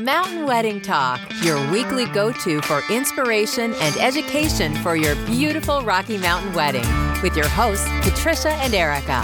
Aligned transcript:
Mountain 0.00 0.46
Wedding 0.46 0.80
Talk, 0.80 1.20
your 1.42 1.70
weekly 1.70 2.06
go 2.06 2.32
to 2.32 2.62
for 2.62 2.80
inspiration 2.90 3.74
and 3.74 3.96
education 3.98 4.74
for 4.76 4.96
your 4.96 5.14
beautiful 5.26 5.82
Rocky 5.82 6.16
Mountain 6.16 6.54
wedding, 6.54 6.86
with 7.22 7.36
your 7.36 7.48
hosts, 7.48 7.86
Patricia 8.00 8.54
and 8.54 8.74
Erika. 8.74 9.20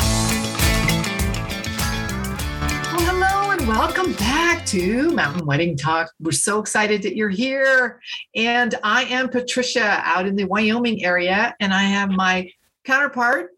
Well, 2.93 3.01
hello 3.01 3.51
and 3.53 3.67
welcome 3.67 4.13
back 4.13 4.67
to 4.67 5.11
Mountain 5.13 5.47
Wedding 5.47 5.75
Talk. 5.75 6.13
We're 6.21 6.33
so 6.33 6.59
excited 6.59 7.01
that 7.01 7.17
you're 7.17 7.31
here. 7.31 8.03
And 8.35 8.75
I 8.85 9.05
am 9.05 9.31
Patricia 9.31 10.03
out 10.05 10.27
in 10.27 10.37
the 10.37 10.45
Wyoming 10.45 11.03
area, 11.03 11.57
and 11.61 11.73
I 11.73 11.85
have 11.85 12.11
my 12.11 12.51
counterpart 12.85 13.53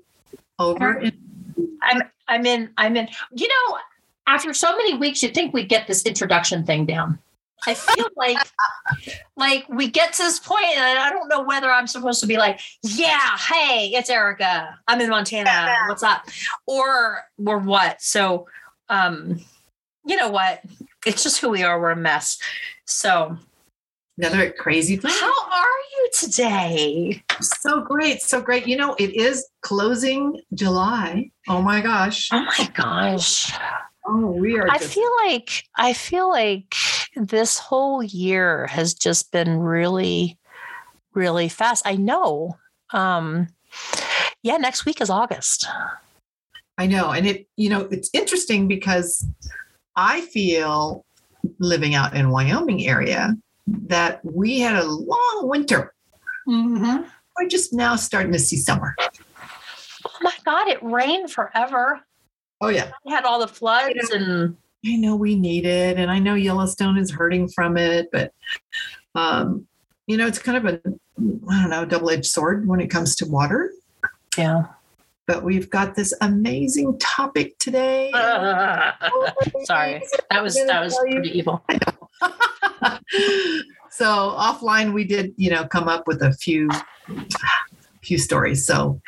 over 0.61 1.01
in. 1.01 1.13
I'm 1.83 2.03
I'm 2.29 2.47
in 2.47 2.71
I'm 2.77 2.97
in 2.97 3.09
you 3.33 3.49
know 3.49 3.79
after 4.31 4.55
so 4.55 4.77
many 4.77 4.95
weeks 4.97 5.23
you'd 5.23 5.35
think 5.35 5.53
we'd 5.53 5.69
get 5.69 5.89
this 5.89 6.05
introduction 6.05 6.65
thing 6.65 6.87
down. 6.87 7.19
I 7.67 7.75
feel 7.75 8.07
like 8.17 8.39
like 9.37 9.69
we 9.69 9.91
get 9.91 10.13
to 10.15 10.23
this 10.23 10.39
point 10.39 10.77
and 10.77 10.99
I 10.99 11.11
don't 11.11 11.29
know 11.29 11.43
whether 11.43 11.71
I'm 11.71 11.89
supposed 11.89 12.21
to 12.21 12.27
be 12.27 12.37
like, 12.37 12.61
yeah, 12.83 13.37
hey, 13.37 13.91
it's 13.93 14.09
Erika. 14.09 14.79
I'm 14.87 15.01
in 15.01 15.11
Montana. 15.11 15.75
What's 15.89 16.05
up? 16.05 16.27
Or 16.67 17.23
or 17.45 17.59
what? 17.59 18.01
So 18.01 18.47
um 18.89 19.41
you 20.07 20.17
know 20.17 20.31
what? 20.31 20.63
It's 21.05 21.23
just 21.25 21.41
who 21.41 21.51
we 21.51 21.65
are. 21.65 21.81
We're 21.81 21.91
a 21.91 21.97
mess. 21.97 22.39
So 22.85 23.37
Another 24.19 24.51
crazy 24.51 25.01
how 25.03 25.51
are 25.51 25.81
you 25.97 26.11
today? 26.13 27.23
So 27.41 27.81
great. 27.81 28.21
So 28.21 28.43
great. 28.43 28.67
You 28.67 28.77
know, 28.77 28.95
it 28.99 29.15
is 29.15 29.49
closing 29.63 30.43
July. 30.53 31.31
Oh 31.49 31.63
my 31.63 31.81
gosh. 31.81 32.29
Oh 32.31 32.43
my 32.43 32.69
gosh. 32.75 33.51
Oh, 34.07 34.31
we 34.33 34.59
are. 34.59 34.69
I 34.71 34.79
just- 34.79 34.95
feel 34.95 35.11
like 35.25 35.65
I 35.77 35.93
feel 35.93 36.29
like 36.31 36.75
this 37.17 37.59
whole 37.59 38.03
year 38.03 38.67
has 38.69 38.95
just 38.95 39.31
been 39.33 39.59
really, 39.59 40.39
really 41.15 41.49
fast. 41.49 41.87
I 41.87 41.97
know. 41.97 42.57
Um, 42.93 43.49
yeah, 44.43 44.57
next 44.57 44.85
week 44.85 45.01
is 45.01 45.11
August. 45.11 45.67
I 46.79 46.87
know. 46.87 47.11
And 47.11 47.27
it, 47.27 47.47
you 47.57 47.69
know, 47.69 47.83
it's 47.91 48.11
interesting 48.15 48.67
because 48.69 49.27
I 49.97 50.23
feel 50.23 51.05
living 51.59 51.95
out 51.95 52.15
in 52.15 52.31
Wyoming 52.31 52.87
area 52.87 53.37
that 53.67 54.25
we 54.25 54.61
had 54.61 54.77
a 54.77 54.85
long 54.87 55.41
winter. 55.43 55.93
Mm-hmm. 56.49 57.03
We're 57.39 57.49
just 57.49 57.73
now 57.73 57.97
starting 57.97 58.33
to 58.33 58.39
see 58.39 58.57
summer. 58.57 58.97
Oh 59.01 60.19
my 60.23 60.33
God, 60.45 60.69
it 60.69 60.83
rained 60.83 61.31
forever. 61.31 62.01
Oh 62.61 62.69
yeah. 62.69 62.91
We 63.05 63.13
had 63.13 63.25
all 63.25 63.39
the 63.39 63.49
floods 63.49 64.11
and 64.11 64.57
I 64.85 64.97
know 64.97 65.17
we 65.17 65.35
need 65.35 65.65
it 65.67 65.99
and 65.99 66.11
I 66.11 66.19
know 66.19 66.35
Yellowstone 66.35 66.99
is 66.99 67.11
hurting 67.11 67.49
from 67.49 67.77
it, 67.77 68.09
but 68.13 68.33
um, 69.15 69.67
you 70.07 70.17
know, 70.17 70.27
it's 70.27 70.39
kind 70.39 70.59
of 70.59 70.67
a 70.67 70.81
I 71.51 71.61
don't 71.61 71.71
know, 71.71 71.85
double-edged 71.85 72.27
sword 72.27 72.67
when 72.67 72.81
it 72.81 72.89
comes 72.89 73.15
to 73.17 73.27
water. 73.27 73.73
yeah. 74.37 74.65
But 75.27 75.45
we've 75.45 75.71
got 75.71 75.95
this 75.95 76.13
amazing 76.23 76.99
topic 76.99 77.57
today. 77.59 78.11
Sorry, 79.63 80.03
that 80.31 80.43
was 80.43 80.55
that 80.67 80.83
was 80.83 80.99
pretty 80.99 81.39
evil. 81.39 81.63
so 83.91 84.07
offline 84.07 84.93
we 84.93 85.05
did, 85.05 85.33
you 85.37 85.51
know, 85.51 85.69
come 85.69 85.87
up 85.89 86.09
with 86.09 86.23
a 86.23 86.33
few 86.33 86.69
few 88.03 88.19
stories. 88.19 88.67
So 88.67 89.01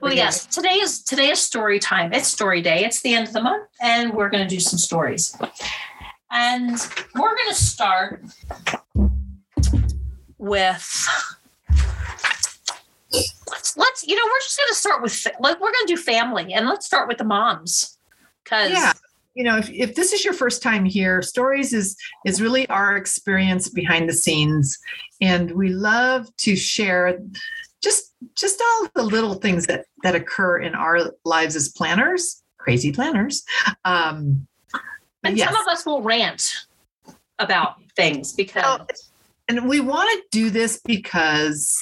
Well, 0.00 0.12
yes, 0.12 0.46
today 0.46 0.74
is 0.74 1.02
today 1.02 1.30
is 1.30 1.40
story 1.40 1.78
time. 1.78 2.12
It's 2.12 2.28
story 2.28 2.62
day. 2.62 2.84
It's 2.84 3.02
the 3.02 3.14
end 3.14 3.28
of 3.28 3.32
the 3.32 3.42
month, 3.42 3.68
and 3.80 4.12
we're 4.12 4.28
going 4.28 4.46
to 4.46 4.54
do 4.54 4.60
some 4.60 4.78
stories. 4.78 5.36
And 6.30 6.78
we're 7.14 7.34
going 7.34 7.48
to 7.48 7.54
start 7.54 8.24
with 10.38 11.08
let's 13.48 13.76
let's 13.76 14.06
you 14.06 14.16
know 14.16 14.22
we're 14.24 14.40
just 14.40 14.58
going 14.58 14.68
to 14.68 14.74
start 14.74 15.02
with 15.02 15.26
like 15.40 15.60
we're 15.60 15.72
going 15.72 15.86
to 15.86 15.94
do 15.94 15.96
family, 15.96 16.52
and 16.52 16.66
let's 16.66 16.86
start 16.86 17.08
with 17.08 17.18
the 17.18 17.24
moms 17.24 17.98
because 18.44 18.70
yeah 18.70 18.92
you 19.36 19.44
know 19.44 19.58
if, 19.58 19.70
if 19.70 19.94
this 19.94 20.12
is 20.12 20.24
your 20.24 20.34
first 20.34 20.62
time 20.62 20.84
here 20.84 21.22
stories 21.22 21.72
is 21.72 21.96
is 22.24 22.40
really 22.40 22.66
our 22.68 22.96
experience 22.96 23.68
behind 23.68 24.08
the 24.08 24.12
scenes 24.12 24.78
and 25.20 25.52
we 25.52 25.68
love 25.68 26.34
to 26.38 26.56
share 26.56 27.18
just 27.82 28.14
just 28.34 28.60
all 28.60 28.88
the 28.94 29.02
little 29.02 29.34
things 29.34 29.66
that 29.66 29.86
that 30.02 30.14
occur 30.14 30.58
in 30.58 30.74
our 30.74 31.12
lives 31.24 31.56
as 31.56 31.68
planners 31.68 32.42
crazy 32.58 32.92
planners 32.92 33.44
um 33.84 34.46
and 35.22 35.36
yes. 35.36 35.48
some 35.48 35.60
of 35.60 35.68
us 35.68 35.84
will 35.84 36.02
rant 36.02 36.66
about 37.38 37.76
things 37.96 38.32
because 38.32 38.62
Oh, 38.64 38.86
and 39.48 39.68
we 39.68 39.80
want 39.80 40.08
to 40.10 40.22
do 40.30 40.50
this 40.50 40.80
because 40.84 41.76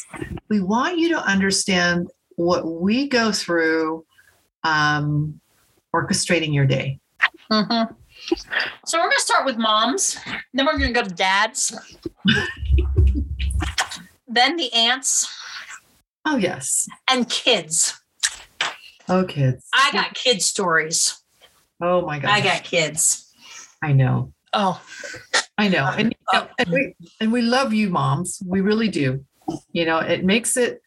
we 0.49 0.61
want 0.61 0.99
you 0.99 1.11
to 1.11 1.19
understand 1.19 2.09
what 2.37 2.67
we 2.67 3.09
go 3.09 3.33
through 3.33 4.05
um 4.65 5.41
orchestrating 5.95 6.53
your 6.53 6.67
day. 6.67 6.99
Mhm. 7.51 7.95
So 8.87 8.99
we're 8.99 9.05
going 9.05 9.17
to 9.17 9.23
start 9.23 9.45
with 9.45 9.57
moms, 9.57 10.19
then 10.55 10.67
we're 10.67 10.79
going 10.79 10.95
to 10.95 11.01
go 11.01 11.07
to 11.07 11.15
dads, 11.15 11.77
then 14.29 14.57
the 14.57 14.73
aunts 14.73 15.29
oh 16.25 16.37
yes 16.37 16.89
and 17.11 17.29
kids. 17.29 18.01
oh 19.09 19.25
kids 19.25 19.65
I 19.75 19.91
got 19.93 20.15
kid 20.15 20.43
stories. 20.43 21.23
oh 21.83 22.03
my 22.07 22.19
god 22.19 22.31
I 22.31 22.41
got 22.41 22.65
kids. 22.65 23.33
I 23.83 23.93
know 23.93 24.33
Oh, 24.57 24.81
I 25.59 25.67
know. 25.67 25.87
And, 25.99 26.15
know, 26.33 26.47
and 26.61 26.71
we 26.71 26.95
and 27.21 27.33
we 27.33 27.43
love 27.43 27.75
you 27.75 27.91
moms. 27.91 28.41
We 28.47 28.61
really 28.61 28.87
do. 28.89 29.25
You 29.73 29.85
know, 29.85 29.99
it 29.99 30.25
makes 30.25 30.57
it 30.57 30.81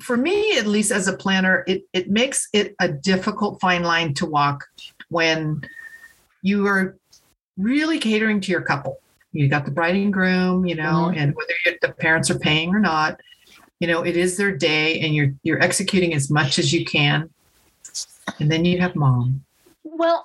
for 0.00 0.16
me 0.16 0.56
at 0.56 0.66
least 0.68 0.92
as 0.92 1.08
a 1.08 1.16
planner, 1.16 1.64
it 1.66 1.82
it 1.92 2.10
makes 2.10 2.48
it 2.52 2.76
a 2.80 2.86
difficult 2.88 3.60
fine 3.60 3.82
line 3.82 4.14
to 4.14 4.26
walk 4.26 4.64
when 5.08 5.62
you 6.42 6.64
are 6.68 6.96
really 7.56 7.98
catering 7.98 8.40
to 8.42 8.52
your 8.52 8.62
couple. 8.62 9.00
You 9.32 9.48
got 9.48 9.64
the 9.64 9.72
bride 9.72 9.96
and 9.96 10.12
groom, 10.12 10.64
you 10.64 10.76
know, 10.76 11.10
Mhm. 11.12 11.16
and 11.16 11.34
whether 11.34 11.76
the 11.82 11.92
parents 11.94 12.30
are 12.30 12.38
paying 12.38 12.72
or 12.72 12.78
not, 12.78 13.20
you 13.80 13.86
know, 13.86 14.04
it 14.04 14.16
is 14.16 14.36
their 14.36 14.56
day 14.56 15.00
and 15.00 15.14
you're 15.14 15.32
you're 15.42 15.62
executing 15.62 16.14
as 16.14 16.30
much 16.30 16.58
as 16.58 16.72
you 16.72 16.84
can. 16.84 17.30
And 18.40 18.50
then 18.50 18.64
you 18.64 18.80
have 18.80 18.96
mom. 18.96 19.44
well, 19.84 20.24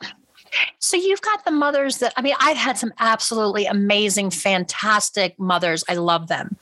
so 0.79 0.97
you've 0.97 1.21
got 1.21 1.45
the 1.45 1.51
mothers 1.51 1.99
that, 1.99 2.13
I 2.17 2.21
mean, 2.21 2.35
I've 2.39 2.57
had 2.57 2.77
some 2.77 2.93
absolutely 2.99 3.65
amazing, 3.65 4.31
fantastic 4.31 5.39
mothers. 5.39 5.83
I 5.87 5.95
love 5.95 6.27
them. 6.27 6.57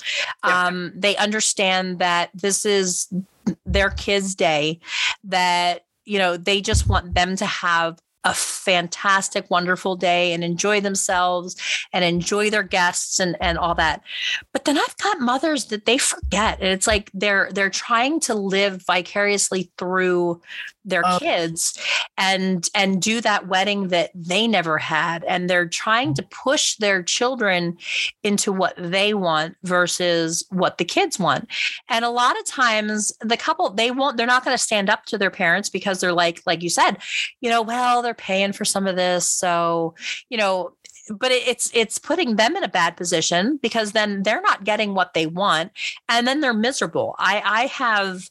Yeah. 0.45 0.67
Um, 0.67 0.91
they 0.95 1.15
understand 1.17 1.99
that 1.99 2.29
this 2.33 2.65
is 2.65 3.07
their 3.65 3.89
kids' 3.89 4.35
day, 4.35 4.79
that, 5.23 5.85
you 6.05 6.19
know, 6.19 6.37
they 6.37 6.61
just 6.61 6.87
want 6.87 7.15
them 7.15 7.35
to 7.37 7.45
have 7.45 7.99
a 8.23 8.33
fantastic, 8.33 9.49
wonderful 9.49 9.95
day 9.95 10.33
and 10.33 10.43
enjoy 10.43 10.81
themselves 10.81 11.55
and 11.93 12.03
enjoy 12.03 12.49
their 12.49 12.63
guests 12.63 13.19
and, 13.19 13.37
and 13.39 13.57
all 13.57 13.75
that. 13.75 14.01
But 14.51 14.65
then 14.65 14.77
I've 14.77 14.97
got 14.97 15.21
mothers 15.21 15.65
that 15.65 15.85
they 15.85 15.97
forget. 15.97 16.59
And 16.59 16.69
it's 16.69 16.87
like 16.87 17.09
they're 17.13 17.49
they're 17.51 17.69
trying 17.69 18.19
to 18.21 18.35
live 18.35 18.83
vicariously 18.85 19.71
through 19.77 20.41
their 20.89 21.03
Oh. 21.05 21.19
kids 21.19 21.77
and 22.17 22.69
and 22.75 23.01
do 23.01 23.21
that 23.21 23.47
wedding 23.47 23.87
that 23.89 24.11
they 24.13 24.47
never 24.47 24.77
had. 24.77 25.23
And 25.25 25.49
they're 25.49 25.67
trying 25.67 26.13
to 26.15 26.23
push 26.23 26.75
their 26.75 27.01
children 27.03 27.77
into 28.23 28.51
what 28.51 28.73
they 28.77 29.13
want 29.13 29.55
versus 29.63 30.45
what 30.49 30.77
the 30.77 30.85
kids 30.85 31.17
want. 31.19 31.47
And 31.87 32.03
a 32.03 32.09
lot 32.09 32.37
of 32.39 32.45
times 32.45 33.13
the 33.21 33.37
couple 33.37 33.69
they 33.69 33.91
won't 33.91 34.17
they're 34.17 34.27
not 34.27 34.43
going 34.43 34.57
to 34.57 34.63
stand 34.63 34.89
up 34.89 35.05
to 35.05 35.17
their 35.17 35.31
parents 35.31 35.69
because 35.69 35.99
they're 36.01 36.13
like 36.13 36.41
like 36.45 36.61
you 36.63 36.69
said, 36.69 36.97
you 37.41 37.49
know, 37.49 37.61
well, 37.61 38.01
they're 38.01 38.13
paying 38.13 38.51
for 38.53 38.65
some 38.65 38.87
of 38.87 38.95
this, 38.95 39.27
so, 39.29 39.95
you 40.29 40.37
know, 40.37 40.73
but 41.11 41.31
it's 41.31 41.71
it's 41.73 41.97
putting 41.97 42.35
them 42.35 42.55
in 42.55 42.63
a 42.63 42.67
bad 42.67 42.95
position 42.95 43.57
because 43.63 43.93
then 43.93 44.21
they're 44.23 44.41
not 44.41 44.63
getting 44.63 44.93
what 44.93 45.13
they 45.15 45.25
want 45.25 45.71
and 46.07 46.27
then 46.27 46.39
they're 46.39 46.53
miserable. 46.53 47.15
I 47.17 47.41
I 47.43 47.65
have 47.67 48.29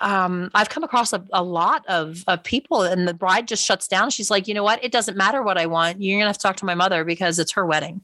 um, 0.00 0.50
I've 0.54 0.68
come 0.68 0.84
across 0.84 1.12
a, 1.12 1.24
a 1.32 1.42
lot 1.42 1.84
of, 1.86 2.24
of 2.26 2.42
people, 2.42 2.82
and 2.82 3.06
the 3.06 3.14
bride 3.14 3.48
just 3.48 3.64
shuts 3.64 3.88
down. 3.88 4.10
She's 4.10 4.30
like, 4.30 4.46
you 4.48 4.54
know 4.54 4.62
what? 4.64 4.82
It 4.82 4.92
doesn't 4.92 5.16
matter 5.16 5.42
what 5.42 5.58
I 5.58 5.66
want. 5.66 6.02
You're 6.02 6.18
gonna 6.18 6.28
have 6.28 6.38
to 6.38 6.42
talk 6.42 6.56
to 6.56 6.64
my 6.64 6.74
mother 6.74 7.04
because 7.04 7.38
it's 7.38 7.52
her 7.52 7.66
wedding. 7.66 8.02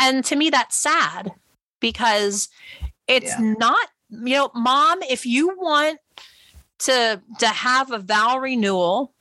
And 0.00 0.24
to 0.26 0.36
me, 0.36 0.50
that's 0.50 0.76
sad 0.76 1.32
because 1.80 2.48
it's 3.06 3.26
Yeah. 3.38 3.54
not. 3.58 3.88
You 4.10 4.36
know, 4.36 4.50
mom, 4.54 5.02
if 5.02 5.26
you 5.26 5.56
want 5.58 5.98
to 6.80 7.20
to 7.38 7.46
have 7.46 7.90
a 7.90 7.98
vow 7.98 8.38
renewal, 8.38 9.12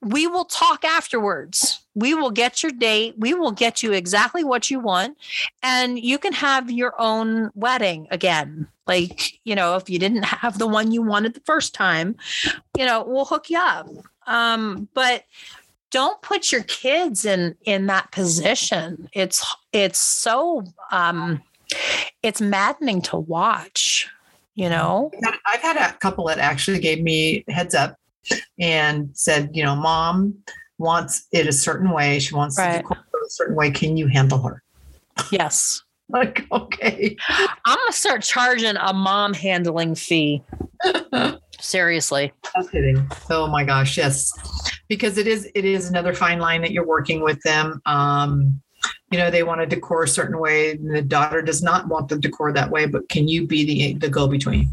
we 0.00 0.26
will 0.26 0.44
talk 0.44 0.84
afterwards. 0.84 1.81
We 1.94 2.14
will 2.14 2.30
get 2.30 2.62
your 2.62 2.72
date. 2.72 3.14
We 3.18 3.34
will 3.34 3.52
get 3.52 3.82
you 3.82 3.92
exactly 3.92 4.44
what 4.44 4.70
you 4.70 4.80
want. 4.80 5.18
And 5.62 5.98
you 5.98 6.18
can 6.18 6.32
have 6.32 6.70
your 6.70 6.94
own 6.98 7.50
wedding 7.54 8.06
again. 8.10 8.66
Like, 8.86 9.38
you 9.44 9.54
know, 9.54 9.76
if 9.76 9.88
you 9.88 9.98
didn't 9.98 10.24
have 10.24 10.58
the 10.58 10.66
one 10.66 10.92
you 10.92 11.02
wanted 11.02 11.34
the 11.34 11.40
first 11.40 11.74
time, 11.74 12.16
you 12.76 12.86
know, 12.86 13.04
we'll 13.06 13.24
hook 13.24 13.50
you 13.50 13.58
up. 13.58 13.88
Um, 14.26 14.88
but 14.94 15.24
don't 15.92 16.20
put 16.22 16.50
your 16.50 16.62
kids 16.64 17.24
in 17.24 17.54
in 17.64 17.86
that 17.86 18.10
position 18.10 19.08
it's 19.12 19.46
it's 19.72 19.98
so 19.98 20.64
um 20.90 21.40
it's 22.22 22.40
maddening 22.40 23.00
to 23.00 23.16
watch 23.16 24.08
you 24.54 24.68
know 24.68 25.12
i've 25.46 25.60
had 25.60 25.76
a 25.76 25.92
couple 25.98 26.26
that 26.26 26.38
actually 26.38 26.80
gave 26.80 27.02
me 27.02 27.44
heads 27.48 27.74
up 27.74 27.96
and 28.58 29.10
said 29.12 29.50
you 29.52 29.62
know 29.62 29.76
mom 29.76 30.34
wants 30.82 31.26
it 31.32 31.46
a 31.46 31.52
certain 31.52 31.90
way. 31.90 32.18
She 32.18 32.34
wants 32.34 32.58
right. 32.58 32.84
to 32.84 32.92
a 32.92 33.30
certain 33.30 33.54
way. 33.54 33.70
Can 33.70 33.96
you 33.96 34.08
handle 34.08 34.42
her? 34.42 34.62
Yes. 35.30 35.82
Like 36.08 36.44
okay. 36.52 37.16
I'm 37.30 37.78
gonna 37.78 37.92
start 37.92 38.22
charging 38.22 38.76
a 38.76 38.92
mom 38.92 39.32
handling 39.32 39.94
fee. 39.94 40.42
Seriously. 41.58 42.34
No 42.54 42.66
kidding. 42.66 43.10
Oh 43.30 43.46
my 43.46 43.64
gosh 43.64 43.96
yes. 43.96 44.30
Because 44.88 45.16
it 45.16 45.26
is 45.26 45.48
it 45.54 45.64
is 45.64 45.88
another 45.88 46.12
fine 46.12 46.38
line 46.38 46.60
that 46.62 46.72
you're 46.72 46.86
working 46.86 47.22
with 47.22 47.40
them. 47.44 47.80
Um 47.86 48.60
you 49.10 49.16
know 49.16 49.30
they 49.30 49.42
want 49.42 49.62
to 49.62 49.66
decor 49.66 50.02
a 50.02 50.08
certain 50.08 50.38
way 50.38 50.72
and 50.72 50.94
the 50.94 51.00
daughter 51.00 51.40
does 51.40 51.62
not 51.62 51.88
want 51.88 52.10
the 52.10 52.18
decor 52.18 52.52
that 52.52 52.70
way 52.70 52.84
but 52.84 53.08
can 53.08 53.26
you 53.26 53.46
be 53.46 53.64
the 53.64 53.94
the 53.94 54.08
go 54.10 54.28
between 54.28 54.68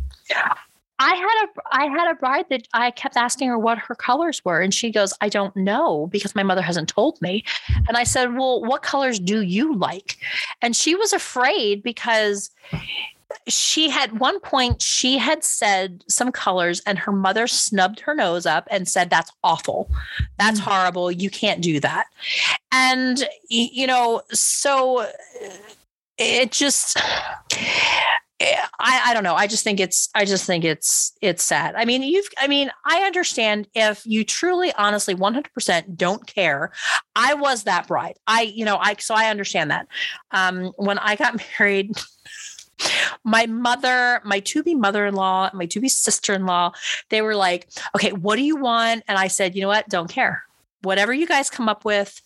I 1.00 1.16
had 1.16 1.46
a 1.46 1.48
I 1.72 1.86
had 1.86 2.12
a 2.12 2.16
bride 2.16 2.46
that 2.50 2.68
I 2.74 2.92
kept 2.92 3.16
asking 3.16 3.48
her 3.48 3.57
what 3.57 3.78
her 3.80 3.96
colors 3.96 4.44
were 4.44 4.60
and 4.60 4.74
she 4.74 4.92
goes 4.92 5.13
I 5.22 5.30
don't 5.30 5.56
know 5.56 6.07
because 6.07 6.36
my 6.36 6.44
mother 6.44 6.62
hasn't 6.62 6.90
told 6.90 7.22
me. 7.22 7.44
And 7.88 7.98
I 7.98 8.04
said 8.04 8.36
well 8.36 8.62
what 8.62 8.84
colors 8.84 9.19
do 9.19 9.42
you 9.42 9.75
like? 9.75 10.18
And 10.62 10.75
she 10.75 10.96
was 10.96 11.13
afraid 11.13 11.81
because 11.81 12.51
she 13.48 13.90
had 13.90 14.19
one 14.19 14.40
point 14.40 14.81
she 14.81 15.18
had 15.18 15.44
said 15.44 16.04
some 16.07 16.31
colors 16.31 16.81
and 16.86 16.98
her 17.00 17.12
mother 17.12 17.48
snubbed 17.48 18.00
her 18.01 18.16
nose 18.16 18.46
up 18.46 18.68
and 18.69 18.88
said 18.88 19.10
that's 19.10 19.31
awful. 19.44 19.90
That's 20.38 20.60
mm-hmm. 20.60 20.69
horrible. 20.69 21.12
You 21.12 21.30
can't 21.30 21.62
do 21.62 21.80
that. 21.80 22.07
And 22.72 23.24
you 23.50 23.88
know 23.88 24.22
so 24.31 25.07
it 26.18 26.51
just 26.51 26.98
I, 28.41 29.01
I 29.07 29.13
don't 29.13 29.24
know. 29.24 29.36
I 29.36 29.47
just 29.47 29.63
think 29.63 29.80
it's 29.80 30.09
I 30.15 30.24
just 30.25 30.45
think 30.45 30.63
it's 30.63 31.13
it's 31.21 31.44
sad. 31.44 31.75
I 31.75 31.86
mean, 31.86 32.03
you've 32.03 32.27
I 32.38 32.47
mean, 32.47 32.71
I 32.86 33.01
understand 33.01 33.68
if 33.75 34.06
you 34.06 34.24
truly 34.24 34.71
honestly 34.77 35.13
100% 35.13 35.97
don't 35.97 36.25
care. 36.25 36.71
I 37.15 37.33
was 37.33 37.63
that 37.63 37.88
bride. 37.88 38.18
I 38.27 38.44
you 38.44 38.63
know, 38.65 38.77
I 38.77 38.95
so 38.95 39.13
I 39.15 39.30
understand 39.30 39.71
that. 39.71 39.88
Um 40.31 40.71
when 40.77 40.97
I 41.00 41.15
got 41.15 41.41
married 41.59 41.97
my 43.25 43.45
mother, 43.45 44.21
my 44.24 44.39
to 44.39 44.63
be 44.63 44.74
mother 44.74 45.06
in 45.06 45.15
law, 45.15 45.50
my 45.53 45.65
to 45.65 45.81
be 45.81 45.89
sister 45.89 46.33
in 46.33 46.45
law, 46.45 46.71
they 47.09 47.21
were 47.21 47.36
like, 47.36 47.69
okay, 47.95 48.13
what 48.13 48.38
do 48.38 48.41
you 48.41 48.56
want? 48.56 49.03
And 49.07 49.18
I 49.18 49.27
said, 49.27 49.56
you 49.56 49.62
know 49.62 49.68
what? 49.68 49.89
Don't 49.89 50.09
care. 50.09 50.44
Whatever 50.83 51.12
you 51.12 51.27
guys 51.27 51.50
come 51.50 51.68
up 51.68 51.83
with, 51.83 52.21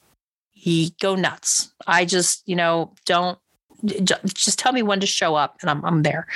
you 0.54 0.90
go 1.02 1.16
nuts. 1.16 1.74
I 1.88 2.06
just, 2.06 2.48
you 2.48 2.56
know, 2.56 2.94
don't 3.06 3.40
just 3.86 4.60
tell 4.60 4.72
me 4.72 4.84
when 4.84 5.00
to 5.00 5.08
show 5.08 5.36
up 5.36 5.58
and 5.62 5.70
I'm, 5.70 5.84
I'm 5.86 6.04
there. 6.04 6.28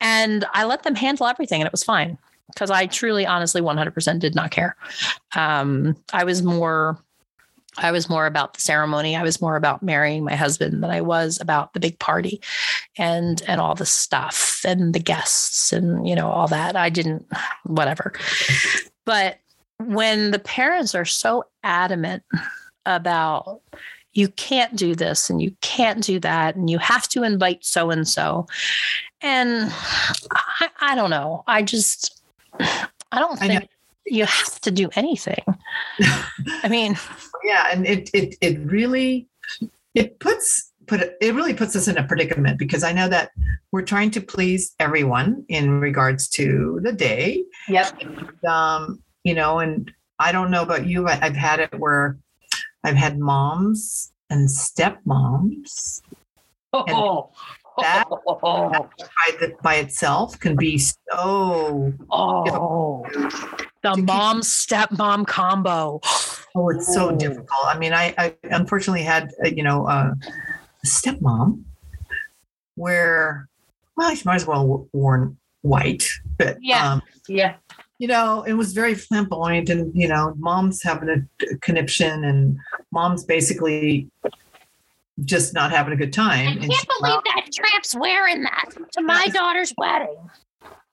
And 0.00 0.44
I 0.52 0.64
let 0.64 0.82
them 0.82 0.94
handle 0.94 1.26
everything 1.26 1.60
and 1.60 1.66
it 1.66 1.72
was 1.72 1.84
fine 1.84 2.18
because 2.52 2.70
I 2.70 2.86
truly, 2.86 3.26
honestly, 3.26 3.60
100% 3.60 4.18
did 4.20 4.34
not 4.34 4.50
care. 4.50 4.76
Um, 5.34 5.96
I 6.12 6.24
was 6.24 6.42
more 6.42 6.98
I 7.78 7.92
was 7.92 8.08
more 8.08 8.26
about 8.26 8.54
the 8.54 8.60
ceremony. 8.60 9.16
I 9.16 9.22
was 9.22 9.40
more 9.40 9.56
about 9.56 9.82
marrying 9.82 10.24
my 10.24 10.34
husband 10.34 10.82
than 10.82 10.90
I 10.90 11.00
was 11.02 11.38
about 11.40 11.74
the 11.74 11.80
big 11.80 11.98
party 11.98 12.40
and 12.96 13.42
and 13.46 13.60
all 13.60 13.74
the 13.74 13.86
stuff 13.86 14.62
and 14.64 14.94
the 14.94 14.98
guests 14.98 15.72
and 15.72 16.08
you 16.08 16.14
know 16.14 16.28
all 16.28 16.48
that. 16.48 16.76
I 16.76 16.88
didn't 16.88 17.26
whatever. 17.64 18.12
But 19.04 19.38
when 19.78 20.30
the 20.30 20.38
parents 20.38 20.94
are 20.94 21.04
so 21.04 21.44
adamant 21.62 22.22
about 22.86 23.60
you 24.16 24.28
can't 24.28 24.76
do 24.76 24.94
this 24.94 25.28
and 25.28 25.42
you 25.42 25.54
can't 25.60 26.02
do 26.02 26.18
that 26.20 26.56
and 26.56 26.70
you 26.70 26.78
have 26.78 27.08
to 27.08 27.22
invite 27.22 27.64
so 27.64 27.90
and 27.90 28.08
so 28.08 28.46
and 29.22 29.72
I, 30.60 30.68
I 30.80 30.94
don't 30.94 31.10
know. 31.10 31.44
I 31.46 31.62
just 31.62 32.22
I 32.60 33.18
don't 33.18 33.38
think 33.38 33.68
you 34.06 34.24
have 34.24 34.60
to 34.60 34.70
do 34.70 34.88
anything. 34.94 35.42
I 36.62 36.68
mean, 36.68 36.96
yeah, 37.44 37.68
and 37.72 37.86
it 37.86 38.10
it 38.12 38.36
it 38.40 38.58
really 38.60 39.26
it 39.94 40.18
puts 40.20 40.72
put 40.86 41.00
it, 41.00 41.16
it 41.20 41.34
really 41.34 41.54
puts 41.54 41.74
us 41.74 41.88
in 41.88 41.98
a 41.98 42.04
predicament 42.04 42.58
because 42.58 42.84
I 42.84 42.92
know 42.92 43.08
that 43.08 43.30
we're 43.72 43.82
trying 43.82 44.10
to 44.12 44.20
please 44.20 44.74
everyone 44.78 45.44
in 45.48 45.80
regards 45.80 46.28
to 46.30 46.80
the 46.82 46.92
day. 46.92 47.44
Yep. 47.68 48.00
And, 48.00 48.44
um, 48.44 49.02
you 49.24 49.34
know, 49.34 49.58
and 49.58 49.90
I 50.18 50.30
don't 50.30 50.50
know 50.50 50.62
about 50.62 50.86
you, 50.86 51.02
but 51.02 51.22
I've 51.22 51.36
had 51.36 51.60
it 51.60 51.78
where 51.78 52.16
I've 52.86 52.96
had 52.96 53.18
moms 53.18 54.12
and 54.30 54.48
stepmoms. 54.48 56.00
Oh. 56.72 57.30
that, 57.78 58.04
that 58.08 58.08
by, 58.42 59.36
the, 59.40 59.54
by, 59.62 59.74
itself 59.76 60.38
can 60.38 60.56
be 60.56 60.78
so 60.78 61.92
oh 62.10 63.06
the 63.82 63.96
mom 63.96 64.40
stepmom 64.40 65.26
combo 65.26 66.00
oh 66.54 66.68
it's 66.70 66.92
so 66.94 67.10
oh. 67.10 67.16
difficult 67.16 67.64
i 67.64 67.78
mean 67.78 67.92
i, 67.92 68.14
I 68.16 68.34
unfortunately 68.44 69.02
had 69.02 69.30
uh, 69.44 69.48
you 69.48 69.62
know 69.62 69.86
uh, 69.86 70.12
a 70.82 70.86
stepmom 70.86 71.62
where 72.76 73.48
well 73.96 74.14
she 74.14 74.22
might 74.24 74.36
as 74.36 74.46
well 74.46 74.88
worn 74.92 75.36
white 75.62 76.04
but 76.38 76.56
yeah 76.60 76.92
um, 76.92 77.02
yeah 77.28 77.56
you 77.98 78.08
know, 78.08 78.42
it 78.42 78.54
was 78.54 78.72
very 78.72 78.94
flamboyant, 78.94 79.68
and 79.70 79.94
you 79.94 80.08
know, 80.08 80.34
mom's 80.38 80.82
having 80.82 81.08
a 81.08 81.56
conniption, 81.58 82.24
and 82.24 82.58
mom's 82.92 83.24
basically 83.24 84.08
just 85.24 85.54
not 85.54 85.70
having 85.70 85.92
a 85.92 85.96
good 85.96 86.12
time. 86.12 86.48
I 86.48 86.52
can't 86.52 86.68
believe 86.68 86.76
not, 87.00 87.24
that 87.24 87.48
tramp's 87.52 87.94
wearing 87.96 88.42
that 88.42 88.70
to 88.92 89.02
my 89.02 89.28
daughter's 89.28 89.72
wedding. 89.78 90.16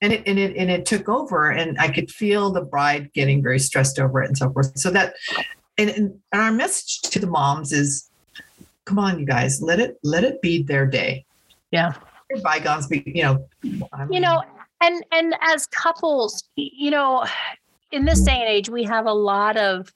And 0.01 0.13
it 0.13 0.23
and 0.27 0.39
it 0.39 0.55
and 0.55 0.69
it 0.69 0.85
took 0.85 1.09
over, 1.09 1.51
and 1.51 1.77
I 1.79 1.89
could 1.89 2.11
feel 2.11 2.51
the 2.51 2.61
bride 2.61 3.11
getting 3.13 3.41
very 3.41 3.59
stressed 3.59 3.99
over 3.99 4.21
it 4.21 4.27
and 4.27 4.37
so 4.37 4.51
forth. 4.51 4.77
So 4.77 4.89
that, 4.91 5.15
and 5.77 5.89
and, 5.89 6.19
and 6.31 6.41
our 6.41 6.51
message 6.51 7.01
to 7.11 7.19
the 7.19 7.27
moms 7.27 7.71
is, 7.71 8.09
come 8.85 8.99
on, 8.99 9.19
you 9.19 9.25
guys, 9.25 9.61
let 9.61 9.79
it 9.79 9.97
let 10.03 10.23
it 10.23 10.41
be 10.41 10.63
their 10.63 10.85
day. 10.85 11.25
Yeah. 11.71 11.93
Bygones 12.43 12.87
be, 12.87 13.03
you 13.05 13.23
know. 13.23 13.47
I 13.93 14.05
mean, 14.05 14.13
you 14.13 14.19
know, 14.19 14.41
and 14.83 15.03
and 15.11 15.35
as 15.41 15.65
couples 15.67 16.43
you 16.55 16.91
know 16.91 17.25
in 17.91 18.05
this 18.05 18.21
day 18.21 18.33
and 18.33 18.49
age 18.49 18.69
we 18.69 18.83
have 18.83 19.05
a 19.05 19.13
lot 19.13 19.57
of 19.57 19.93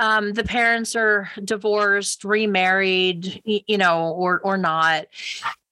um, 0.00 0.32
the 0.32 0.42
parents 0.42 0.96
are 0.96 1.30
divorced 1.44 2.24
remarried 2.24 3.42
you 3.44 3.78
know 3.78 4.10
or 4.10 4.40
or 4.40 4.56
not 4.56 5.06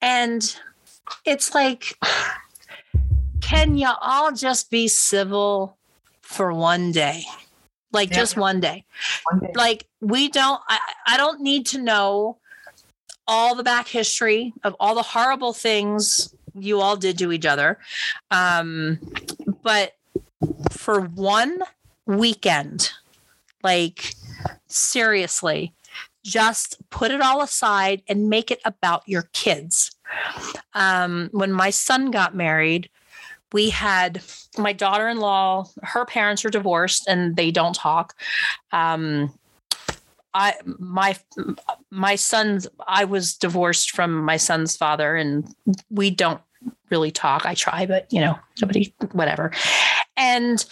and 0.00 0.58
it's 1.24 1.54
like 1.54 1.98
can 3.40 3.76
you 3.76 3.90
all 4.00 4.32
just 4.32 4.70
be 4.70 4.88
civil 4.88 5.76
for 6.20 6.52
one 6.52 6.92
day 6.92 7.24
like 7.92 8.10
yeah. 8.10 8.16
just 8.16 8.36
one 8.36 8.58
day. 8.58 8.84
one 9.30 9.40
day 9.40 9.52
like 9.54 9.86
we 10.00 10.28
don't 10.28 10.60
I, 10.68 10.78
I 11.06 11.16
don't 11.16 11.40
need 11.40 11.66
to 11.66 11.78
know 11.78 12.38
all 13.28 13.54
the 13.54 13.62
back 13.62 13.86
history 13.86 14.52
of 14.64 14.74
all 14.80 14.94
the 14.94 15.02
horrible 15.02 15.52
things 15.52 16.34
you 16.54 16.80
all 16.80 16.96
did 16.96 17.18
to 17.18 17.32
each 17.32 17.46
other. 17.46 17.78
Um, 18.30 18.98
but 19.62 19.92
for 20.70 21.00
one 21.00 21.62
weekend, 22.06 22.90
like 23.62 24.14
seriously, 24.66 25.72
just 26.24 26.76
put 26.90 27.10
it 27.10 27.20
all 27.20 27.42
aside 27.42 28.02
and 28.08 28.28
make 28.28 28.50
it 28.50 28.60
about 28.64 29.02
your 29.06 29.28
kids. 29.32 29.90
Um, 30.74 31.28
when 31.32 31.52
my 31.52 31.70
son 31.70 32.10
got 32.10 32.34
married, 32.34 32.88
we 33.52 33.70
had 33.70 34.22
my 34.58 34.72
daughter-in-law 34.72 35.66
her 35.82 36.04
parents 36.04 36.44
are 36.44 36.50
divorced 36.50 37.06
and 37.06 37.36
they 37.36 37.50
don't 37.50 37.74
talk 37.74 38.14
um, 38.72 39.32
I 40.34 40.54
my 40.64 41.16
my 41.90 42.16
son's 42.16 42.66
I 42.86 43.04
was 43.04 43.34
divorced 43.34 43.90
from 43.90 44.24
my 44.24 44.36
son's 44.36 44.76
father 44.76 45.16
and 45.16 45.46
we 45.90 46.10
don't 46.10 46.40
really 46.90 47.10
talk. 47.10 47.44
I 47.46 47.54
try, 47.54 47.86
but 47.86 48.12
you 48.12 48.20
know, 48.20 48.38
nobody 48.60 48.94
whatever. 49.12 49.52
And 50.16 50.64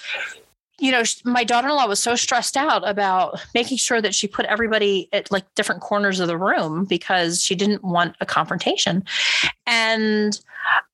you 0.79 0.91
know, 0.91 1.03
my 1.25 1.45
daughter-in-law 1.45 1.87
was 1.87 2.01
so 2.01 2.17
stressed 2.17 2.57
out 2.57 2.89
about 2.89 3.39
making 3.55 3.77
sure 3.77 4.01
that 4.01 4.15
she 4.15 4.27
put 4.27 4.47
everybody 4.47 5.11
at 5.13 5.31
like 5.31 5.45
different 5.55 5.83
corners 5.83 6.21
of 6.21 6.27
the 6.27 6.39
room 6.39 6.87
because 6.87 7.45
she 7.45 7.55
didn't 7.55 7.85
want 7.85 8.17
a 8.21 8.27
confrontation. 8.27 9.05
And 9.67 10.41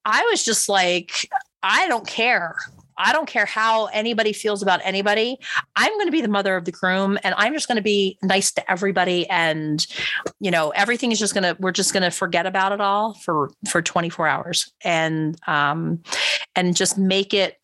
I 0.05 0.23
was 0.31 0.45
just 0.45 0.69
like, 0.69 1.31
I 1.63 1.87
don't 1.87 2.07
care. 2.07 2.57
I 2.99 3.13
don't 3.13 3.27
care 3.27 3.47
how 3.47 3.87
anybody 3.87 4.33
feels 4.33 4.63
about 4.63 4.81
anybody. 4.85 5.39
I'm 5.75 5.93
going 5.95 6.07
to 6.07 6.13
be 6.13 6.21
the 6.21 6.29
mother 6.29 6.57
of 6.57 6.65
the 6.65 6.73
groom 6.73 7.19
and 7.23 7.35
I'm 7.37 7.53
just 7.53 7.69
going 7.69 7.77
to 7.77 7.83
be 7.83 8.19
nice 8.23 8.53
to 8.53 8.71
everybody. 8.71 9.29
And, 9.29 9.87
you 10.41 10.51
know, 10.51 10.71
everything 10.71 11.13
is 11.13 11.19
just 11.19 11.35
going 11.35 11.45
to, 11.45 11.57
we're 11.61 11.73
just 11.73 11.93
going 11.93 12.03
to 12.03 12.11
forget 12.11 12.47
about 12.47 12.73
it 12.73 12.81
all 12.81 13.15
for, 13.15 13.51
for 13.69 13.83
24 13.83 14.29
hours 14.29 14.73
and, 14.83 15.37
um, 15.47 16.03
and 16.55 16.77
just 16.77 16.99
make 16.99 17.35
it 17.35 17.61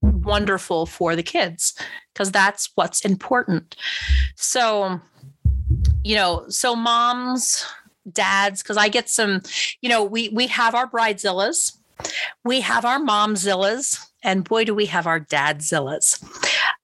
wonderful 0.00 0.86
for 0.86 1.16
the 1.16 1.22
kids 1.22 1.74
because 2.12 2.30
that's 2.30 2.70
what's 2.74 3.04
important. 3.04 3.76
So, 4.36 5.00
you 6.04 6.14
know, 6.14 6.44
so 6.48 6.74
moms, 6.74 7.66
dads, 8.12 8.62
because 8.62 8.76
I 8.76 8.88
get 8.88 9.08
some, 9.08 9.42
you 9.80 9.88
know, 9.88 10.02
we 10.02 10.28
we 10.30 10.46
have 10.48 10.74
our 10.74 10.88
bridezillas, 10.88 11.77
we 12.44 12.60
have 12.60 12.84
our 12.84 12.98
momzillas, 12.98 14.04
and 14.22 14.44
boy, 14.44 14.64
do 14.64 14.74
we 14.74 14.86
have 14.86 15.06
our 15.06 15.20
dadzillas. 15.20 16.22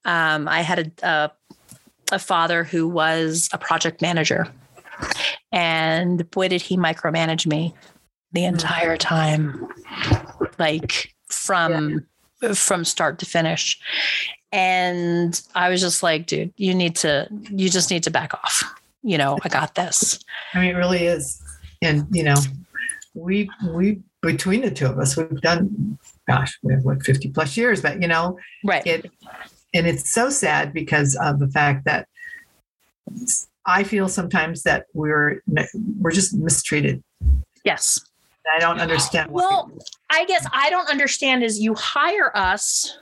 Um, 0.04 0.48
I 0.48 0.62
had 0.62 0.92
a, 1.02 1.08
a 1.08 1.32
a 2.12 2.18
father 2.18 2.64
who 2.64 2.86
was 2.86 3.48
a 3.52 3.58
project 3.58 4.02
manager, 4.02 4.46
and 5.52 6.30
boy, 6.30 6.48
did 6.48 6.62
he 6.62 6.76
micromanage 6.76 7.46
me 7.46 7.74
the 8.32 8.42
mm. 8.42 8.48
entire 8.48 8.96
time, 8.96 9.66
like 10.58 11.14
from 11.28 12.06
yeah. 12.42 12.52
from 12.52 12.84
start 12.84 13.18
to 13.20 13.26
finish. 13.26 13.80
And 14.52 15.40
I 15.56 15.68
was 15.68 15.80
just 15.80 16.04
like, 16.04 16.26
dude, 16.26 16.52
you 16.56 16.74
need 16.74 16.94
to, 16.96 17.26
you 17.50 17.68
just 17.68 17.90
need 17.90 18.04
to 18.04 18.10
back 18.12 18.34
off. 18.34 18.62
You 19.02 19.18
know, 19.18 19.36
I 19.42 19.48
got 19.48 19.74
this. 19.74 20.20
I 20.52 20.60
mean, 20.60 20.70
it 20.70 20.78
really 20.78 21.06
is. 21.06 21.42
And, 21.82 22.06
you 22.12 22.22
know, 22.22 22.36
we, 23.14 23.50
we, 23.72 24.00
between 24.24 24.62
the 24.62 24.70
two 24.70 24.86
of 24.86 24.98
us, 24.98 25.16
we've 25.16 25.40
done, 25.40 25.98
gosh, 26.28 26.58
we 26.62 26.74
have 26.74 26.84
what, 26.84 27.02
50 27.02 27.28
plus 27.30 27.56
years, 27.56 27.82
but, 27.82 28.00
you 28.00 28.08
know, 28.08 28.38
right. 28.64 28.86
It, 28.86 29.10
and 29.74 29.86
it's 29.86 30.10
so 30.10 30.30
sad 30.30 30.72
because 30.72 31.16
of 31.16 31.38
the 31.38 31.48
fact 31.48 31.84
that 31.84 32.08
I 33.66 33.82
feel 33.82 34.08
sometimes 34.08 34.62
that 34.62 34.86
we're, 34.94 35.42
we're 36.00 36.12
just 36.12 36.34
mistreated. 36.34 37.02
Yes. 37.64 37.98
I 38.54 38.58
don't 38.58 38.78
understand. 38.78 39.30
Well, 39.30 39.72
I 40.10 40.24
guess 40.26 40.46
I 40.52 40.70
don't 40.70 40.88
understand 40.90 41.42
is 41.42 41.58
you 41.60 41.74
hire 41.74 42.30
us 42.36 42.98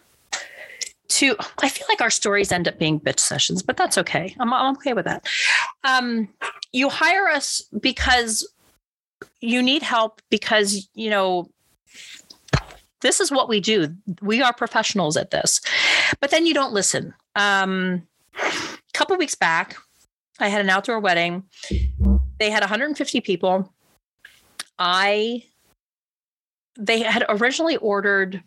to 1.13 1.37
i 1.63 1.69
feel 1.69 1.87
like 1.91 2.01
our 2.01 2.11
stories 2.11 2.51
end 2.51 2.67
up 2.67 2.79
being 2.79 2.99
bitch 2.99 3.21
sessions 3.21 3.63
but 3.63 3.77
that's 3.77 3.99
okay 3.99 4.35
i'm, 4.41 4.53
I'm 4.53 4.75
okay 4.77 4.95
with 4.95 5.05
that 5.05 5.27
um, 5.85 6.29
you 6.73 6.89
hire 6.89 7.29
us 7.29 7.63
because 7.81 8.49
you 9.43 9.63
need 9.63 9.83
help 9.83 10.23
because 10.31 10.89
you 10.95 11.11
know 11.11 11.51
this 13.03 13.21
is 13.21 13.31
what 13.31 13.49
we 13.49 13.61
do. 13.61 13.95
We 14.23 14.41
are 14.41 14.55
professionals 14.55 15.17
at 15.17 15.33
this. 15.33 15.61
But 16.21 16.31
then 16.31 16.47
you 16.47 16.55
don't 16.55 16.73
listen. 16.73 17.13
Um, 17.35 18.07
a 18.37 18.93
couple 18.95 19.17
weeks 19.17 19.35
back 19.35 19.77
i 20.39 20.49
had 20.49 20.61
an 20.61 20.71
outdoor 20.71 20.99
wedding. 20.99 21.45
They 22.39 22.51
had 22.51 22.63
150 22.63 23.21
people. 23.21 23.73
I 24.79 25.45
they 26.79 27.03
had 27.03 27.25
originally 27.29 27.77
ordered 27.77 28.43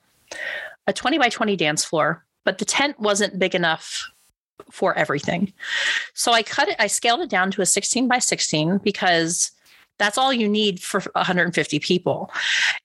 a 0.87 0.93
20 0.93 1.19
by 1.19 1.29
20 1.29 1.55
dance 1.55 1.85
floor 1.85 2.25
but 2.43 2.57
the 2.57 2.65
tent 2.65 2.99
wasn't 2.99 3.39
big 3.39 3.55
enough 3.55 4.11
for 4.71 4.97
everything. 4.97 5.51
So 6.13 6.31
I 6.31 6.43
cut 6.43 6.69
it, 6.69 6.75
I 6.79 6.87
scaled 6.87 7.21
it 7.21 7.29
down 7.29 7.51
to 7.51 7.61
a 7.61 7.65
16 7.65 8.07
by 8.07 8.19
16 8.19 8.79
because 8.79 9.51
that's 9.97 10.17
all 10.17 10.33
you 10.33 10.47
need 10.47 10.81
for 10.81 10.99
150 10.99 11.79
people. 11.79 12.31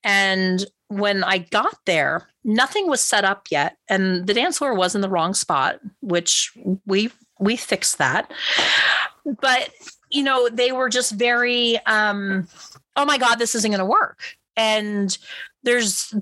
And 0.04 0.64
when 0.88 1.22
I 1.24 1.38
got 1.38 1.76
there, 1.86 2.28
nothing 2.44 2.88
was 2.88 3.00
set 3.00 3.24
up 3.24 3.46
yet 3.50 3.76
and 3.88 4.26
the 4.26 4.34
dance 4.34 4.58
floor 4.58 4.74
was 4.74 4.94
in 4.94 5.00
the 5.00 5.08
wrong 5.08 5.34
spot, 5.34 5.80
which 6.00 6.52
we 6.86 7.10
we 7.38 7.56
fixed 7.56 7.98
that. 7.98 8.30
But 9.40 9.70
you 10.10 10.22
know, 10.22 10.48
they 10.48 10.72
were 10.72 10.88
just 10.88 11.12
very 11.12 11.78
um 11.86 12.48
oh 12.96 13.04
my 13.04 13.18
god, 13.18 13.36
this 13.36 13.54
isn't 13.54 13.70
going 13.70 13.78
to 13.78 13.84
work. 13.84 14.20
And 14.56 15.16
there's 15.62 16.14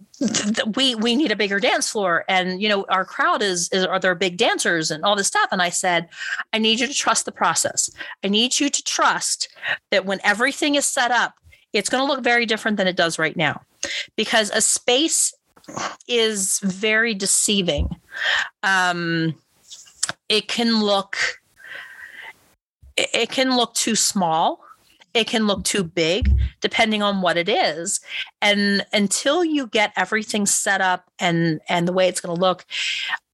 we 0.75 0.95
we 0.95 1.14
need 1.14 1.30
a 1.30 1.37
bigger 1.37 1.61
dance 1.61 1.90
floor. 1.90 2.25
And 2.28 2.61
you 2.61 2.68
know 2.68 2.85
our 2.88 3.04
crowd 3.04 3.42
is, 3.42 3.68
is 3.73 3.85
are 3.85 3.99
there 3.99 4.14
big 4.14 4.37
dancers 4.37 4.90
and 4.90 5.04
all 5.04 5.16
this 5.16 5.28
stuff. 5.28 5.49
And 5.52 5.62
i 5.62 5.71
said 5.71 6.09
i 6.52 6.59
need 6.59 6.80
you 6.80 6.87
to 6.87 6.95
trust 6.95 7.25
the 7.25 7.33
process. 7.33 7.90
I 8.25 8.28
need 8.28 8.59
you 8.59 8.68
to 8.68 8.83
trust 8.83 9.49
that 9.90 10.04
when 10.04 10.21
everything 10.25 10.75
is 10.75 10.87
set 10.87 11.11
up 11.11 11.35
it's 11.73 11.90
going 11.90 12.02
to 12.02 12.12
look 12.12 12.25
very 12.25 12.47
different 12.47 12.78
than 12.78 12.87
it 12.87 12.97
does 12.97 13.18
right 13.18 13.37
now. 13.37 13.61
Because 14.16 14.50
a 14.50 14.62
space 14.62 15.35
is 16.09 16.61
very 16.61 17.14
deceiving. 17.14 17.95
Um 18.62 19.35
it 20.28 20.49
can 20.49 20.83
look 20.83 21.16
it 22.97 23.30
can 23.30 23.57
look 23.57 23.75
too 23.75 23.95
small 23.95 24.64
it 25.19 25.27
can 25.27 25.49
look 25.49 25.65
too 25.65 25.83
big 25.83 26.33
depending 26.61 27.03
on 27.03 27.23
what 27.23 27.37
it 27.37 27.49
is. 27.49 28.01
And 28.41 28.87
until 28.93 29.45
you 29.45 29.67
get 29.67 29.93
everything 29.97 30.47
set 30.47 30.81
up 30.81 31.11
and 31.19 31.61
and 31.69 31.89
the 31.89 31.93
way 31.93 32.07
it's 32.07 32.21
going 32.21 32.35
to 32.35 32.41
look 32.41 32.65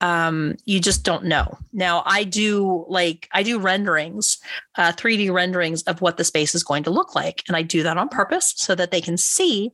um, 0.00 0.57
you 0.64 0.81
just 0.81 1.05
don't 1.05 1.25
know. 1.25 1.59
Now 1.73 2.03
i 2.07 2.25
do 2.25 2.87
like 2.88 3.29
i 3.33 3.43
do 3.43 3.59
renderings 3.59 4.38
uh, 4.76 4.93
3d 4.93 5.33
renderings 5.33 5.83
of 5.83 6.00
what 6.00 6.17
the 6.17 6.25
space 6.25 6.55
is 6.55 6.64
going 6.64 6.85
to 6.85 6.91
look 6.91 7.14
like. 7.14 7.43
And 7.47 7.57
i 7.57 7.62
do 7.62 7.83
that 7.83 7.99
on 7.99 8.09
purpose 8.09 8.55
so 8.57 8.75
that 8.75 8.91
they 8.91 9.03
can 9.03 9.19
see 9.19 9.71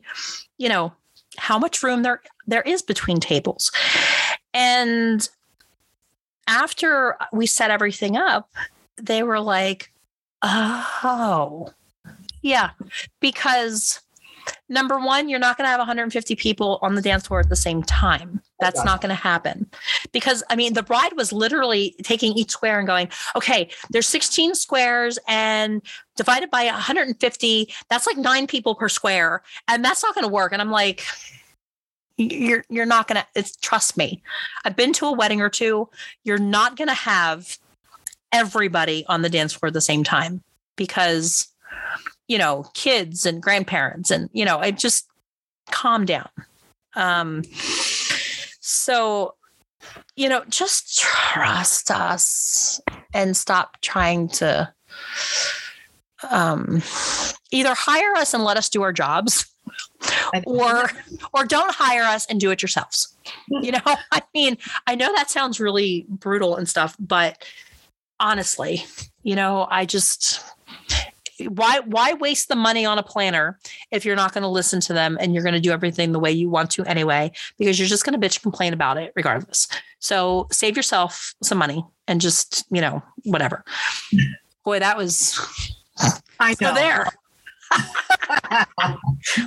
you 0.59 0.69
know 0.69 0.93
how 1.39 1.59
much 1.59 1.83
room 1.83 2.03
there 2.03 2.23
there 2.49 2.63
is 2.63 2.83
between 2.83 3.21
tables. 3.21 3.71
And 4.53 5.29
after 6.49 7.17
we 7.33 7.47
set 7.47 7.71
everything 7.71 8.17
up 8.17 8.51
they 8.97 9.23
were 9.23 9.39
like 9.39 9.93
oh 10.43 11.71
yeah, 12.43 12.71
because 13.21 14.01
number 14.69 14.99
one, 14.99 15.29
you're 15.29 15.39
not 15.39 15.57
going 15.57 15.67
to 15.67 15.71
have 15.71 15.79
150 15.79 16.35
people 16.37 16.79
on 16.83 16.95
the 16.95 17.03
dance 17.03 17.27
floor 17.27 17.41
at 17.41 17.49
the 17.49 17.57
same 17.57 17.83
time. 17.83 18.41
That's 18.61 18.85
not 18.85 19.01
going 19.01 19.11
to 19.11 19.15
happen. 19.15 19.71
Because, 20.13 20.43
I 20.51 20.57
mean, 20.57 20.75
the 20.75 20.83
bride 20.83 21.15
was 21.17 21.33
literally 21.33 21.95
taking 22.03 22.33
each 22.35 22.51
square 22.51 22.79
and 22.79 22.87
going, 22.87 23.09
okay, 23.37 23.71
there's 23.91 24.07
16 24.07 24.55
squares 24.55 25.19
and 25.27 25.83
divided 26.17 26.51
by 26.51 26.65
150, 26.65 27.75
that's 27.89 28.07
like 28.07 28.17
nine 28.17 28.47
people 28.47 28.75
per 28.75 28.89
square. 28.89 29.43
And 29.69 29.85
that's 29.85 30.03
not 30.03 30.15
going 30.15 30.25
to 30.27 30.33
work. 30.33 30.53
And 30.53 30.61
I'm 30.61 30.71
like, 30.71 31.05
you're 32.17 32.65
you're 32.69 32.85
not 32.85 33.09
gonna 33.09 33.27
it's 33.35 33.57
trust 33.57 33.97
me 33.97 34.23
i've 34.67 34.77
been 34.77 34.93
to 34.93 35.07
a 35.07 35.13
wedding 35.13 35.41
or 35.41 35.49
two 35.49 35.89
you're 36.23 36.37
not 36.37 36.77
gonna 36.77 36.93
have 36.93 37.57
everybody 38.31 39.07
on 39.09 39.23
the 39.23 39.31
dance 39.31 39.55
floor 39.55 39.69
at 39.69 39.73
the 39.73 39.81
same 39.81 40.05
time 40.05 40.43
because 40.77 41.49
you 42.31 42.39
know, 42.39 42.65
kids 42.75 43.27
and 43.27 43.43
grandparents 43.43 44.09
and, 44.09 44.31
you 44.33 44.45
know, 44.45 44.59
I 44.59 44.71
just 44.71 45.09
calm 45.73 46.05
down. 46.05 46.29
Um, 46.95 47.43
so, 48.61 49.35
you 50.15 50.29
know, 50.29 50.45
just 50.49 50.97
trust 50.97 51.91
us 51.91 52.81
and 53.13 53.37
stop 53.37 53.81
trying 53.81 54.29
to 54.29 54.73
um, 56.31 56.81
either 57.51 57.75
hire 57.75 58.15
us 58.15 58.33
and 58.33 58.45
let 58.45 58.57
us 58.57 58.69
do 58.69 58.83
our 58.83 58.93
jobs 58.93 59.53
or 60.47 60.89
or 61.35 61.45
don't 61.45 61.75
hire 61.75 62.05
us 62.05 62.27
and 62.27 62.39
do 62.39 62.53
it 62.53 62.63
yourselves. 62.63 63.17
You 63.49 63.73
know, 63.73 63.81
I 63.85 64.23
mean, 64.33 64.57
I 64.87 64.95
know 64.95 65.13
that 65.17 65.31
sounds 65.31 65.59
really 65.59 66.07
brutal 66.09 66.55
and 66.57 66.69
stuff, 66.69 66.97
but 67.01 67.45
honestly, 68.21 68.85
you 69.25 69.35
know, 69.35 69.67
I 69.71 69.85
just 69.85 70.41
why 71.49 71.81
why 71.81 72.13
waste 72.15 72.49
the 72.49 72.57
money 72.57 72.85
on 72.85 72.99
a 72.99 73.03
planner 73.03 73.59
if 73.91 74.05
you're 74.05 74.17
not 74.17 74.33
going 74.33 74.43
to 74.43 74.49
listen 74.49 74.81
to 74.81 74.93
them 74.93 75.17
and 75.21 75.35
you're 75.35 75.43
going 75.43 75.55
to 75.55 75.61
do 75.61 75.71
everything 75.71 76.13
the 76.13 76.19
way 76.19 76.31
you 76.31 76.49
want 76.49 76.71
to 76.71 76.85
anyway 76.85 77.31
because 77.59 77.79
you're 77.79 77.89
just 77.89 78.05
going 78.05 78.19
to 78.19 78.27
bitch 78.27 78.37
and 78.37 78.43
complain 78.43 78.73
about 78.73 78.97
it 78.97 79.13
regardless. 79.17 79.69
So 79.99 80.47
save 80.51 80.77
yourself 80.77 81.35
some 81.43 81.59
money 81.59 81.85
and 82.09 82.21
just 82.21 82.65
you 82.71 82.81
know 82.81 83.03
whatever. 83.25 83.65
Boy 84.65 84.79
that 84.79 84.97
was 84.97 85.39
i 86.41 86.55
know. 86.61 86.75
there. 86.75 87.07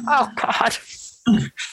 Oh 0.07 0.29
god. 0.35 0.77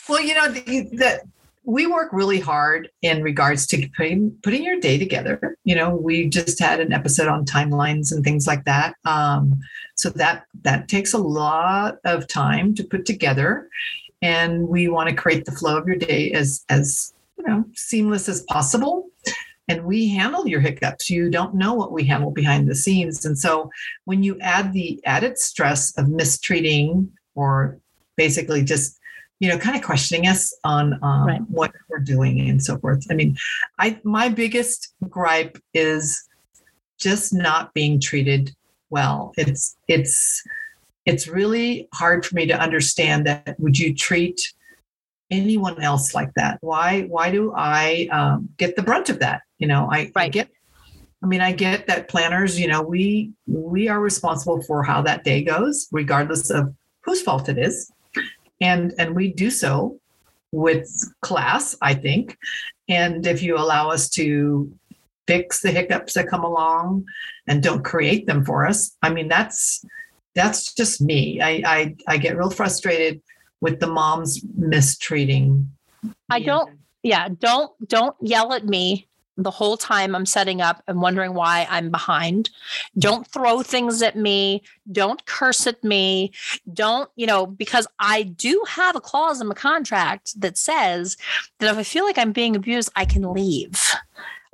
Well 0.09 0.21
you 0.21 0.35
know 0.35 0.51
that 0.51 1.23
we 1.65 1.87
work 1.87 2.13
really 2.13 2.41
hard 2.41 2.91
in 3.03 3.23
regards 3.23 3.67
to 3.67 3.89
putting 3.97 4.37
putting 4.43 4.65
your 4.65 4.81
day 4.81 4.99
together. 4.99 5.57
You 5.65 5.75
know, 5.75 5.95
we 5.95 6.29
just 6.29 6.59
had 6.59 6.81
an 6.81 6.93
episode 6.93 7.29
on 7.29 7.45
timelines 7.45 8.13
and 8.13 8.25
things 8.25 8.47
like 8.47 8.65
that. 8.65 8.95
Um, 9.05 9.61
so 9.95 10.11
that 10.11 10.45
that 10.63 10.89
takes 10.89 11.13
a 11.13 11.19
lot 11.19 11.99
of 12.05 12.27
time 12.29 12.75
to 12.77 12.85
put 12.85 13.05
together, 13.05 13.69
and 14.23 14.69
we 14.69 14.89
want 14.89 15.11
to 15.11 15.15
create 15.15 15.45
the 15.45 15.53
flow 15.53 15.77
of 15.77 15.87
your 15.87 15.97
day 15.97 16.33
as 16.33 16.65
as 16.71 17.13
you 17.39 17.47
know 17.47 17.65
seamless 17.75 18.29
as 18.29 18.43
possible. 18.45 19.07
And 19.69 19.85
we 19.85 20.09
handle 20.09 20.49
your 20.49 20.59
hiccups. 20.59 21.11
You 21.11 21.31
don't 21.31 21.55
know 21.55 21.75
what 21.75 21.93
we 21.93 22.05
handle 22.05 22.33
behind 22.33 22.69
the 22.69 22.75
scenes, 22.75 23.25
and 23.27 23.39
so 23.39 23.71
when 24.07 24.23
you 24.23 24.39
add 24.41 24.73
the 24.73 24.99
added 25.05 25.39
stress 25.39 25.97
of 25.99 26.09
mistreating 26.09 27.11
or 27.35 27.79
basically 28.17 28.63
just 28.65 29.00
you 29.41 29.49
know, 29.49 29.59
kind 29.59 29.75
of 29.75 29.83
questioning 29.83 30.29
us 30.29 30.55
on 30.65 30.99
um, 31.03 31.27
right. 31.27 31.41
what 31.49 31.73
we're 31.89 31.99
doing 31.99 32.49
and 32.49 32.63
so 32.63 32.79
forth. 32.79 33.05
I 33.11 33.15
mean, 33.15 33.37
I 33.79 33.99
my 34.05 34.29
biggest 34.29 34.95
gripe 35.09 35.59
is 35.75 36.29
just 36.99 37.33
not 37.33 37.75
being 37.75 38.01
treated 38.01 38.55
well. 38.91 39.33
It's 39.37 39.77
it's 39.89 40.43
it's 41.07 41.27
really 41.27 41.89
hard 41.95 42.25
for 42.25 42.35
me 42.35 42.47
to 42.47 42.61
understand 42.61 43.27
that. 43.27 43.59
Would 43.59 43.79
you 43.79 43.95
treat 43.95 44.41
anyone 45.31 45.83
else 45.83 46.15
like 46.15 46.33
that? 46.35 46.59
Why 46.61 47.03
why 47.03 47.31
do 47.31 47.53
I 47.57 48.09
um, 48.13 48.51
get 48.59 48.77
the 48.77 48.83
brunt 48.83 49.09
of 49.09 49.21
that? 49.21 49.43
You 49.59 49.69
know, 49.69 49.89
I, 49.91 50.13
I 50.15 50.29
get 50.29 50.51
I 51.23 51.27
mean, 51.27 51.41
I 51.41 51.53
get 51.53 51.87
that 51.87 52.09
planners, 52.09 52.59
you 52.59 52.69
know, 52.69 52.83
we 52.83 53.33
we 53.47 53.89
are 53.89 54.01
responsible 54.01 54.63
for 54.63 54.83
how 54.83 55.03
that 55.03 55.25
day 55.25 55.43
goes, 55.43 55.89
regardless 55.93 56.51
of 56.51 56.75
whose 57.03 57.23
fault 57.23 57.49
it 57.49 57.59
is. 57.59 57.91
And 58.61 58.95
and 58.99 59.15
we 59.15 59.33
do 59.33 59.51
so 59.51 59.99
with 60.53 60.89
class, 61.23 61.77
I 61.81 61.95
think. 61.95 62.37
And 62.89 63.27
if 63.27 63.43
you 63.43 63.57
allow 63.57 63.91
us 63.91 64.09
to 64.11 64.73
fix 65.27 65.61
the 65.61 65.71
hiccups 65.71 66.15
that 66.15 66.29
come 66.29 66.45
along 66.45 67.05
and 67.47 67.63
don't 67.63 67.85
create 67.85 68.27
them 68.27 68.45
for 68.45 68.67
us, 68.67 68.97
I 69.03 69.11
mean, 69.11 69.29
that's 69.29 69.85
that's 70.35 70.75
just 70.75 71.01
me. 71.01 71.41
I 71.41 71.63
I, 71.65 71.97
I 72.09 72.17
get 72.19 72.37
real 72.37 72.51
frustrated 72.51 73.21
with 73.61 73.81
the 73.81 73.87
moms 73.87 74.43
mistreating. 74.57 75.71
I 76.29 76.41
don't 76.41 76.79
yeah 77.03 77.29
don't 77.29 77.73
don't 77.89 78.17
yell 78.21 78.53
at 78.53 78.67
me 78.67 79.09
the 79.43 79.51
whole 79.51 79.77
time 79.77 80.15
i'm 80.15 80.27
setting 80.27 80.61
up 80.61 80.83
and 80.87 81.01
wondering 81.01 81.35
why 81.35 81.67
i'm 81.71 81.91
behind. 81.91 82.51
Don't 82.99 83.27
throw 83.27 83.63
things 83.63 84.03
at 84.03 84.17
me. 84.17 84.63
Don't 84.91 85.25
curse 85.27 85.67
at 85.67 85.83
me. 85.83 86.33
Don't 86.73 87.11
you 87.17 87.27
know 87.27 87.47
because 87.47 87.87
i 87.99 88.23
do 88.23 88.63
have 88.69 88.97
a 88.97 89.01
clause 89.01 89.41
in 89.41 89.47
my 89.47 89.55
contract 89.55 90.39
that 90.41 90.59
says 90.59 91.17
that 91.59 91.71
if 91.71 91.79
i 91.79 91.83
feel 91.83 92.05
like 92.05 92.19
i'm 92.19 92.33
being 92.33 92.57
abused 92.57 92.91
i 92.97 93.05
can 93.05 93.33
leave. 93.33 93.95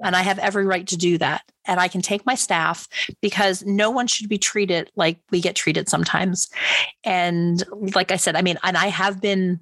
And 0.02 0.14
i 0.14 0.22
have 0.22 0.38
every 0.38 0.66
right 0.66 0.86
to 0.88 0.96
do 0.96 1.18
that. 1.18 1.42
And 1.64 1.80
i 1.80 1.88
can 1.88 2.02
take 2.02 2.26
my 2.26 2.34
staff 2.34 2.88
because 3.20 3.64
no 3.64 3.90
one 3.90 4.06
should 4.06 4.28
be 4.28 4.38
treated 4.38 4.90
like 4.96 5.18
we 5.30 5.40
get 5.40 5.56
treated 5.56 5.88
sometimes. 5.88 6.48
And 7.04 7.62
like 7.94 8.12
i 8.12 8.16
said 8.16 8.36
i 8.36 8.42
mean 8.42 8.58
and 8.62 8.76
i 8.76 8.86
have 8.86 9.20
been 9.20 9.60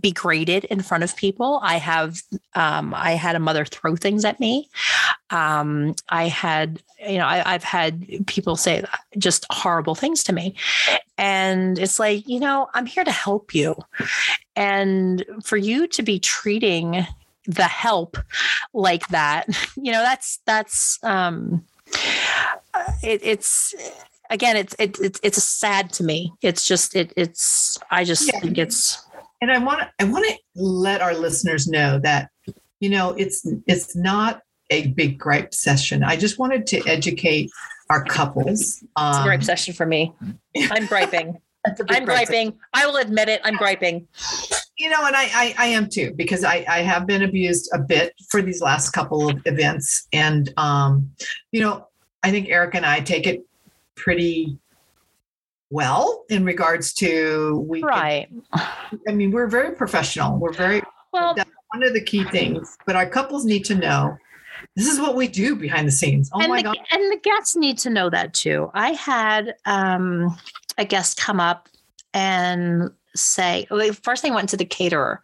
be 0.00 0.12
graded 0.12 0.64
in 0.64 0.80
front 0.82 1.04
of 1.04 1.16
people. 1.16 1.60
I 1.62 1.76
have, 1.78 2.22
um, 2.54 2.94
I 2.94 3.12
had 3.12 3.36
a 3.36 3.40
mother 3.40 3.64
throw 3.64 3.96
things 3.96 4.24
at 4.24 4.40
me. 4.40 4.68
Um, 5.30 5.94
I 6.08 6.28
had, 6.28 6.82
you 7.06 7.18
know, 7.18 7.26
I, 7.26 7.54
I've 7.54 7.64
had 7.64 8.26
people 8.26 8.56
say 8.56 8.84
just 9.18 9.46
horrible 9.50 9.94
things 9.94 10.22
to 10.24 10.32
me. 10.32 10.54
And 11.18 11.78
it's 11.78 11.98
like, 11.98 12.28
you 12.28 12.40
know, 12.40 12.68
I'm 12.74 12.86
here 12.86 13.04
to 13.04 13.10
help 13.12 13.54
you. 13.54 13.76
And 14.56 15.24
for 15.42 15.56
you 15.56 15.86
to 15.88 16.02
be 16.02 16.18
treating 16.18 17.06
the 17.46 17.64
help 17.64 18.18
like 18.72 19.06
that, 19.08 19.46
you 19.76 19.92
know, 19.92 20.02
that's, 20.02 20.38
that's, 20.46 20.98
um, 21.02 21.64
it, 23.02 23.20
it's, 23.22 23.74
again, 24.30 24.56
it's, 24.56 24.74
it, 24.78 24.98
it's, 25.00 25.20
it's 25.22 25.42
sad 25.42 25.92
to 25.94 26.04
me. 26.04 26.32
It's 26.40 26.64
just, 26.64 26.96
it, 26.96 27.12
it's, 27.16 27.78
I 27.90 28.04
just 28.04 28.32
Yeah. 28.32 28.40
think 28.40 28.58
it's, 28.58 29.04
and 29.42 29.50
I 29.50 29.58
want 29.58 29.80
to 29.80 29.90
I 30.00 30.04
want 30.04 30.24
to 30.26 30.38
let 30.54 31.02
our 31.02 31.14
listeners 31.14 31.66
know 31.68 31.98
that 31.98 32.30
you 32.80 32.88
know 32.88 33.10
it's 33.10 33.46
it's 33.66 33.94
not 33.94 34.40
a 34.70 34.86
big 34.86 35.18
gripe 35.18 35.52
session. 35.52 36.02
I 36.02 36.16
just 36.16 36.38
wanted 36.38 36.66
to 36.68 36.82
educate 36.88 37.50
our 37.90 38.02
couples. 38.04 38.60
It's 38.82 38.84
a 38.96 39.00
Um, 39.00 39.24
gripe 39.24 39.42
session 39.42 39.74
for 39.74 39.84
me. 39.84 40.14
I'm 40.56 40.86
griping. 40.86 41.38
it's 41.66 41.80
a 41.80 41.84
big 41.84 41.96
I'm 41.98 42.04
gripe 42.06 42.28
griping. 42.28 42.58
I 42.72 42.86
will 42.86 42.96
admit 42.96 43.28
it. 43.28 43.42
I'm 43.44 43.56
griping. 43.56 44.08
you 44.78 44.88
know 44.88 45.04
and 45.04 45.14
I, 45.14 45.24
I 45.24 45.54
i 45.58 45.66
am 45.66 45.86
too 45.86 46.14
because 46.16 46.44
i 46.44 46.64
i 46.66 46.78
have 46.78 47.06
been 47.06 47.22
abused 47.22 47.68
a 47.74 47.78
bit 47.78 48.14
for 48.30 48.40
these 48.40 48.62
last 48.62 48.90
couple 48.90 49.28
of 49.28 49.38
events 49.44 50.08
and 50.14 50.50
um 50.56 51.10
you 51.52 51.60
know 51.60 51.86
i 52.22 52.30
think 52.30 52.48
eric 52.48 52.74
and 52.74 52.86
i 52.86 52.98
take 53.00 53.26
it 53.26 53.44
pretty 53.94 54.58
well 55.72 56.24
in 56.28 56.44
regards 56.44 56.92
to 56.92 57.64
we 57.66 57.80
can- 57.80 57.88
Right. 57.88 58.28
i 59.08 59.12
mean 59.12 59.32
we're 59.32 59.46
very 59.48 59.74
professional 59.74 60.38
we're 60.38 60.52
very 60.52 60.82
Well, 61.12 61.34
that's 61.34 61.50
one 61.74 61.82
of 61.82 61.94
the 61.94 62.00
key 62.02 62.24
things 62.24 62.76
but 62.86 62.94
our 62.94 63.08
couples 63.08 63.44
need 63.46 63.64
to 63.64 63.74
know 63.74 64.16
this 64.76 64.86
is 64.86 65.00
what 65.00 65.16
we 65.16 65.26
do 65.28 65.56
behind 65.56 65.88
the 65.88 65.92
scenes 65.92 66.30
oh 66.34 66.40
and 66.40 66.48
my 66.50 66.58
the, 66.58 66.64
god 66.64 66.76
and 66.92 67.10
the 67.10 67.18
guests 67.22 67.56
need 67.56 67.78
to 67.78 67.90
know 67.90 68.08
that 68.10 68.32
too. 68.34 68.70
I 68.74 68.90
had 68.92 69.54
um, 69.66 70.36
a 70.78 70.84
guest 70.84 71.18
come 71.18 71.40
up 71.40 71.68
and 72.14 72.90
say, 73.16 73.66
well, 73.70 73.92
first 74.04 74.22
they 74.22 74.30
went 74.30 74.48
to 74.50 74.56
the 74.56 74.64
caterer 74.64 75.22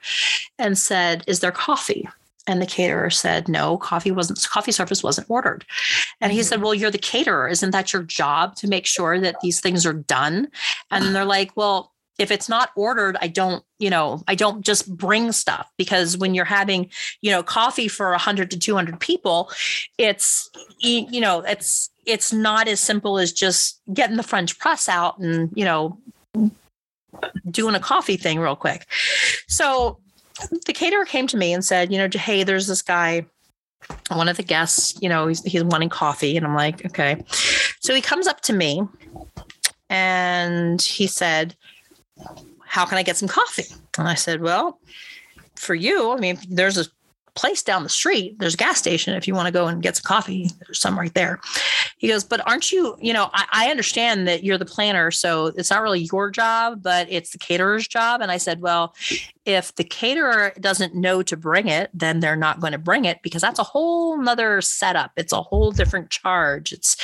and 0.59 0.77
said, 0.77 1.23
"Is 1.27 1.41
there 1.41 1.53
coffee?" 1.53 2.09
And 2.49 2.61
the 2.61 2.67
caterer 2.67 3.11
said, 3.11 3.49
"No, 3.49 3.77
coffee 3.77 4.11
wasn't. 4.11 4.45
Coffee 4.49 4.73
service 4.73 5.03
wasn't 5.03 5.31
ordered." 5.31 5.65
And 6.21 6.33
he 6.33 6.39
mm-hmm. 6.39 6.47
said, 6.47 6.63
"Well, 6.63 6.75
you're 6.75 6.91
the 6.91 6.99
caterer. 6.99 7.47
Isn't 7.47 7.71
that 7.71 7.93
your 7.93 8.03
job 8.03 8.57
to 8.57 8.67
make 8.67 8.87
sure 8.87 9.21
that 9.21 9.37
these 9.41 9.61
things 9.61 9.87
are 9.87 9.93
done?" 9.93 10.49
And 10.91 11.15
they're 11.15 11.25
like, 11.39 11.57
"Well." 11.57 11.93
If 12.19 12.33
it's 12.33 12.49
not 12.49 12.71
ordered, 12.75 13.17
I 13.21 13.29
don't, 13.29 13.63
you 13.79 13.91
know, 13.91 14.25
I 14.27 14.35
don't 14.35 14.65
just 14.65 14.93
bring 14.97 15.31
stuff 15.31 15.71
because 15.79 16.19
when 16.19 16.35
you're 16.35 16.45
having, 16.45 16.91
you 17.23 17.31
know, 17.31 17.45
coffee 17.45 17.87
for 17.87 18.11
100 18.11 18.51
to 18.51 18.59
200 18.59 18.99
people, 18.99 19.53
it's 19.99 20.51
you 20.81 21.21
know 21.21 21.43
it's 21.43 21.91
it's 22.09 22.33
not 22.33 22.67
as 22.67 22.81
simple 22.81 23.19
as 23.19 23.33
just 23.33 23.81
getting 23.95 24.17
the 24.17 24.25
french 24.25 24.59
press 24.59 24.89
out 24.89 25.19
and 25.21 25.51
you 25.55 25.65
know 25.65 25.97
doing 27.49 27.75
a 27.75 27.81
coffee 27.81 28.17
thing 28.17 28.39
real 28.39 28.57
quick 28.57 28.87
so 29.47 29.99
the 30.66 30.72
caterer 30.72 31.05
came 31.05 31.27
to 31.27 31.37
me 31.37 31.53
and 31.53 31.64
said 31.64 31.92
you 31.92 31.98
know 31.98 32.09
hey 32.12 32.44
there's 32.44 32.66
this 32.66 32.83
guy 32.83 33.24
one 34.12 34.29
of 34.29 34.37
the 34.37 34.42
guests 34.42 34.98
you 35.01 35.09
know 35.09 35.27
he's, 35.27 35.42
he's 35.44 35.64
wanting 35.64 35.88
coffee 35.88 36.37
and 36.37 36.46
i'm 36.46 36.55
like 36.55 36.85
okay 36.87 37.22
so 37.81 37.94
he 37.94 38.01
comes 38.01 38.27
up 38.27 38.40
to 38.40 38.53
me 38.53 38.83
and 39.88 40.83
he 40.83 41.07
said 41.07 41.57
how 42.64 42.85
can 42.85 42.98
i 42.98 43.03
get 43.03 43.16
some 43.16 43.29
coffee 43.29 43.74
and 43.98 44.09
i 44.09 44.14
said 44.14 44.40
well 44.40 44.81
for 45.55 45.74
you 45.74 46.12
i 46.12 46.16
mean 46.16 46.38
there's 46.48 46.79
a 46.79 46.87
place 47.38 47.62
down 47.62 47.85
the 47.85 47.88
street. 47.88 48.37
There's 48.38 48.55
a 48.55 48.59
gas 48.59 48.79
station 48.79 49.14
if 49.14 49.29
you 49.29 49.35
want 49.35 49.46
to 49.46 49.53
go 49.53 49.68
and 49.68 49.81
get 49.81 49.96
some 49.96 50.03
coffee. 50.03 50.51
There's 50.66 50.81
some 50.81 50.98
right 50.98 51.14
there. 51.14 51.40
He 51.99 52.09
goes, 52.09 52.25
but 52.25 52.47
aren't 52.49 52.71
you, 52.73 52.97
you 53.01 53.13
know, 53.13 53.29
I, 53.33 53.47
I 53.53 53.71
understand 53.71 54.27
that 54.29 54.45
you're 54.45 54.59
the 54.59 54.65
planner, 54.65 55.11
so 55.11 55.47
it's 55.47 55.71
not 55.71 55.83
really 55.83 56.09
your 56.13 56.31
job, 56.31 56.83
but 56.83 57.07
it's 57.11 57.31
the 57.31 57.39
caterer's 57.39 57.87
job. 57.87 58.21
And 58.21 58.31
I 58.31 58.37
said, 58.37 58.61
well, 58.61 58.95
if 59.45 59.75
the 59.75 59.85
caterer 59.85 60.53
doesn't 60.61 60.95
know 60.95 61.23
to 61.23 61.37
bring 61.37 61.69
it, 61.69 61.91
then 61.93 62.21
they're 62.21 62.37
not 62.37 62.61
going 62.61 62.73
to 62.73 62.79
bring 62.79 63.05
it 63.05 63.19
because 63.23 63.43
that's 63.43 63.59
a 63.59 63.65
whole 63.65 64.17
nother 64.17 64.61
setup. 64.61 65.13
It's 65.17 65.33
a 65.33 65.43
whole 65.43 65.73
different 65.73 66.11
charge. 66.11 66.73
It's, 66.73 66.97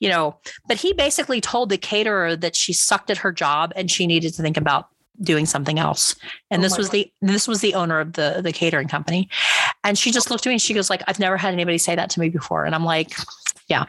you 0.00 0.08
know, 0.08 0.38
but 0.66 0.78
he 0.78 0.92
basically 0.92 1.40
told 1.40 1.68
the 1.68 1.78
caterer 1.78 2.36
that 2.36 2.56
she 2.56 2.72
sucked 2.72 3.10
at 3.10 3.18
her 3.18 3.32
job 3.32 3.72
and 3.76 3.90
she 3.90 4.06
needed 4.06 4.34
to 4.34 4.42
think 4.42 4.56
about 4.56 4.88
doing 5.20 5.46
something 5.46 5.78
else. 5.78 6.14
And 6.50 6.60
Oh 6.60 6.62
this 6.62 6.78
was 6.78 6.88
God. 6.88 6.92
the 6.92 7.12
this 7.22 7.48
was 7.48 7.60
the 7.60 7.74
owner 7.74 8.00
of 8.00 8.14
the 8.14 8.40
the 8.42 8.52
catering 8.52 8.88
company. 8.88 9.28
And 9.84 9.98
she 9.98 10.10
just 10.10 10.30
looked 10.30 10.46
at 10.46 10.50
me 10.50 10.54
and 10.54 10.62
she 10.62 10.74
goes 10.74 10.90
like, 10.90 11.02
I've 11.06 11.18
never 11.18 11.36
had 11.36 11.52
anybody 11.52 11.78
say 11.78 11.94
that 11.94 12.10
to 12.10 12.20
me 12.20 12.28
before. 12.28 12.64
And 12.64 12.74
I'm 12.74 12.84
like, 12.84 13.12
yeah. 13.68 13.84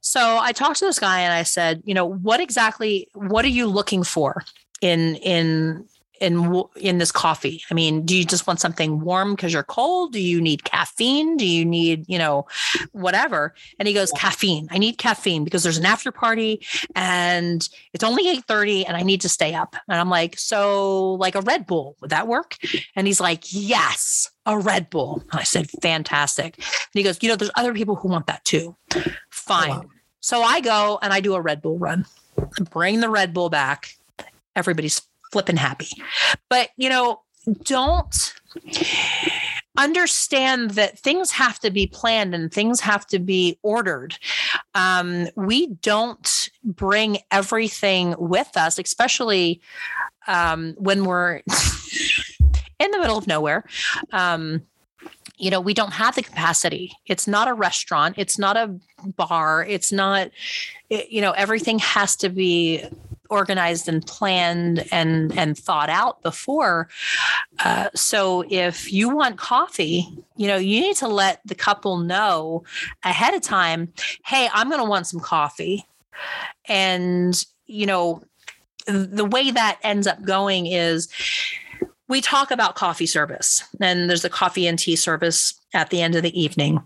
So 0.00 0.38
I 0.40 0.52
talked 0.52 0.78
to 0.78 0.86
this 0.86 0.98
guy 0.98 1.20
and 1.20 1.32
I 1.32 1.42
said, 1.42 1.82
you 1.84 1.94
know, 1.94 2.06
what 2.06 2.40
exactly 2.40 3.08
what 3.14 3.44
are 3.44 3.48
you 3.48 3.66
looking 3.66 4.02
for 4.02 4.42
in 4.80 5.16
in 5.16 5.86
in 6.20 6.62
in 6.76 6.98
this 6.98 7.12
coffee? 7.12 7.62
I 7.70 7.74
mean, 7.74 8.04
do 8.04 8.16
you 8.16 8.24
just 8.24 8.46
want 8.46 8.60
something 8.60 9.00
warm 9.00 9.34
because 9.34 9.52
you're 9.52 9.62
cold? 9.62 10.12
Do 10.12 10.20
you 10.20 10.40
need 10.40 10.64
caffeine? 10.64 11.36
Do 11.36 11.46
you 11.46 11.64
need, 11.64 12.04
you 12.08 12.18
know, 12.18 12.46
whatever? 12.92 13.54
And 13.78 13.88
he 13.88 13.94
goes, 13.94 14.10
caffeine. 14.12 14.68
I 14.70 14.78
need 14.78 14.98
caffeine 14.98 15.44
because 15.44 15.62
there's 15.62 15.78
an 15.78 15.86
after 15.86 16.12
party 16.12 16.64
and 16.94 17.68
it's 17.92 18.04
only 18.04 18.24
8:30 18.38 18.84
and 18.86 18.96
I 18.96 19.02
need 19.02 19.20
to 19.22 19.28
stay 19.28 19.54
up. 19.54 19.76
And 19.88 19.98
I'm 19.98 20.10
like, 20.10 20.38
so 20.38 21.14
like 21.14 21.34
a 21.34 21.40
Red 21.42 21.66
Bull, 21.66 21.96
would 22.00 22.10
that 22.10 22.28
work? 22.28 22.56
And 22.94 23.06
he's 23.06 23.20
like, 23.20 23.44
yes, 23.50 24.30
a 24.46 24.58
Red 24.58 24.90
Bull. 24.90 25.22
And 25.30 25.40
I 25.40 25.44
said, 25.44 25.68
fantastic. 25.82 26.56
And 26.56 26.64
he 26.92 27.02
goes, 27.02 27.18
you 27.22 27.28
know, 27.28 27.36
there's 27.36 27.50
other 27.56 27.74
people 27.74 27.96
who 27.96 28.08
want 28.08 28.26
that 28.26 28.44
too. 28.44 28.76
Oh, 28.94 29.04
Fine. 29.30 29.70
wow. 29.70 29.84
So 30.20 30.42
I 30.42 30.60
go 30.60 30.98
and 31.02 31.12
I 31.12 31.20
do 31.20 31.34
a 31.34 31.40
Red 31.40 31.62
Bull 31.62 31.78
run, 31.78 32.04
bring 32.70 33.00
the 33.00 33.08
Red 33.08 33.32
Bull 33.32 33.48
back. 33.48 33.94
Everybody's 34.56 35.02
flipping 35.36 35.58
happy. 35.58 35.90
But, 36.48 36.70
you 36.78 36.88
know, 36.88 37.20
don't 37.64 38.34
understand 39.76 40.70
that 40.70 40.98
things 40.98 41.30
have 41.30 41.60
to 41.60 41.70
be 41.70 41.86
planned 41.86 42.34
and 42.34 42.50
things 42.50 42.80
have 42.80 43.06
to 43.08 43.18
be 43.18 43.58
ordered. 43.62 44.18
Um, 44.74 45.28
we 45.36 45.66
don't 45.66 46.48
bring 46.64 47.18
everything 47.30 48.14
with 48.18 48.56
us, 48.56 48.78
especially 48.78 49.60
um, 50.26 50.74
when 50.78 51.04
we're 51.04 51.36
in 52.78 52.90
the 52.92 52.98
middle 52.98 53.18
of 53.18 53.26
nowhere. 53.26 53.66
Um, 54.14 54.62
you 55.36 55.50
know, 55.50 55.60
we 55.60 55.74
don't 55.74 55.92
have 55.92 56.14
the 56.14 56.22
capacity. 56.22 56.92
It's 57.04 57.28
not 57.28 57.46
a 57.46 57.52
restaurant. 57.52 58.14
It's 58.16 58.38
not 58.38 58.56
a 58.56 58.74
bar. 59.04 59.66
It's 59.68 59.92
not, 59.92 60.30
you 60.88 61.20
know, 61.20 61.32
everything 61.32 61.78
has 61.80 62.16
to 62.16 62.30
be 62.30 62.82
organized 63.30 63.88
and 63.88 64.06
planned 64.06 64.86
and 64.92 65.36
and 65.38 65.58
thought 65.58 65.88
out 65.88 66.22
before. 66.22 66.88
Uh, 67.60 67.88
so 67.94 68.44
if 68.50 68.92
you 68.92 69.08
want 69.08 69.38
coffee, 69.38 70.06
you 70.36 70.46
know, 70.46 70.56
you 70.56 70.80
need 70.80 70.96
to 70.96 71.08
let 71.08 71.40
the 71.44 71.54
couple 71.54 71.98
know 71.98 72.64
ahead 73.04 73.34
of 73.34 73.42
time. 73.42 73.92
Hey, 74.24 74.48
I'm 74.52 74.68
going 74.68 74.82
to 74.82 74.88
want 74.88 75.06
some 75.06 75.20
coffee, 75.20 75.84
and 76.66 77.44
you 77.66 77.86
know, 77.86 78.22
the 78.86 79.24
way 79.24 79.50
that 79.50 79.78
ends 79.82 80.06
up 80.06 80.22
going 80.22 80.66
is 80.66 81.08
we 82.08 82.20
talk 82.20 82.50
about 82.50 82.76
coffee 82.76 83.06
service 83.06 83.64
and 83.80 84.08
there's 84.08 84.24
a 84.24 84.30
coffee 84.30 84.66
and 84.66 84.78
tea 84.78 84.96
service 84.96 85.60
at 85.74 85.90
the 85.90 86.00
end 86.00 86.14
of 86.14 86.22
the 86.22 86.40
evening 86.40 86.80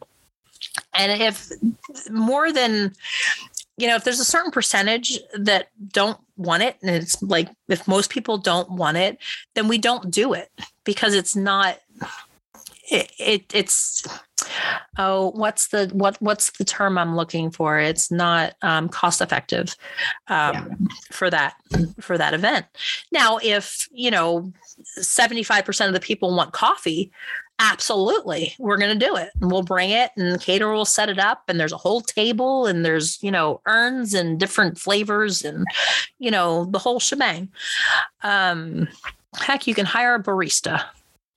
and 0.94 1.22
if 1.22 1.50
more 2.10 2.52
than 2.52 2.92
you 3.76 3.86
know 3.86 3.96
if 3.96 4.04
there's 4.04 4.20
a 4.20 4.24
certain 4.24 4.50
percentage 4.50 5.18
that 5.34 5.68
don't 5.92 6.18
want 6.40 6.62
it 6.62 6.76
and 6.82 6.90
it's 6.90 7.22
like 7.22 7.48
if 7.68 7.86
most 7.86 8.10
people 8.10 8.38
don't 8.38 8.70
want 8.70 8.96
it 8.96 9.18
then 9.54 9.68
we 9.68 9.78
don't 9.78 10.10
do 10.10 10.32
it 10.32 10.50
because 10.84 11.14
it's 11.14 11.36
not 11.36 11.78
it, 12.90 13.12
it 13.18 13.54
it's 13.54 14.06
oh 14.98 15.30
what's 15.32 15.68
the 15.68 15.88
what 15.92 16.16
what's 16.20 16.50
the 16.52 16.64
term 16.64 16.98
i'm 16.98 17.14
looking 17.14 17.50
for 17.50 17.78
it's 17.78 18.10
not 18.10 18.54
um, 18.62 18.88
cost 18.88 19.20
effective 19.20 19.76
um, 20.28 20.54
yeah. 20.54 20.74
for 21.10 21.30
that 21.30 21.54
for 22.00 22.18
that 22.18 22.34
event 22.34 22.66
now 23.12 23.38
if 23.42 23.88
you 23.92 24.10
know 24.10 24.52
75% 24.98 25.86
of 25.86 25.92
the 25.92 26.00
people 26.00 26.34
want 26.34 26.52
coffee 26.52 27.12
absolutely. 27.60 28.54
We're 28.58 28.78
going 28.78 28.98
to 28.98 29.06
do 29.06 29.16
it. 29.16 29.30
And 29.40 29.50
we'll 29.50 29.62
bring 29.62 29.90
it 29.90 30.10
and 30.16 30.32
the 30.32 30.38
caterer 30.38 30.72
will 30.72 30.84
set 30.84 31.08
it 31.08 31.18
up 31.18 31.44
and 31.46 31.60
there's 31.60 31.72
a 31.72 31.76
whole 31.76 32.00
table 32.00 32.66
and 32.66 32.84
there's 32.84 33.22
you 33.22 33.30
know 33.30 33.60
urns 33.66 34.14
and 34.14 34.40
different 34.40 34.78
flavors 34.78 35.44
and 35.44 35.64
you 36.18 36.30
know 36.30 36.64
the 36.64 36.78
whole 36.78 36.98
shebang. 36.98 37.50
Um 38.22 38.88
heck 39.38 39.66
you 39.66 39.74
can 39.74 39.86
hire 39.86 40.16
a 40.16 40.22
barista 40.22 40.84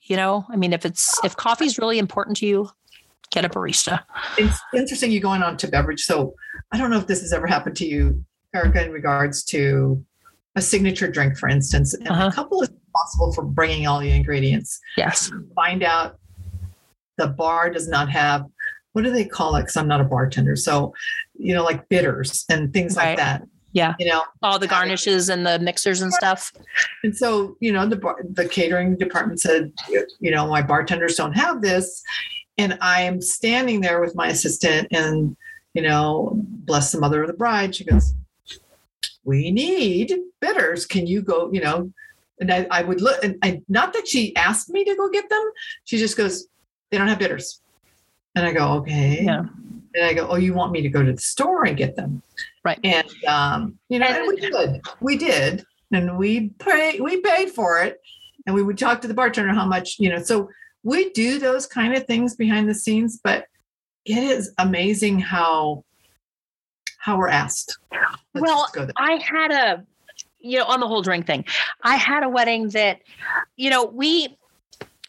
you 0.03 0.17
know? 0.17 0.45
I 0.49 0.55
mean 0.55 0.73
if 0.73 0.85
it's 0.85 1.19
if 1.23 1.35
coffee's 1.35 1.77
really 1.77 1.99
important 1.99 2.37
to 2.37 2.45
you 2.45 2.69
get 3.31 3.45
a 3.45 3.49
barista. 3.49 4.03
It's 4.37 4.59
interesting 4.73 5.11
you 5.11 5.19
going 5.19 5.43
on 5.43 5.57
to 5.57 5.67
beverage. 5.67 6.01
So 6.01 6.33
i 6.71 6.77
don't 6.77 6.89
know 6.89 6.97
if 6.97 7.07
this 7.07 7.21
has 7.21 7.33
ever 7.33 7.47
happened 7.47 7.75
to 7.77 7.85
you 7.85 8.23
Erika 8.55 8.85
in 8.85 8.91
regards 8.91 9.43
to 9.45 10.03
a 10.55 10.61
signature 10.61 11.07
drink 11.07 11.37
for 11.37 11.49
instance 11.49 11.93
and 11.93 12.07
uh-huh. 12.07 12.29
a 12.31 12.31
couple 12.31 12.61
is 12.61 12.69
responsible 12.93 13.33
for 13.33 13.43
bringing 13.43 13.87
all 13.87 13.99
the 13.99 14.11
ingredients. 14.11 14.79
Yes. 14.97 15.31
Find 15.55 15.83
out 15.83 16.17
the 17.17 17.27
bar 17.27 17.69
does 17.69 17.87
not 17.87 18.09
have 18.09 18.45
what 18.93 19.03
do 19.03 19.11
they 19.11 19.25
call 19.25 19.55
it? 19.55 19.61
Because 19.61 19.75
I'm 19.75 19.87
not 19.87 20.01
a 20.01 20.05
bartender. 20.05 20.55
So, 20.55 20.93
you 21.37 21.53
know, 21.53 21.63
like 21.63 21.89
bitters 21.89 22.45
and 22.49 22.71
things 22.71 22.95
right. 22.95 23.09
like 23.09 23.17
that. 23.17 23.43
Yeah. 23.71 23.95
You 23.99 24.05
know, 24.05 24.23
all 24.43 24.59
the 24.59 24.67
garnishes 24.67 25.29
and 25.29 25.45
the 25.45 25.57
mixers 25.57 26.03
and 26.03 26.13
stuff. 26.13 26.53
And 27.03 27.17
so, 27.17 27.57
you 27.59 27.71
know, 27.71 27.87
the 27.87 27.95
bar, 27.95 28.23
the 28.23 28.47
catering 28.47 28.95
department 28.95 29.41
said, 29.41 29.73
you 30.19 30.29
know, 30.29 30.47
my 30.47 30.61
bartenders 30.61 31.15
don't 31.15 31.33
have 31.33 31.63
this. 31.63 32.03
And 32.59 32.77
I 32.81 33.01
am 33.01 33.19
standing 33.19 33.81
there 33.81 33.99
with 33.99 34.13
my 34.15 34.27
assistant 34.27 34.89
and, 34.91 35.35
you 35.73 35.81
know, 35.81 36.33
bless 36.35 36.91
the 36.91 36.99
mother 36.99 37.23
of 37.23 37.27
the 37.27 37.33
bride. 37.33 37.75
She 37.75 37.83
goes, 37.83 38.13
We 39.23 39.49
need 39.49 40.13
bitters. 40.39 40.85
Can 40.85 41.07
you 41.07 41.23
go, 41.23 41.51
you 41.51 41.61
know, 41.61 41.91
and 42.39 42.51
I, 42.51 42.67
I 42.71 42.83
would 42.83 43.01
look, 43.01 43.23
and 43.23 43.37
I, 43.43 43.61
not 43.69 43.93
that 43.93 44.07
she 44.07 44.35
asked 44.35 44.69
me 44.69 44.83
to 44.83 44.95
go 44.95 45.09
get 45.09 45.29
them. 45.29 45.51
She 45.83 45.97
just 45.97 46.17
goes, 46.17 46.47
they 46.91 46.97
don't 46.97 47.07
have 47.07 47.19
bitters. 47.19 47.61
And 48.35 48.45
I 48.45 48.51
go, 48.51 48.73
okay. 48.79 49.23
Yeah. 49.23 49.45
And 49.95 50.05
I 50.05 50.13
go, 50.13 50.27
oh, 50.27 50.35
you 50.35 50.53
want 50.53 50.71
me 50.71 50.81
to 50.81 50.89
go 50.89 51.03
to 51.03 51.11
the 51.11 51.21
store 51.21 51.65
and 51.65 51.77
get 51.77 51.95
them? 51.95 52.23
Right. 52.65 52.79
And, 52.83 53.07
um, 53.27 53.77
you 53.89 53.99
know, 53.99 54.07
and, 54.07 54.17
and 54.17 54.27
we 54.27 54.35
did. 54.37 54.81
We 55.01 55.17
did. 55.17 55.65
And 55.91 56.17
we 56.17 56.49
pay, 56.59 56.99
we 56.99 57.21
paid 57.21 57.51
for 57.51 57.81
it. 57.83 57.99
And 58.45 58.55
we 58.55 58.63
would 58.63 58.77
talk 58.77 59.01
to 59.01 59.07
the 59.07 59.13
bartender 59.13 59.53
how 59.53 59.65
much, 59.65 59.97
you 59.99 60.09
know, 60.09 60.21
so 60.21 60.49
we 60.83 61.11
do 61.11 61.39
those 61.39 61.65
kind 61.65 61.95
of 61.95 62.05
things 62.05 62.35
behind 62.35 62.67
the 62.69 62.75
scenes, 62.75 63.19
but 63.23 63.45
it 64.05 64.17
is 64.17 64.51
amazing 64.57 65.19
how 65.19 65.85
how 66.99 67.17
we're 67.17 67.29
asked. 67.29 67.77
Let's 68.33 68.45
well, 68.47 68.67
I 68.97 69.21
had 69.21 69.51
a 69.51 69.85
you 70.43 70.59
know, 70.59 70.65
on 70.65 70.79
the 70.79 70.87
whole 70.87 71.01
drink 71.01 71.25
thing, 71.25 71.45
I 71.81 71.95
had 71.95 72.21
a 72.21 72.29
wedding 72.29 72.69
that, 72.69 73.01
you 73.55 73.69
know, 73.69 73.85
we 73.85 74.37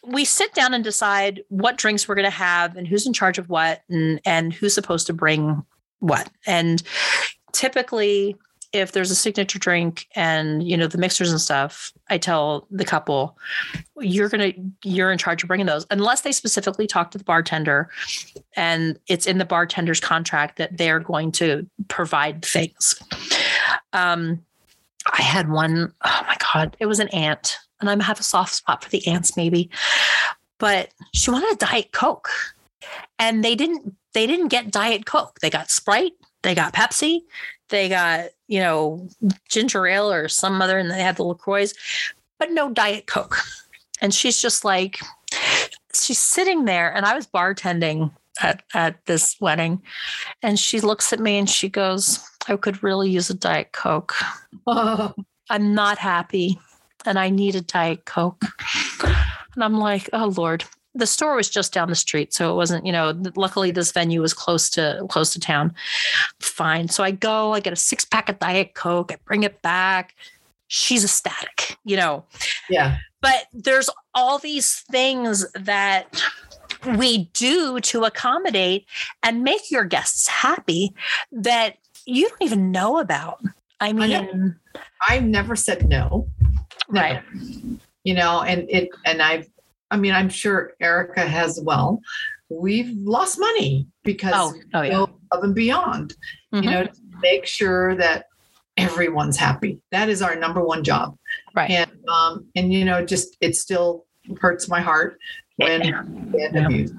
we 0.03 0.23
sit 0.23 0.53
down 0.53 0.73
and 0.73 0.83
decide 0.83 1.43
what 1.49 1.77
drinks 1.77 2.07
we're 2.07 2.15
going 2.15 2.25
to 2.25 2.29
have 2.29 2.75
and 2.75 2.87
who's 2.87 3.07
in 3.07 3.13
charge 3.13 3.37
of 3.37 3.49
what 3.49 3.81
and 3.89 4.19
and 4.25 4.53
who's 4.53 4.73
supposed 4.73 5.07
to 5.07 5.13
bring 5.13 5.63
what. 5.99 6.29
And 6.47 6.81
typically 7.51 8.35
if 8.73 8.91
there's 8.91 9.09
a 9.09 9.15
signature 9.15 9.57
drink 9.57 10.05
and 10.15 10.67
you 10.67 10.75
know 10.75 10.87
the 10.87 10.97
mixers 10.97 11.31
and 11.31 11.39
stuff 11.39 11.93
i 12.09 12.17
tell 12.17 12.67
the 12.69 12.83
couple 12.83 13.37
you're 14.01 14.27
gonna 14.27 14.51
you're 14.83 15.13
in 15.13 15.17
charge 15.17 15.41
of 15.43 15.47
bringing 15.47 15.65
those 15.65 15.85
unless 15.91 16.21
they 16.21 16.31
specifically 16.33 16.85
talk 16.85 17.11
to 17.11 17.17
the 17.17 17.23
bartender 17.23 17.89
and 18.57 18.99
it's 19.07 19.25
in 19.25 19.37
the 19.37 19.45
bartender's 19.45 20.01
contract 20.01 20.57
that 20.57 20.75
they're 20.77 20.99
going 20.99 21.31
to 21.31 21.65
provide 21.87 22.43
things 22.43 23.01
um, 23.93 24.43
I 25.11 25.21
had 25.21 25.49
one, 25.49 25.93
oh 26.03 26.21
my 26.27 26.37
God, 26.53 26.75
it 26.79 26.85
was 26.85 26.99
an 26.99 27.09
aunt, 27.09 27.57
and 27.79 27.89
I 27.89 28.03
have 28.03 28.19
a 28.19 28.23
soft 28.23 28.55
spot 28.55 28.83
for 28.83 28.89
the 28.89 29.05
aunts, 29.07 29.37
maybe. 29.37 29.69
But 30.57 30.89
she 31.13 31.31
wanted 31.31 31.53
a 31.53 31.65
Diet 31.65 31.91
Coke. 31.91 32.29
And 33.17 33.43
they 33.43 33.55
didn't 33.55 33.95
they 34.13 34.27
didn't 34.27 34.47
get 34.47 34.71
Diet 34.71 35.05
Coke. 35.05 35.39
They 35.41 35.49
got 35.49 35.69
Sprite, 35.69 36.13
they 36.43 36.55
got 36.55 36.73
Pepsi, 36.73 37.21
they 37.69 37.89
got, 37.89 38.29
you 38.47 38.59
know, 38.59 39.09
ginger 39.49 39.85
ale 39.87 40.11
or 40.11 40.27
some 40.29 40.61
other, 40.61 40.77
and 40.77 40.89
they 40.89 41.01
had 41.01 41.17
the 41.17 41.23
LaCroix, 41.23 41.67
but 42.39 42.51
no 42.51 42.71
Diet 42.71 43.07
Coke. 43.07 43.37
And 44.01 44.13
she's 44.13 44.41
just 44.41 44.63
like, 44.63 44.99
she's 45.93 46.19
sitting 46.19 46.65
there, 46.65 46.93
and 46.93 47.05
I 47.05 47.15
was 47.15 47.27
bartending 47.27 48.11
at, 48.41 48.63
at 48.73 49.05
this 49.05 49.35
wedding. 49.39 49.81
And 50.41 50.59
she 50.59 50.79
looks 50.79 51.13
at 51.13 51.19
me 51.19 51.37
and 51.37 51.49
she 51.49 51.69
goes, 51.69 52.19
I 52.47 52.55
could 52.55 52.83
really 52.83 53.09
use 53.09 53.29
a 53.29 53.33
Diet 53.33 53.71
Coke. 53.71 54.15
I'm 54.67 55.73
not 55.73 55.97
happy 55.97 56.59
and 57.05 57.19
I 57.19 57.29
need 57.29 57.55
a 57.55 57.61
Diet 57.61 58.05
Coke. 58.05 58.43
And 59.55 59.63
I'm 59.63 59.77
like, 59.77 60.09
oh 60.13 60.33
Lord. 60.35 60.63
The 60.97 61.05
store 61.05 61.35
was 61.35 61.49
just 61.49 61.73
down 61.73 61.89
the 61.89 61.95
street, 61.95 62.33
so 62.33 62.53
it 62.53 62.55
wasn't, 62.55 62.85
you 62.85 62.91
know, 62.93 63.13
luckily 63.35 63.69
this 63.69 63.91
venue 63.91 64.21
was 64.21 64.33
close 64.33 64.69
to 64.69 65.05
close 65.09 65.33
to 65.33 65.41
town. 65.41 65.75
Fine. 66.39 66.87
So 66.87 67.03
I 67.03 67.11
go, 67.11 67.51
I 67.51 67.59
get 67.59 67.73
a 67.73 67.75
six 67.75 68.05
pack 68.05 68.29
of 68.29 68.39
Diet 68.39 68.75
Coke, 68.75 69.11
I 69.11 69.17
bring 69.25 69.43
it 69.43 69.61
back. 69.61 70.15
She's 70.67 71.03
ecstatic, 71.03 71.77
you 71.83 71.97
know. 71.97 72.23
Yeah. 72.69 72.97
But 73.21 73.47
there's 73.51 73.89
all 74.13 74.39
these 74.39 74.85
things 74.89 75.45
that 75.51 76.23
we 76.97 77.25
do 77.33 77.79
to 77.81 78.05
accommodate 78.05 78.85
and 79.21 79.43
make 79.43 79.69
your 79.69 79.83
guests 79.83 80.27
happy 80.27 80.93
that 81.31 81.77
you 82.05 82.29
don't 82.29 82.41
even 82.41 82.71
know 82.71 82.99
about. 82.99 83.41
I 83.79 83.91
mean, 83.93 84.55
I 85.07 85.15
have 85.15 85.23
never 85.23 85.55
said 85.55 85.87
no. 85.89 86.29
Right. 86.87 87.21
You 88.03 88.13
know, 88.13 88.41
and 88.41 88.69
it, 88.69 88.89
and 89.05 89.21
I've, 89.21 89.47
I 89.91 89.97
mean, 89.97 90.13
I'm 90.13 90.29
sure 90.29 90.73
Erika 90.79 91.21
has 91.21 91.59
well. 91.61 92.01
We've 92.49 92.95
lost 92.97 93.39
money 93.39 93.87
because 94.03 94.33
oh, 94.35 94.53
oh 94.73 94.81
yeah. 94.81 95.03
above 95.03 95.43
and 95.43 95.55
beyond, 95.55 96.15
mm-hmm. 96.53 96.63
you 96.63 96.71
know, 96.71 96.87
make 97.21 97.45
sure 97.45 97.95
that 97.95 98.25
everyone's 98.77 99.37
happy. 99.37 99.79
That 99.91 100.09
is 100.09 100.21
our 100.21 100.35
number 100.35 100.63
one 100.63 100.83
job. 100.83 101.17
Right. 101.55 101.71
And, 101.71 101.91
um, 102.07 102.45
and, 102.55 102.71
you 102.71 102.85
know, 102.85 103.03
just, 103.05 103.35
it 103.41 103.55
still 103.55 104.05
hurts 104.39 104.67
my 104.69 104.79
heart 104.79 105.17
when 105.57 105.83
yeah. 105.83 106.65
abused. 106.65 106.93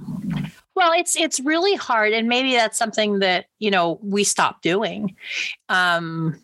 Well, 0.77 0.93
it's 0.93 1.17
it's 1.17 1.41
really 1.41 1.75
hard, 1.75 2.12
and 2.12 2.29
maybe 2.29 2.53
that's 2.53 2.77
something 2.77 3.21
that 3.21 3.47
you 3.59 3.71
know 3.71 3.99
we 4.03 4.25
stop 4.25 4.61
doing. 4.61 5.17
Um, 5.71 6.39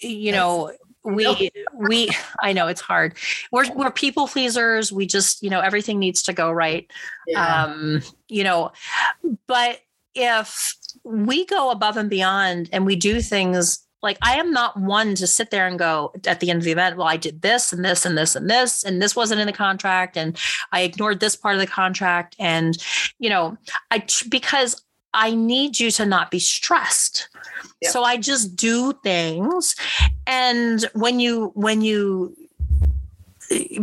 you 0.00 0.30
know, 0.30 0.72
we 1.04 1.50
we 1.74 2.10
I 2.42 2.52
know 2.52 2.66
it's 2.68 2.82
hard. 2.82 3.16
We're 3.50 3.72
we're 3.74 3.90
people 3.90 4.28
pleasers. 4.28 4.92
We 4.92 5.06
just 5.06 5.42
you 5.42 5.48
know 5.48 5.60
everything 5.60 5.98
needs 5.98 6.22
to 6.24 6.34
go 6.34 6.52
right. 6.52 6.86
Yeah. 7.26 7.64
Um, 7.64 8.02
you 8.28 8.44
know, 8.44 8.72
but 9.46 9.80
if 10.14 10.74
we 11.02 11.46
go 11.46 11.70
above 11.70 11.96
and 11.96 12.10
beyond 12.10 12.68
and 12.72 12.84
we 12.84 12.94
do 12.94 13.22
things 13.22 13.87
like 14.02 14.18
I 14.22 14.36
am 14.36 14.52
not 14.52 14.78
one 14.78 15.14
to 15.16 15.26
sit 15.26 15.50
there 15.50 15.66
and 15.66 15.78
go 15.78 16.12
at 16.26 16.40
the 16.40 16.50
end 16.50 16.58
of 16.58 16.64
the 16.64 16.72
event, 16.72 16.96
well, 16.96 17.08
I 17.08 17.16
did 17.16 17.42
this 17.42 17.72
and 17.72 17.84
this 17.84 18.04
and 18.06 18.16
this 18.16 18.36
and 18.36 18.48
this, 18.48 18.84
and 18.84 19.02
this 19.02 19.16
wasn't 19.16 19.40
in 19.40 19.46
the 19.46 19.52
contract, 19.52 20.16
and 20.16 20.38
I 20.72 20.82
ignored 20.82 21.20
this 21.20 21.36
part 21.36 21.54
of 21.54 21.60
the 21.60 21.66
contract. 21.66 22.36
And, 22.38 22.76
you 23.18 23.28
know, 23.28 23.56
I 23.90 24.04
because 24.28 24.82
I 25.14 25.34
need 25.34 25.80
you 25.80 25.90
to 25.92 26.06
not 26.06 26.30
be 26.30 26.38
stressed. 26.38 27.28
Yep. 27.82 27.92
So 27.92 28.02
I 28.02 28.16
just 28.18 28.56
do 28.56 28.92
things. 29.02 29.74
And 30.26 30.84
when 30.94 31.18
you, 31.20 31.50
when 31.54 31.82
you, 31.82 32.36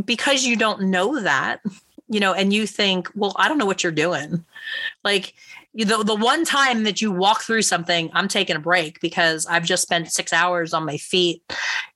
because 0.06 0.45
you 0.45 0.56
don't 0.56 0.84
know 0.84 1.19
that, 1.21 1.62
you 2.08 2.19
know, 2.19 2.34
and 2.34 2.54
you 2.54 2.67
think, 2.67 3.10
well, 3.15 3.34
I 3.38 3.47
don't 3.47 3.58
know 3.58 3.65
what 3.65 3.84
you're 3.84 3.91
doing. 3.91 4.45
Like, 5.04 5.34
the, 5.84 6.04
the 6.04 6.16
one 6.16 6.46
time 6.46 6.84
that 6.84 7.02
you 7.02 7.12
walk 7.12 7.42
through 7.42 7.64
something, 7.64 8.10
I'm 8.14 8.30
taking 8.30 8.56
a 8.56 8.60
break 8.60 9.02
because 9.02 9.46
I've 9.46 9.66
just 9.66 9.84
spent 9.84 10.10
six 10.12 10.32
hours 10.32 10.74
on 10.74 10.86
my 10.86 10.96
feet, 10.96 11.44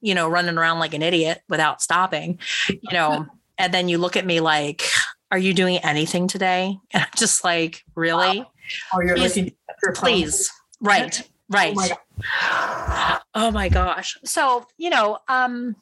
you 0.01 0.13
know, 0.13 0.27
running 0.27 0.57
around 0.57 0.79
like 0.79 0.93
an 0.93 1.01
idiot 1.01 1.41
without 1.47 1.81
stopping, 1.81 2.39
you 2.67 2.91
know, 2.91 3.25
and 3.57 3.73
then 3.73 3.87
you 3.87 3.97
look 3.97 4.17
at 4.17 4.25
me 4.25 4.41
like, 4.41 4.83
are 5.31 5.37
you 5.37 5.53
doing 5.53 5.77
anything 5.77 6.27
today? 6.27 6.77
And 6.93 7.03
I'm 7.03 7.09
just 7.15 7.43
like, 7.43 7.85
really? 7.95 8.45
Oh, 8.93 9.01
you're 9.01 9.15
please, 9.15 9.37
looking 9.37 9.55
please. 9.95 10.51
Right. 10.81 11.21
Right. 11.49 11.73
Oh 11.73 11.75
my, 11.75 13.19
oh 13.33 13.51
my 13.51 13.69
gosh. 13.69 14.17
So, 14.25 14.67
you 14.77 14.89
know, 14.89 15.19
um, 15.27 15.75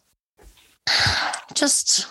just, 1.55 2.07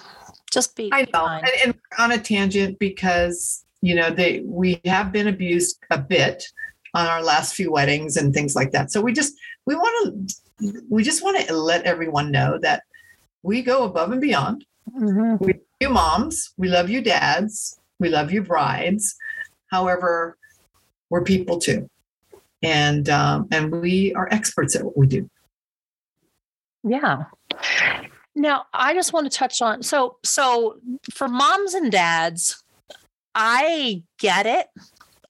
just 0.51 0.75
be 0.75 0.91
I 0.93 1.07
know. 1.13 1.27
And, 1.27 1.49
and 1.65 1.75
on 1.99 2.13
a 2.13 2.19
tangent 2.19 2.79
because 2.79 3.66
you 3.87 3.95
know, 3.95 4.11
they 4.11 4.41
we 4.45 4.81
have 4.85 5.13
been 5.13 5.29
abused 5.29 5.79
a 5.91 5.99
bit 5.99 6.43
on 6.93 7.07
our 7.07 7.23
last 7.23 7.55
few 7.55 7.71
weddings 7.71 8.17
and 8.17 8.35
things 8.35 8.57
like 8.57 8.73
that. 8.73 8.91
So 8.91 9.01
we 9.01 9.13
just 9.13 9.35
we 9.65 9.77
want 9.77 10.29
to 10.59 10.83
we 10.89 11.05
just 11.05 11.23
want 11.23 11.39
to 11.47 11.55
let 11.55 11.85
everyone 11.85 12.33
know 12.33 12.59
that 12.63 12.83
we 13.45 13.63
go 13.63 13.85
above 13.85 14.11
and 14.11 14.21
beyond. 14.21 14.65
Mm-hmm. 14.93 15.45
We 15.45 15.53
love 15.53 15.63
you 15.81 15.89
moms, 15.91 16.53
we 16.57 16.69
love 16.69 16.91
you 16.91 17.01
dads, 17.01 17.79
we 18.01 18.09
love 18.09 18.33
you 18.33 18.43
brides. 18.43 19.15
However, 19.71 20.37
we're 21.09 21.23
people 21.23 21.61
too, 21.61 21.89
and 22.65 23.09
um, 23.09 23.47
and 23.53 23.71
we 23.71 24.13
are 24.15 24.29
experts 24.33 24.75
at 24.75 24.85
what 24.85 24.97
we 24.97 25.07
do. 25.07 25.31
Yeah. 26.83 27.27
Now, 28.35 28.67
I 28.75 28.95
just 28.95 29.13
want 29.13 29.31
to 29.31 29.39
touch 29.39 29.63
on 29.63 29.85
so 29.85 30.17
so 30.25 30.81
for 31.13 31.29
moms 31.29 31.75
and 31.75 31.93
dads, 31.93 32.65
I 33.37 34.03
get 34.19 34.47
it. 34.47 34.69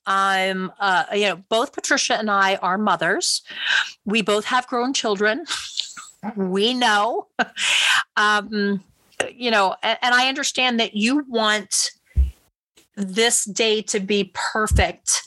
I'm 0.06 0.72
uh 0.78 1.04
you 1.12 1.28
know, 1.28 1.42
both 1.48 1.72
Patricia 1.72 2.16
and 2.16 2.30
I 2.30 2.54
are 2.56 2.78
mothers. 2.78 3.42
We 4.04 4.22
both 4.22 4.44
have 4.46 4.66
grown 4.68 4.94
children. 4.94 5.44
we 6.36 6.72
know. 6.72 7.26
um 8.16 8.82
you 9.34 9.50
know, 9.50 9.74
and, 9.82 9.98
and 10.02 10.14
I 10.14 10.28
understand 10.28 10.78
that 10.78 10.94
you 10.94 11.24
want 11.28 11.90
this 12.96 13.44
day 13.44 13.82
to 13.82 14.00
be 14.00 14.32
perfect. 14.34 15.22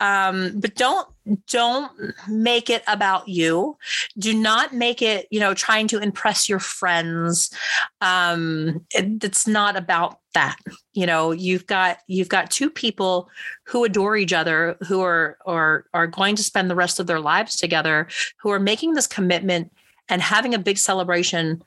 Um, 0.00 0.58
but 0.58 0.74
don't 0.74 1.06
don't 1.46 1.92
make 2.28 2.70
it 2.70 2.82
about 2.86 3.28
you. 3.28 3.76
Do 4.18 4.34
not 4.34 4.72
make 4.72 5.02
it 5.02 5.28
you 5.30 5.38
know 5.38 5.54
trying 5.54 5.86
to 5.88 5.98
impress 5.98 6.48
your 6.48 6.58
friends. 6.58 7.50
Um, 8.00 8.84
it, 8.90 9.22
it's 9.22 9.46
not 9.46 9.76
about 9.76 10.18
that. 10.32 10.56
You 10.94 11.06
know 11.06 11.30
you've 11.30 11.66
got 11.66 11.98
you've 12.06 12.28
got 12.28 12.50
two 12.50 12.70
people 12.70 13.28
who 13.64 13.84
adore 13.84 14.16
each 14.16 14.32
other 14.32 14.76
who 14.88 15.02
are 15.02 15.38
are 15.46 15.84
are 15.92 16.06
going 16.06 16.36
to 16.36 16.42
spend 16.42 16.70
the 16.70 16.74
rest 16.74 16.98
of 16.98 17.06
their 17.06 17.20
lives 17.20 17.56
together 17.56 18.08
who 18.38 18.50
are 18.50 18.60
making 18.60 18.94
this 18.94 19.06
commitment 19.06 19.70
and 20.08 20.20
having 20.20 20.54
a 20.54 20.58
big 20.58 20.78
celebration 20.78 21.62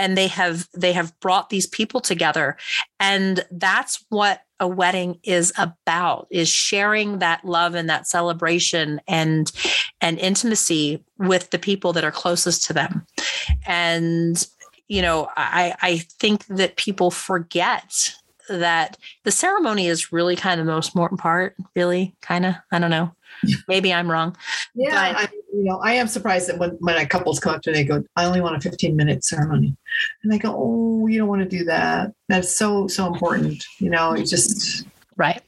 and 0.00 0.16
they 0.16 0.26
have 0.28 0.68
they 0.74 0.92
have 0.92 1.18
brought 1.20 1.50
these 1.50 1.66
people 1.66 2.00
together. 2.00 2.56
And 2.98 3.44
that's 3.50 4.04
what 4.08 4.40
a 4.58 4.66
wedding 4.66 5.18
is 5.22 5.52
about 5.56 6.26
is 6.30 6.48
sharing 6.48 7.18
that 7.18 7.44
love 7.44 7.74
and 7.74 7.88
that 7.88 8.06
celebration 8.06 9.00
and 9.06 9.52
and 10.00 10.18
intimacy 10.18 11.04
with 11.18 11.50
the 11.50 11.58
people 11.58 11.92
that 11.92 12.04
are 12.04 12.10
closest 12.10 12.64
to 12.64 12.72
them. 12.72 13.06
And 13.66 14.46
you 14.88 15.00
know 15.00 15.28
i 15.36 15.72
i 15.80 15.98
think 15.98 16.44
that 16.46 16.76
people 16.76 17.12
forget 17.12 18.12
that 18.48 18.98
the 19.22 19.30
ceremony 19.30 19.86
is 19.86 20.12
really 20.12 20.34
kind 20.34 20.58
of 20.58 20.66
the 20.66 20.72
most 20.72 20.88
important 20.88 21.20
part 21.20 21.54
really 21.76 22.14
kind 22.20 22.44
of 22.44 22.56
i 22.72 22.78
don't 22.78 22.90
know. 22.90 23.14
Maybe 23.68 23.94
i'm 23.94 24.10
wrong. 24.10 24.36
Yeah 24.74 25.12
but, 25.12 25.30
you 25.52 25.64
know 25.64 25.80
i 25.82 25.92
am 25.92 26.06
surprised 26.06 26.48
that 26.48 26.58
when 26.58 26.70
when 26.80 26.96
a 26.96 27.06
couples 27.06 27.40
come 27.40 27.54
up 27.54 27.62
to 27.62 27.70
me 27.70 27.78
they 27.78 27.84
go 27.84 28.02
i 28.16 28.24
only 28.24 28.40
want 28.40 28.56
a 28.56 28.60
15 28.60 28.96
minute 28.96 29.24
ceremony. 29.24 29.76
And 30.22 30.32
they 30.32 30.38
go 30.38 30.54
oh 30.56 31.06
you 31.06 31.18
don't 31.18 31.28
want 31.28 31.42
to 31.42 31.48
do 31.48 31.64
that. 31.64 32.12
That's 32.28 32.56
so 32.56 32.86
so 32.86 33.06
important 33.06 33.64
you 33.78 33.90
know 33.90 34.12
it 34.12 34.24
just 34.24 34.86
right. 35.16 35.42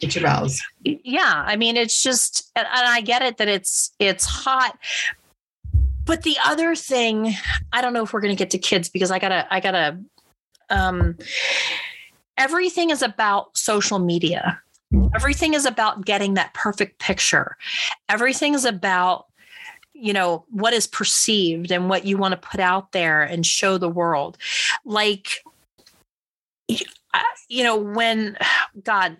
get 0.00 0.14
your 0.14 0.22
vows 0.22 0.60
yeah 0.82 1.44
i 1.46 1.56
mean 1.56 1.76
it's 1.76 2.02
just 2.02 2.50
and, 2.56 2.66
and 2.66 2.88
i 2.88 3.00
get 3.00 3.22
it 3.22 3.38
that 3.38 3.48
it's 3.48 3.92
it's 3.98 4.24
hot. 4.24 4.78
But 6.06 6.22
the 6.22 6.36
other 6.44 6.74
thing 6.74 7.34
i 7.72 7.80
don't 7.80 7.92
know 7.92 8.02
if 8.02 8.12
we're 8.12 8.20
going 8.20 8.34
to 8.34 8.38
get 8.38 8.50
to 8.50 8.58
kids 8.58 8.88
because 8.88 9.10
i 9.10 9.18
gotta 9.18 9.46
i 9.50 9.60
gotta 9.60 9.98
um 10.70 11.16
everything 12.36 12.90
is 12.90 13.02
about 13.02 13.56
social 13.56 13.98
media. 13.98 14.60
Everything 15.14 15.54
is 15.54 15.66
about 15.66 16.04
getting 16.04 16.34
that 16.34 16.54
perfect 16.54 17.00
picture. 17.00 17.56
Everything 18.08 18.54
is 18.54 18.64
about 18.64 19.26
you 20.04 20.12
know 20.12 20.44
what 20.50 20.74
is 20.74 20.86
perceived 20.86 21.72
and 21.72 21.88
what 21.88 22.04
you 22.04 22.18
want 22.18 22.32
to 22.32 22.48
put 22.48 22.60
out 22.60 22.92
there 22.92 23.22
and 23.22 23.46
show 23.46 23.78
the 23.78 23.88
world. 23.88 24.36
Like 24.84 25.42
uh, 26.70 27.20
you 27.48 27.64
know 27.64 27.76
when 27.76 28.36
god 28.84 29.16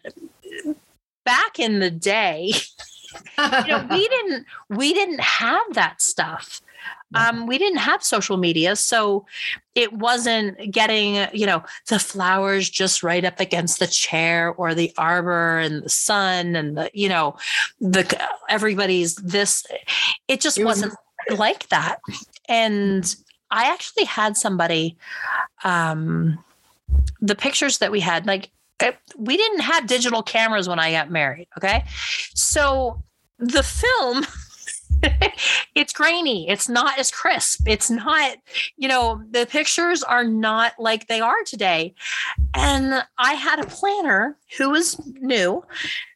back 1.24 1.58
in 1.58 1.78
the 1.78 1.90
day 1.90 2.52
you 3.38 3.66
know 3.66 3.86
we 3.90 4.06
didn't 4.08 4.46
we 4.68 4.92
didn't 4.92 5.20
have 5.20 5.62
that 5.72 6.02
stuff 6.02 6.60
um, 7.14 7.46
we 7.46 7.58
didn't 7.58 7.78
have 7.78 8.02
social 8.02 8.36
media 8.36 8.74
so 8.76 9.24
it 9.74 9.92
wasn't 9.92 10.70
getting 10.72 11.26
you 11.32 11.46
know 11.46 11.62
the 11.88 11.98
flowers 11.98 12.68
just 12.68 13.02
right 13.02 13.24
up 13.24 13.40
against 13.40 13.78
the 13.78 13.86
chair 13.86 14.52
or 14.56 14.74
the 14.74 14.92
arbor 14.98 15.58
and 15.58 15.82
the 15.82 15.88
sun 15.88 16.56
and 16.56 16.76
the 16.76 16.90
you 16.92 17.08
know 17.08 17.36
the 17.80 18.04
everybody's 18.48 19.14
this 19.16 19.64
it 20.28 20.40
just 20.40 20.58
it 20.58 20.64
wasn't 20.64 20.92
was- 21.28 21.38
like 21.38 21.68
that. 21.68 22.00
And 22.48 23.14
i 23.50 23.70
actually 23.70 24.04
had 24.04 24.36
somebody 24.36 24.96
um 25.64 26.38
the 27.20 27.34
pictures 27.34 27.78
that 27.78 27.90
we 27.92 28.00
had 28.00 28.26
like 28.26 28.50
eh, 28.80 28.92
we 29.16 29.36
didn't 29.36 29.60
have 29.60 29.86
digital 29.86 30.22
cameras 30.22 30.68
when 30.68 30.78
i 30.78 30.90
got 30.90 31.10
married 31.10 31.46
okay? 31.56 31.84
So 32.34 33.02
the 33.38 33.62
film 33.62 34.26
it's 35.74 35.92
grainy. 35.92 36.48
It's 36.48 36.68
not 36.68 36.98
as 36.98 37.10
crisp. 37.10 37.68
It's 37.68 37.90
not, 37.90 38.36
you 38.76 38.88
know, 38.88 39.22
the 39.30 39.46
pictures 39.46 40.02
are 40.02 40.24
not 40.24 40.72
like 40.78 41.06
they 41.06 41.20
are 41.20 41.42
today. 41.44 41.94
And 42.54 43.04
I 43.18 43.34
had 43.34 43.60
a 43.60 43.66
planner 43.66 44.36
who 44.58 44.70
was 44.70 44.98
new 45.20 45.64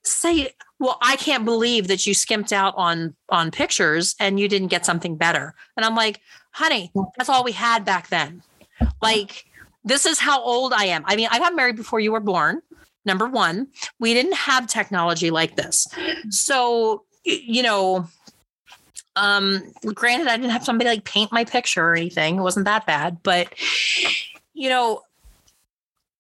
say, 0.05 0.51
well, 0.79 0.99
I 1.03 1.17
can't 1.17 1.45
believe 1.45 1.89
that 1.89 2.07
you 2.07 2.15
skimped 2.15 2.53
out 2.53 2.75
on 2.77 3.15
on 3.29 3.51
pictures 3.51 4.15
and 4.21 4.39
you 4.39 4.49
didn't 4.49 4.69
get 4.69 4.87
something 4.87 5.17
better. 5.17 5.55
And 5.77 5.85
I'm 5.85 5.95
like, 5.97 6.21
honey, 6.53 6.93
that's 7.17 7.29
all 7.29 7.45
we 7.45 7.53
had 7.53 7.85
back 7.85 8.09
then. 8.09 8.43
Like, 9.03 9.45
this 9.85 10.07
is 10.07 10.19
how 10.19 10.43
old 10.43 10.73
I 10.73 10.85
am. 10.85 11.03
I 11.07 11.17
mean, 11.17 11.29
I 11.31 11.39
got 11.39 11.55
married 11.55 11.77
before 11.77 12.01
you 12.01 12.13
were 12.13 12.21
born. 12.21 12.63
Number 13.05 13.27
one, 13.27 13.69
we 13.99 14.13
didn't 14.13 14.35
have 14.35 14.67
technology 14.67 15.31
like 15.31 15.57
this. 15.57 15.87
So, 16.31 17.05
you 17.25 17.63
know, 17.63 18.07
um, 19.19 19.73
granted, 19.95 20.29
I 20.29 20.37
didn't 20.37 20.53
have 20.53 20.65
somebody 20.65 20.89
like 20.89 21.05
paint 21.05 21.33
my 21.33 21.45
picture 21.45 21.83
or 21.83 21.95
anything. 21.95 22.37
It 22.37 22.43
wasn't 22.43 22.67
that 22.67 22.87
bad, 22.87 23.19
but 23.23 23.53
you 24.55 24.69
know, 24.69 25.03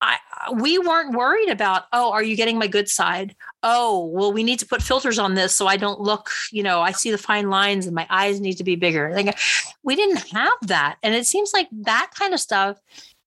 I 0.00 0.18
we 0.52 0.78
weren't 0.78 1.16
worried 1.16 1.48
about, 1.48 1.84
oh, 1.92 2.10
are 2.10 2.22
you 2.22 2.34
getting 2.36 2.58
my 2.58 2.66
good 2.66 2.88
side? 2.88 3.36
Oh, 3.62 4.06
well, 4.06 4.32
we 4.32 4.42
need 4.42 4.58
to 4.60 4.66
put 4.66 4.82
filters 4.82 5.18
on 5.18 5.34
this 5.34 5.54
so 5.54 5.66
I 5.66 5.76
don't 5.76 6.00
look, 6.00 6.30
you 6.50 6.62
know, 6.62 6.80
I 6.80 6.92
see 6.92 7.10
the 7.10 7.18
fine 7.18 7.50
lines 7.50 7.86
and 7.86 7.94
my 7.94 8.06
eyes 8.10 8.40
need 8.40 8.54
to 8.54 8.64
be 8.64 8.76
bigger. 8.76 9.12
Like 9.14 9.38
we 9.82 9.94
didn't 9.94 10.28
have 10.32 10.52
that. 10.62 10.96
And 11.02 11.14
it 11.14 11.26
seems 11.26 11.52
like 11.52 11.68
that 11.72 12.10
kind 12.16 12.34
of 12.34 12.40
stuff 12.40 12.80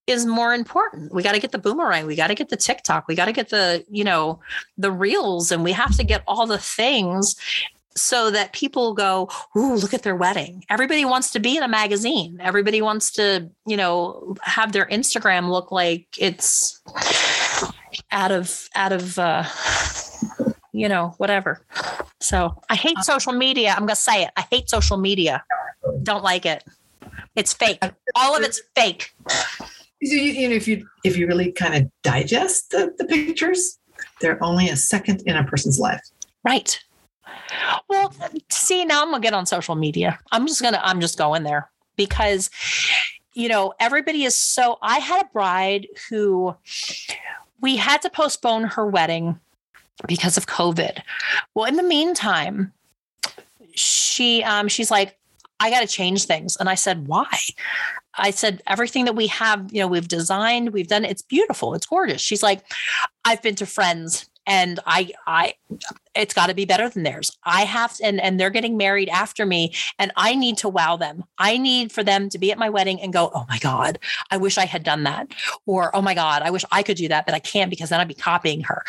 is 0.06 0.26
more 0.26 0.52
important. 0.52 1.14
We 1.14 1.22
got 1.22 1.32
to 1.32 1.40
get 1.40 1.52
the 1.52 1.58
boomerang, 1.58 2.06
we 2.06 2.16
got 2.16 2.28
to 2.28 2.34
get 2.34 2.48
the 2.48 2.56
TikTok, 2.56 3.08
we 3.08 3.14
got 3.14 3.26
to 3.26 3.32
get 3.32 3.50
the, 3.50 3.84
you 3.90 4.04
know, 4.04 4.40
the 4.76 4.90
reels 4.90 5.52
and 5.52 5.64
we 5.64 5.72
have 5.72 5.96
to 5.96 6.04
get 6.04 6.24
all 6.26 6.46
the 6.46 6.58
things 6.58 7.36
so 7.96 8.30
that 8.30 8.52
people 8.52 8.94
go, 8.94 9.28
"Ooh, 9.56 9.74
look 9.74 9.94
at 9.94 10.02
their 10.02 10.16
wedding." 10.16 10.64
Everybody 10.68 11.04
wants 11.04 11.30
to 11.32 11.40
be 11.40 11.56
in 11.56 11.62
a 11.62 11.68
magazine. 11.68 12.38
Everybody 12.40 12.82
wants 12.82 13.10
to, 13.12 13.50
you 13.66 13.76
know, 13.76 14.36
have 14.42 14.72
their 14.72 14.86
Instagram 14.86 15.48
look 15.50 15.72
like 15.72 16.06
it's 16.18 16.80
out 18.10 18.32
of 18.32 18.68
out 18.74 18.92
of 18.92 19.18
uh 19.18 19.44
you 20.72 20.88
know, 20.88 21.14
whatever. 21.18 21.64
So, 22.20 22.60
I 22.70 22.74
hate 22.74 22.96
uh, 22.96 23.02
social 23.02 23.32
media. 23.32 23.70
I'm 23.72 23.80
going 23.80 23.88
to 23.88 23.96
say 23.96 24.22
it. 24.22 24.30
I 24.36 24.46
hate 24.50 24.70
social 24.70 24.96
media. 24.96 25.44
Don't 26.02 26.24
like 26.24 26.46
it. 26.46 26.64
It's 27.36 27.52
fake. 27.52 27.78
All 28.14 28.36
of 28.36 28.42
it's 28.42 28.60
fake. 28.74 29.14
You, 30.00 30.18
you 30.18 30.48
know, 30.48 30.54
if 30.54 30.66
you 30.66 30.86
if 31.04 31.16
you 31.16 31.26
really 31.26 31.52
kind 31.52 31.74
of 31.74 31.90
digest 32.02 32.70
the, 32.70 32.92
the 32.98 33.04
pictures, 33.04 33.78
they're 34.20 34.42
only 34.42 34.68
a 34.68 34.76
second 34.76 35.22
in 35.26 35.36
a 35.36 35.44
person's 35.44 35.78
life. 35.78 36.00
Right. 36.44 36.82
Well, 37.88 38.14
see, 38.50 38.84
now 38.84 39.02
I'm 39.02 39.10
gonna 39.10 39.22
get 39.22 39.34
on 39.34 39.46
social 39.46 39.74
media. 39.74 40.18
I'm 40.30 40.46
just 40.46 40.62
gonna, 40.62 40.80
I'm 40.82 41.00
just 41.00 41.18
going 41.18 41.42
there 41.42 41.70
because, 41.96 42.50
you 43.34 43.48
know, 43.48 43.74
everybody 43.80 44.24
is 44.24 44.34
so. 44.34 44.78
I 44.82 44.98
had 44.98 45.22
a 45.24 45.28
bride 45.32 45.86
who 46.08 46.54
we 47.60 47.76
had 47.76 48.02
to 48.02 48.10
postpone 48.10 48.64
her 48.64 48.86
wedding 48.86 49.38
because 50.06 50.36
of 50.36 50.46
COVID. 50.46 51.00
Well, 51.54 51.66
in 51.66 51.76
the 51.76 51.82
meantime, 51.82 52.72
she 53.74 54.42
um 54.42 54.68
she's 54.68 54.90
like, 54.90 55.18
I 55.62 55.70
got 55.70 55.80
to 55.80 55.86
change 55.86 56.24
things. 56.24 56.56
And 56.56 56.68
I 56.68 56.74
said, 56.74 57.06
why? 57.06 57.38
I 58.16 58.30
said, 58.30 58.62
everything 58.66 59.04
that 59.04 59.14
we 59.14 59.28
have, 59.28 59.72
you 59.72 59.80
know, 59.80 59.86
we've 59.86 60.08
designed, 60.08 60.72
we've 60.72 60.88
done, 60.88 61.04
it's 61.04 61.22
beautiful, 61.22 61.74
it's 61.74 61.86
gorgeous. 61.86 62.20
She's 62.20 62.42
like, 62.42 62.64
I've 63.24 63.40
been 63.42 63.54
to 63.54 63.64
friends 63.64 64.28
and 64.46 64.80
I 64.86 65.10
I 65.26 65.54
it's 66.14 66.34
got 66.34 66.46
to 66.48 66.54
be 66.54 66.64
better 66.64 66.88
than 66.88 67.02
theirs. 67.04 67.36
I 67.44 67.62
have 67.62 67.96
and 68.02 68.20
and 68.20 68.38
they're 68.38 68.50
getting 68.50 68.76
married 68.76 69.08
after 69.08 69.46
me 69.46 69.72
and 69.98 70.12
I 70.16 70.34
need 70.34 70.58
to 70.58 70.68
wow 70.68 70.96
them. 70.96 71.24
I 71.38 71.56
need 71.58 71.92
for 71.92 72.02
them 72.04 72.28
to 72.30 72.38
be 72.38 72.52
at 72.52 72.58
my 72.58 72.68
wedding 72.68 73.00
and 73.00 73.12
go, 73.12 73.30
"Oh 73.34 73.46
my 73.48 73.58
god, 73.58 73.98
I 74.30 74.36
wish 74.36 74.58
I 74.58 74.66
had 74.66 74.82
done 74.82 75.04
that." 75.04 75.28
Or, 75.66 75.94
"Oh 75.94 76.02
my 76.02 76.14
god, 76.14 76.42
I 76.42 76.50
wish 76.50 76.64
I 76.72 76.82
could 76.82 76.96
do 76.96 77.08
that, 77.08 77.26
but 77.26 77.34
I 77.34 77.38
can't 77.38 77.70
because 77.70 77.90
then 77.90 78.00
I'd 78.00 78.08
be 78.08 78.14
copying 78.14 78.62
her." 78.62 78.84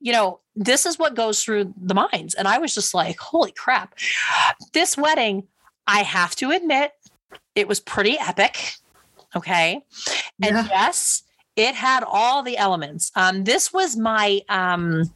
You 0.00 0.12
know, 0.12 0.40
this 0.54 0.86
is 0.86 0.98
what 0.98 1.14
goes 1.14 1.42
through 1.42 1.72
the 1.76 1.94
minds. 1.94 2.34
And 2.34 2.48
I 2.48 2.58
was 2.58 2.74
just 2.74 2.94
like, 2.94 3.18
"Holy 3.18 3.52
crap." 3.52 3.94
This 4.72 4.96
wedding, 4.96 5.44
I 5.86 6.02
have 6.02 6.34
to 6.36 6.50
admit, 6.50 6.92
it 7.54 7.68
was 7.68 7.80
pretty 7.80 8.18
epic. 8.18 8.74
Okay? 9.34 9.82
And 10.42 10.56
Yeah. 10.56 10.66
yes, 10.70 11.22
it 11.56 11.74
had 11.74 12.04
all 12.06 12.42
the 12.42 12.56
elements. 12.56 13.10
Um, 13.16 13.44
this 13.44 13.72
was 13.72 13.96
my 13.96 14.42
um, 14.48 15.10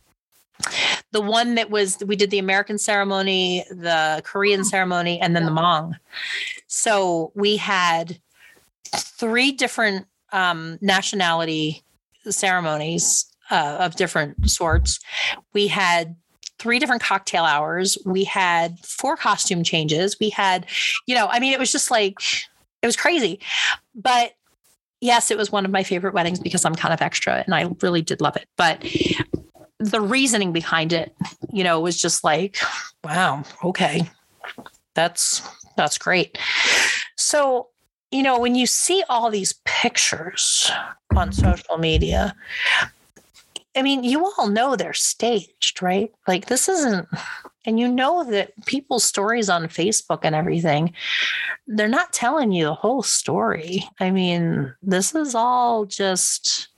the 1.12 1.20
one 1.20 1.54
that 1.56 1.70
was 1.70 1.98
we 2.06 2.16
did 2.16 2.30
the 2.30 2.38
American 2.38 2.78
ceremony, 2.78 3.64
the 3.70 4.22
Korean 4.24 4.64
ceremony, 4.64 5.20
and 5.20 5.36
then 5.36 5.44
the 5.44 5.52
Hmong. 5.52 5.94
So 6.66 7.32
we 7.34 7.56
had 7.56 8.18
three 8.94 9.52
different 9.52 10.06
um, 10.32 10.78
nationality 10.80 11.82
ceremonies 12.28 13.26
uh, 13.50 13.78
of 13.80 13.96
different 13.96 14.50
sorts. 14.50 15.00
We 15.52 15.66
had 15.68 16.16
three 16.58 16.78
different 16.78 17.02
cocktail 17.02 17.44
hours. 17.44 17.98
We 18.04 18.24
had 18.24 18.78
four 18.80 19.16
costume 19.16 19.64
changes. 19.64 20.18
We 20.20 20.30
had, 20.30 20.66
you 21.06 21.14
know, 21.14 21.26
I 21.26 21.40
mean, 21.40 21.52
it 21.52 21.58
was 21.58 21.72
just 21.72 21.90
like 21.90 22.16
it 22.82 22.86
was 22.86 22.96
crazy, 22.96 23.40
but 23.94 24.32
yes, 25.00 25.30
it 25.30 25.38
was 25.38 25.50
one 25.50 25.64
of 25.64 25.70
my 25.70 25.82
favorite 25.82 26.14
weddings 26.14 26.38
because 26.38 26.64
I'm 26.64 26.74
kind 26.74 26.94
of 26.94 27.02
extra 27.02 27.42
and 27.44 27.54
I 27.54 27.70
really 27.80 28.02
did 28.02 28.20
love 28.20 28.36
it. 28.36 28.48
But 28.56 28.84
the 29.78 30.00
reasoning 30.00 30.52
behind 30.52 30.92
it, 30.92 31.14
you 31.52 31.64
know, 31.64 31.80
was 31.80 32.00
just 32.00 32.22
like, 32.22 32.58
wow, 33.02 33.44
okay. 33.64 34.08
That's 34.94 35.42
that's 35.76 35.98
great. 35.98 36.38
So, 37.16 37.68
you 38.10 38.22
know, 38.22 38.38
when 38.38 38.54
you 38.54 38.66
see 38.66 39.02
all 39.08 39.30
these 39.30 39.54
pictures 39.64 40.70
on 41.16 41.32
social 41.32 41.78
media, 41.78 42.34
I 43.76 43.82
mean, 43.82 44.04
you 44.04 44.24
all 44.24 44.48
know 44.48 44.76
they're 44.76 44.92
staged, 44.92 45.80
right? 45.80 46.12
Like 46.26 46.46
this 46.46 46.68
isn't 46.68 47.08
and 47.66 47.78
you 47.78 47.88
know 47.88 48.24
that 48.24 48.52
people's 48.66 49.04
stories 49.04 49.48
on 49.48 49.64
Facebook 49.64 50.20
and 50.22 50.34
everything, 50.34 50.92
they're 51.66 51.88
not 51.88 52.12
telling 52.12 52.52
you 52.52 52.64
the 52.64 52.74
whole 52.74 53.02
story. 53.02 53.84
I 54.00 54.10
mean, 54.10 54.74
this 54.82 55.14
is 55.14 55.34
all 55.34 55.84
just 55.84 56.68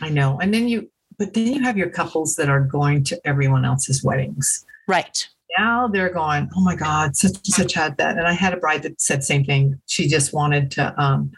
I 0.00 0.08
know. 0.10 0.38
And 0.40 0.52
then 0.52 0.68
you, 0.68 0.90
but 1.18 1.32
then 1.34 1.46
you 1.54 1.62
have 1.62 1.78
your 1.78 1.88
couples 1.90 2.34
that 2.36 2.48
are 2.48 2.60
going 2.60 3.04
to 3.04 3.20
everyone 3.26 3.64
else's 3.64 4.02
weddings. 4.02 4.64
right. 4.88 5.28
Now 5.56 5.86
they're 5.86 6.12
going, 6.12 6.50
oh 6.56 6.60
my 6.62 6.74
God, 6.74 7.14
such 7.14 7.36
and 7.36 7.46
such 7.46 7.74
had 7.74 7.96
that. 7.98 8.18
And 8.18 8.26
I 8.26 8.32
had 8.32 8.52
a 8.52 8.56
bride 8.56 8.82
that 8.82 9.00
said 9.00 9.22
same 9.22 9.44
thing. 9.44 9.80
She 9.86 10.08
just 10.08 10.32
wanted 10.34 10.72
to, 10.72 11.00
um, 11.00 11.30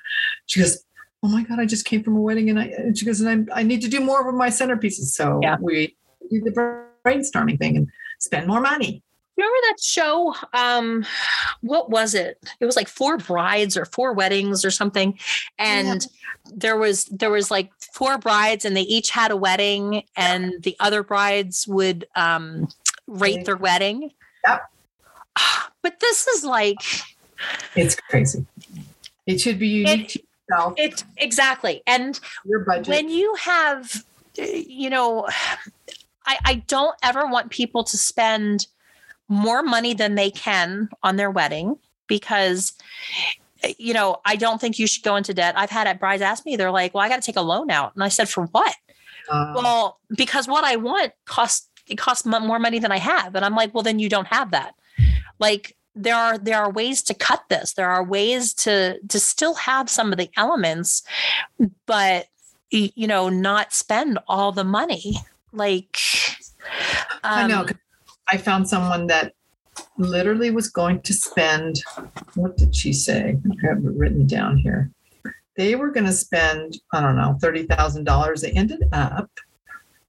she 0.47 0.59
goes, 0.61 0.83
oh 1.23 1.29
my 1.29 1.43
God, 1.43 1.61
I 1.61 1.67
just 1.67 1.85
came 1.85 2.03
from 2.03 2.17
a 2.17 2.21
wedding 2.23 2.49
and 2.49 2.59
I, 2.59 2.65
and 2.79 2.97
she 2.97 3.05
goes, 3.05 3.21
and 3.21 3.29
I'm, 3.29 3.47
I 3.53 3.63
need 3.63 3.83
to 3.83 3.89
do 3.89 4.01
more 4.01 4.27
of 4.27 4.35
my 4.35 4.49
centerpieces. 4.49 5.09
So 5.13 5.41
Yeah. 5.43 5.57
we 5.61 5.95
do 6.31 6.41
the 6.41 6.83
brainstorming 7.05 7.59
thing 7.59 7.77
and 7.77 7.89
spend 8.18 8.46
more 8.46 8.61
money. 8.61 9.02
Remember 9.37 9.57
that 9.68 9.81
show? 9.83 10.35
Um, 10.55 11.05
what 11.61 11.90
was 11.90 12.14
it? 12.14 12.38
It 12.59 12.64
was 12.64 12.74
like 12.74 12.88
four 12.88 13.18
brides 13.18 13.76
or 13.76 13.85
four 13.85 14.14
weddings 14.14 14.64
or 14.64 14.70
something. 14.70 15.18
And 15.59 16.07
there 16.55 16.79
was 16.79 17.05
there 17.07 17.31
was 17.31 17.50
like 17.50 17.70
four 17.92 18.16
brides 18.16 18.64
and 18.64 18.74
they 18.74 18.83
each 18.83 19.11
had 19.11 19.31
a 19.31 19.37
wedding 19.37 20.05
and 20.16 20.55
the 20.62 20.74
other 20.81 21.02
brides 21.02 21.68
would 21.68 22.07
um 22.16 22.68
rate 23.07 23.44
their 23.44 23.57
wedding. 23.57 24.12
Yep. 24.46 24.70
But 25.83 26.00
this 26.00 26.26
is 26.26 26.42
like 26.42 26.79
It's 27.76 27.94
crazy. 27.94 28.44
It 29.26 29.40
should 29.40 29.59
be 29.59 29.68
unique 29.68 30.09
to 30.09 30.22
yourself, 30.48 30.74
it 30.76 31.05
exactly. 31.18 31.83
And 31.87 32.18
your 32.44 32.61
budget. 32.61 32.88
when 32.88 33.09
you 33.09 33.35
have 33.37 34.05
uh, 34.38 34.42
you 34.42 34.90
know 34.90 35.29
I, 36.27 36.39
I 36.45 36.55
don't 36.67 36.97
ever 37.03 37.27
want 37.27 37.51
people 37.51 37.85
to 37.85 37.97
spend 37.97 38.67
more 39.29 39.62
money 39.62 39.95
than 39.95 40.15
they 40.15 40.31
can 40.31 40.89
on 41.03 41.17
their 41.17 41.31
wedding 41.31 41.77
because 42.07 42.73
you 43.79 43.93
know 43.93 44.19
i 44.25 44.37
don't 44.37 44.61
think 44.61 44.79
you 44.79 44.87
should 44.87 45.03
go 45.03 45.17
into 45.17 45.35
debt. 45.35 45.59
I've 45.59 45.71
had 45.71 45.99
brides 45.99 46.23
ask 46.23 46.45
me 46.47 46.57
they're 46.57 46.71
like 46.71 46.95
well 46.95 47.05
i 47.05 47.09
got 47.09 47.17
to 47.17 47.27
take 47.27 47.37
a 47.37 47.43
loan 47.43 47.71
out. 47.71 47.95
And 47.95 48.05
i 48.05 48.09
said 48.09 48.29
for 48.29 48.47
what? 48.47 48.75
Uh, 49.29 49.53
well 49.57 49.99
because 50.17 50.47
what 50.47 50.65
i 50.65 50.77
want 50.77 51.12
costs 51.25 51.69
it 51.89 51.99
costs 51.99 52.25
mo- 52.25 52.41
more 52.41 52.59
money 52.59 52.79
than 52.79 52.93
i 52.93 52.99
have. 52.99 53.35
And 53.35 53.45
i'm 53.45 53.55
like 53.55 53.75
well 53.75 53.83
then 53.83 53.99
you 53.99 54.09
don't 54.09 54.29
have 54.29 54.51
that. 54.53 54.75
Like 55.39 55.77
there 55.95 56.15
are 56.15 56.39
there 56.39 56.59
are 56.59 56.71
ways 56.71 57.03
to 57.05 57.15
cut 57.15 57.43
this. 57.49 57.73
There 57.73 57.91
are 57.91 58.05
ways 58.05 58.55
to 58.55 59.01
to 59.09 59.19
still 59.19 59.55
have 59.55 59.91
some 59.91 60.12
of 60.12 60.19
the 60.19 60.31
elements 60.37 61.03
but 61.87 62.27
you 62.71 63.07
know 63.07 63.29
not 63.29 63.73
spend 63.73 64.19
all 64.29 64.53
the 64.53 64.65
money 64.65 65.17
like 65.53 65.97
I 67.25 67.47
know. 67.47 67.61
um, 67.63 67.69
I 68.31 68.37
found 68.37 68.69
someone 68.69 69.07
that 69.09 69.33
literally 69.99 70.51
was 70.51 70.69
going 70.69 71.01
to 71.03 71.13
spend, 71.15 71.77
what 72.35 72.57
did 72.57 72.75
she 72.75 72.93
say? 72.93 73.37
I 73.37 73.67
have 73.69 73.79
it 73.79 73.93
written 73.95 74.27
down 74.27 74.57
here. 74.57 74.91
They 75.57 75.75
were 75.77 75.91
going 75.91 76.07
to 76.07 76.13
spend, 76.13 76.79
I 76.93 77.01
don't 77.01 77.17
know, 77.17 77.37
$30,000. 77.43 78.41
They 78.41 78.51
ended 78.53 78.83
up 78.93 79.31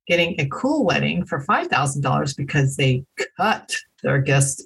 getting 0.08 0.40
a 0.40 0.48
cool 0.48 0.84
wedding 0.86 1.26
for 1.26 1.44
$5,000 1.44 2.36
because 2.38 2.76
they 2.76 3.04
cut 3.38 3.76
their 4.04 4.20
guest 4.20 4.64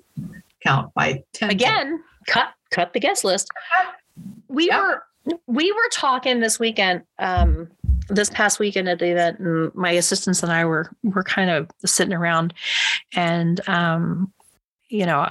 count 0.63 0.93
by 0.93 1.23
10. 1.33 1.49
again 1.49 2.03
cut 2.27 2.49
cut 2.69 2.93
the 2.93 2.99
guest 2.99 3.23
list 3.23 3.47
we 4.47 4.67
Yeah. 4.67 4.79
were 4.79 5.03
we 5.47 5.71
were 5.71 5.89
talking 5.91 6.39
this 6.39 6.59
weekend 6.59 7.01
um 7.17 7.67
this 8.11 8.29
past 8.29 8.59
weekend 8.59 8.89
at 8.89 8.99
the 8.99 9.11
event 9.11 9.39
and 9.39 9.73
my 9.75 9.91
assistants 9.91 10.43
and 10.43 10.51
i 10.51 10.65
were 10.65 10.91
were 11.03 11.23
kind 11.23 11.49
of 11.49 11.69
sitting 11.85 12.13
around. 12.13 12.53
And 13.15 13.67
um 13.67 14.31
you 14.89 15.05
know 15.05 15.25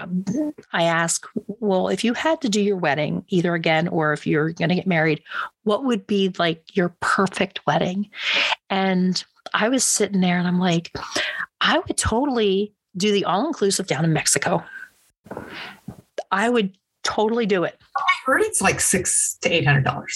i 0.73 0.85
ask 0.85 1.27
well 1.47 1.89
if 1.89 2.03
you 2.03 2.15
had 2.15 2.41
to 2.41 2.49
do 2.49 2.63
your 2.63 2.79
wedding 2.79 3.23
either 3.29 3.55
again 3.55 3.89
or 3.89 4.15
if 4.15 4.27
you're 4.27 4.53
going 4.53 4.71
to 4.71 4.75
get 4.75 4.87
married 4.87 5.23
what 5.65 5.85
would 5.85 6.07
be 6.07 6.33
like 6.39 6.65
your 6.75 6.95
perfect 7.01 7.67
wedding? 7.67 8.09
And 8.71 9.23
i 9.53 9.69
was 9.69 9.85
sitting 9.85 10.21
there 10.21 10.39
and 10.39 10.49
i'm 10.49 10.59
like 10.59 10.93
i 11.61 11.79
would 11.79 11.97
totally 11.99 12.73
do 12.97 13.13
the 13.13 13.25
all 13.25 13.47
inclusive 13.47 13.87
down 13.87 14.05
in 14.05 14.13
mexico. 14.13 14.65
I 16.31 16.49
would 16.49 16.77
totally 17.03 17.47
do 17.47 17.65
it. 17.65 17.79
I 18.27 18.31
heard 18.31 18.43
it's 18.43 18.61
like 18.61 18.81
six 18.81 19.37
to 19.43 19.49
$800. 19.51 20.07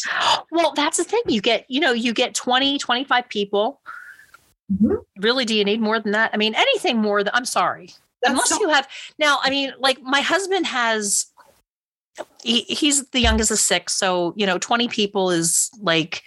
Well, 0.50 0.72
that's 0.74 0.96
the 0.98 1.04
thing. 1.04 1.22
You 1.26 1.40
get, 1.40 1.64
you 1.68 1.80
know, 1.80 1.92
you 1.92 2.12
get 2.12 2.34
20, 2.34 2.78
25 2.78 3.28
people. 3.28 3.80
Mhm. 4.72 4.96
Really, 5.18 5.44
do 5.44 5.54
you 5.54 5.64
need 5.64 5.80
more 5.80 5.98
than 6.00 6.12
that? 6.12 6.30
I 6.32 6.36
mean, 6.36 6.54
anything 6.54 6.98
more 6.98 7.22
than 7.22 7.32
I'm 7.34 7.44
sorry. 7.44 7.90
That's 8.22 8.32
Unless 8.32 8.48
so- 8.50 8.60
you 8.60 8.68
have 8.70 8.88
now, 9.18 9.38
I 9.42 9.50
mean, 9.50 9.72
like 9.78 10.00
my 10.02 10.20
husband 10.20 10.66
has 10.66 11.26
he, 12.42 12.60
he's 12.62 13.08
the 13.08 13.20
youngest 13.20 13.50
of 13.50 13.58
six. 13.58 13.92
So, 13.94 14.32
you 14.36 14.46
know, 14.46 14.56
20 14.58 14.88
people 14.88 15.30
is 15.30 15.70
like 15.80 16.22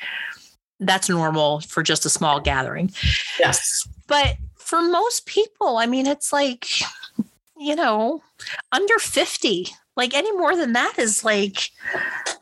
that's 0.79 1.09
normal 1.09 1.61
for 1.61 1.81
just 1.81 2.05
a 2.05 2.09
small 2.09 2.39
gathering. 2.39 2.91
Yes. 3.39 3.87
But 4.05 4.35
for 4.57 4.81
most 4.81 5.25
people, 5.25 5.77
I 5.77 5.85
mean, 5.85 6.05
it's 6.05 6.31
like, 6.33 6.67
you 7.59 7.75
know, 7.75 8.21
under 8.71 8.97
50. 8.99 9.67
Like 9.95 10.13
any 10.13 10.31
more 10.33 10.55
than 10.55 10.73
that 10.73 10.99
is 10.99 11.23
like, 11.23 11.71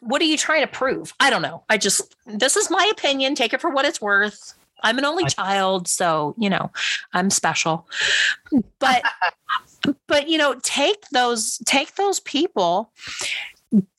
what 0.01 0.21
are 0.21 0.25
you 0.25 0.37
trying 0.37 0.61
to 0.61 0.67
prove? 0.67 1.13
I 1.19 1.29
don't 1.29 1.41
know. 1.41 1.63
I 1.69 1.77
just, 1.77 2.15
this 2.25 2.57
is 2.57 2.69
my 2.69 2.89
opinion. 2.91 3.33
Take 3.35 3.53
it 3.53 3.61
for 3.61 3.69
what 3.69 3.85
it's 3.85 4.01
worth. 4.01 4.53
I'm 4.83 4.97
an 4.97 5.05
only 5.05 5.23
I- 5.23 5.29
child. 5.29 5.87
So, 5.87 6.35
you 6.37 6.49
know, 6.49 6.71
I'm 7.13 7.29
special. 7.29 7.87
But, 8.79 9.03
but, 10.07 10.27
you 10.27 10.37
know, 10.37 10.55
take 10.63 11.07
those, 11.11 11.59
take 11.65 11.95
those 11.95 12.19
people 12.19 12.91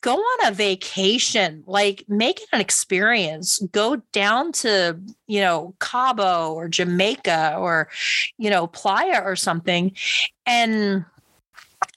go 0.01 0.15
on 0.15 0.47
a 0.47 0.51
vacation 0.51 1.63
like 1.67 2.03
make 2.07 2.41
it 2.41 2.49
an 2.53 2.61
experience. 2.61 3.59
Go 3.71 3.97
down 4.11 4.51
to 4.53 4.99
you 5.27 5.41
know 5.41 5.73
cabo 5.79 6.53
or 6.53 6.67
jamaica 6.67 7.55
or 7.57 7.89
you 8.37 8.49
know 8.49 8.67
playa 8.67 9.21
or 9.23 9.35
something 9.35 9.95
and 10.45 11.05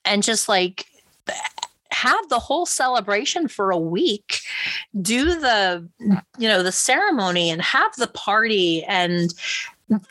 and 0.05 0.23
just 0.23 0.49
like 0.49 0.87
have 1.93 2.29
the 2.29 2.39
whole 2.39 2.67
celebration 2.67 3.49
for 3.49 3.71
a 3.71 3.79
week. 3.79 4.41
Do 5.01 5.39
the 5.39 5.89
you 6.39 6.49
know 6.49 6.63
the 6.63 6.73
ceremony 6.73 7.51
and 7.51 7.63
have 7.63 7.95
the 7.97 8.07
party. 8.09 8.85
And 8.85 9.35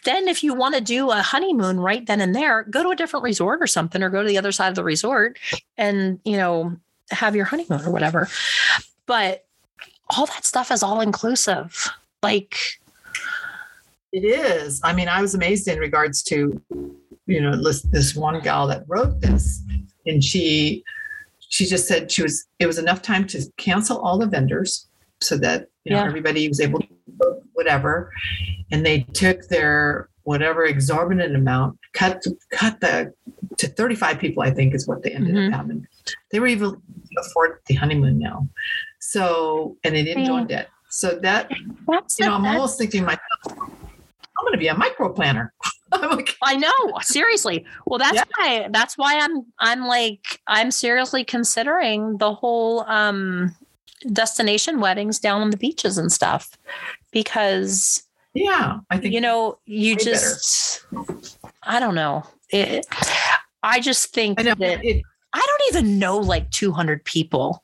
then 0.03 0.27
if 0.27 0.43
you 0.43 0.53
want 0.53 0.75
to 0.75 0.81
do 0.81 1.09
a 1.09 1.21
honeymoon 1.21 1.79
right 1.79 2.05
then 2.05 2.19
and 2.19 2.35
there 2.35 2.63
go 2.63 2.83
to 2.83 2.89
a 2.89 2.95
different 2.95 3.23
resort 3.23 3.61
or 3.61 3.67
something 3.67 4.03
or 4.03 4.09
go 4.09 4.21
to 4.21 4.27
the 4.27 4.37
other 4.37 4.51
side 4.51 4.67
of 4.67 4.75
the 4.75 4.83
resort 4.83 5.39
and 5.77 6.19
you 6.25 6.35
know 6.35 6.77
have 7.11 7.35
your 7.35 7.45
honeymoon 7.45 7.81
or 7.81 7.91
whatever 7.91 8.27
but 9.05 9.45
all 10.15 10.25
that 10.25 10.45
stuff 10.45 10.71
is 10.71 10.81
all 10.83 11.01
inclusive 11.01 11.87
like 12.23 12.55
It 14.11 14.25
is. 14.25 14.81
I 14.83 14.93
mean, 14.93 15.07
I 15.07 15.21
was 15.21 15.35
amazed 15.35 15.67
in 15.67 15.77
regards 15.77 16.23
to, 16.23 16.59
you 17.27 17.41
know, 17.41 17.61
this, 17.63 17.83
this 17.83 18.15
one 18.15 18.39
gal 18.41 18.65
that 18.67 18.83
wrote 18.87 19.21
this, 19.21 19.61
and 20.07 20.23
she 20.23 20.83
she 21.51 21.65
just 21.65 21.87
said 21.87 22.11
she 22.11 22.23
was 22.23 22.45
it 22.57 22.65
was 22.65 22.77
enough 22.79 23.01
time 23.03 23.27
to 23.27 23.41
cancel 23.57 23.99
all 23.99 24.17
the 24.17 24.25
vendors 24.25 24.87
so 25.21 25.37
that 25.37 25.67
you 25.83 25.93
know 25.93 25.99
Yeah. 26.01 26.07
everybody 26.07 26.47
was 26.47 26.59
able 26.59 26.79
to 26.79 26.87
whatever, 27.53 28.11
and 28.71 28.83
they 28.85 29.01
took 29.13 29.47
their 29.47 30.09
whatever 30.23 30.65
exorbitant 30.65 31.35
amount, 31.35 31.77
cut 31.93 32.23
cut 32.51 32.79
the 32.81 33.13
to 33.57 33.67
thirty 33.67 33.95
five 33.95 34.17
people, 34.19 34.41
I 34.41 34.49
think 34.51 34.73
is 34.73 34.87
what 34.87 35.03
they 35.03 35.11
ended 35.11 35.35
Mhm. 35.35 35.47
up 35.49 35.53
having. 35.53 35.87
They 36.31 36.39
were 36.39 36.47
even 36.47 36.81
afford 37.17 37.59
the 37.67 37.75
honeymoon 37.75 38.19
now, 38.19 38.47
so 38.99 39.77
and 39.83 39.95
they 39.95 40.03
didn't 40.03 40.25
join 40.25 40.47
debt. 40.47 40.69
So 40.89 41.19
that 41.21 41.49
That's 41.87 42.19
you 42.19 42.25
know, 42.25 42.33
I'm 42.33 42.45
almost 42.45 42.77
thinking 42.77 43.03
myself, 43.03 43.21
I'm 43.45 44.45
going 44.45 44.53
to 44.53 44.57
be 44.57 44.67
a 44.67 44.75
micro 44.77 45.11
planner. 45.13 45.53
Like, 45.91 46.35
I 46.43 46.55
know, 46.55 46.99
seriously. 47.01 47.65
Well, 47.87 47.97
that's 47.97 48.15
Yeah. 48.15 48.23
why 48.37 48.67
that's 48.71 48.95
why 48.95 49.17
I'm 49.17 49.43
I'm 49.57 49.87
like 49.87 50.39
I'm 50.45 50.69
seriously 50.69 51.23
considering 51.23 52.19
the 52.19 52.31
whole 52.31 52.81
um 52.81 53.55
destination 54.13 54.79
weddings 54.79 55.19
down 55.19 55.41
on 55.41 55.49
the 55.49 55.57
beaches 55.57 55.97
and 55.97 56.11
stuff 56.11 56.51
because 57.11 58.03
yeah, 58.33 58.79
I 58.91 58.97
think 58.97 59.13
you 59.13 59.19
know 59.19 59.57
you 59.65 59.93
way 59.93 59.95
better. 59.95 60.11
just 60.11 60.85
I 61.63 61.79
don't 61.79 61.95
know. 61.95 62.23
It, 62.51 62.85
I 63.63 63.79
just 63.79 64.13
think 64.13 64.39
I 64.39 64.43
know 64.43 64.55
that 64.55 64.85
it, 64.85 65.03
I 65.33 65.45
don't 65.45 65.75
even 65.75 65.99
know 65.99 66.17
like 66.17 66.49
200 66.51 67.03
people 67.05 67.63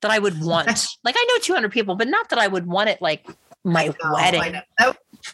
that 0.00 0.10
I 0.10 0.18
would 0.18 0.42
want. 0.42 0.66
like 1.04 1.14
I 1.16 1.26
know 1.28 1.38
200 1.40 1.70
people, 1.70 1.94
but 1.94 2.08
not 2.08 2.28
that 2.30 2.38
I 2.38 2.46
would 2.46 2.66
want 2.66 2.90
it 2.90 3.00
like 3.00 3.26
my 3.64 3.86
no, 3.86 4.12
wedding. 4.12 4.60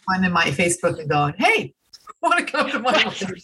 I'm 0.09 0.23
in 0.23 0.31
my 0.31 0.45
Facebook 0.45 0.99
and 0.99 1.09
going, 1.09 1.35
hey, 1.37 1.73
want 2.21 2.39
to 2.39 2.51
come 2.51 2.69
to 2.71 2.79
my 2.79 2.91
wedding? 2.91 3.41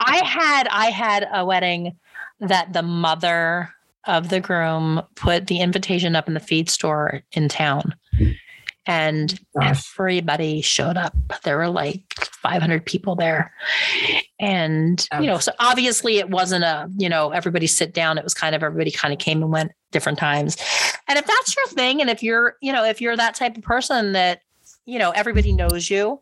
I 0.00 0.22
had 0.24 0.68
I 0.68 0.86
had 0.86 1.28
a 1.32 1.44
wedding 1.44 1.96
that 2.40 2.72
the 2.72 2.82
mother 2.82 3.74
of 4.04 4.28
the 4.28 4.40
groom 4.40 5.02
put 5.16 5.46
the 5.46 5.60
invitation 5.60 6.16
up 6.16 6.28
in 6.28 6.34
the 6.34 6.40
feed 6.40 6.70
store 6.70 7.22
in 7.32 7.48
town. 7.48 7.94
And 8.88 9.38
Gosh. 9.54 9.84
everybody 9.98 10.62
showed 10.62 10.96
up. 10.96 11.14
There 11.44 11.58
were 11.58 11.68
like 11.68 12.14
500 12.42 12.86
people 12.86 13.16
there. 13.16 13.52
And, 14.40 15.06
you 15.20 15.26
know, 15.26 15.36
so 15.38 15.52
obviously 15.60 16.16
it 16.16 16.30
wasn't 16.30 16.64
a, 16.64 16.90
you 16.96 17.10
know, 17.10 17.30
everybody 17.30 17.66
sit 17.66 17.92
down. 17.92 18.16
It 18.16 18.24
was 18.24 18.32
kind 18.32 18.54
of 18.54 18.62
everybody 18.62 18.90
kind 18.90 19.12
of 19.12 19.20
came 19.20 19.42
and 19.42 19.52
went 19.52 19.72
different 19.90 20.18
times. 20.18 20.56
And 21.06 21.18
if 21.18 21.26
that's 21.26 21.54
your 21.54 21.66
thing, 21.66 22.00
and 22.00 22.08
if 22.08 22.22
you're, 22.22 22.56
you 22.62 22.72
know, 22.72 22.82
if 22.82 23.02
you're 23.02 23.16
that 23.16 23.34
type 23.34 23.58
of 23.58 23.62
person 23.62 24.12
that, 24.12 24.40
you 24.86 24.98
know, 24.98 25.10
everybody 25.10 25.52
knows 25.52 25.90
you 25.90 26.20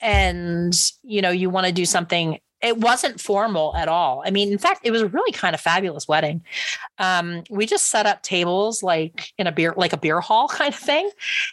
and, 0.00 0.74
you 1.02 1.20
know, 1.20 1.30
you 1.30 1.50
want 1.50 1.66
to 1.66 1.72
do 1.72 1.84
something, 1.84 2.38
it 2.62 2.78
wasn't 2.78 3.20
formal 3.20 3.74
at 3.76 3.88
all. 3.88 4.22
I 4.24 4.30
mean, 4.30 4.52
in 4.52 4.58
fact, 4.58 4.80
it 4.84 4.90
was 4.90 5.02
a 5.02 5.08
really 5.08 5.32
kind 5.32 5.54
of 5.54 5.60
fabulous 5.60 6.06
wedding. 6.06 6.42
Um, 6.98 7.42
we 7.50 7.66
just 7.66 7.86
set 7.86 8.06
up 8.06 8.22
tables 8.22 8.82
like 8.82 9.32
in 9.38 9.46
a 9.46 9.52
beer, 9.52 9.74
like 9.76 9.92
a 9.92 9.96
beer 9.96 10.20
hall 10.20 10.48
kind 10.60 10.72
of 10.72 10.78
thing 10.80 11.10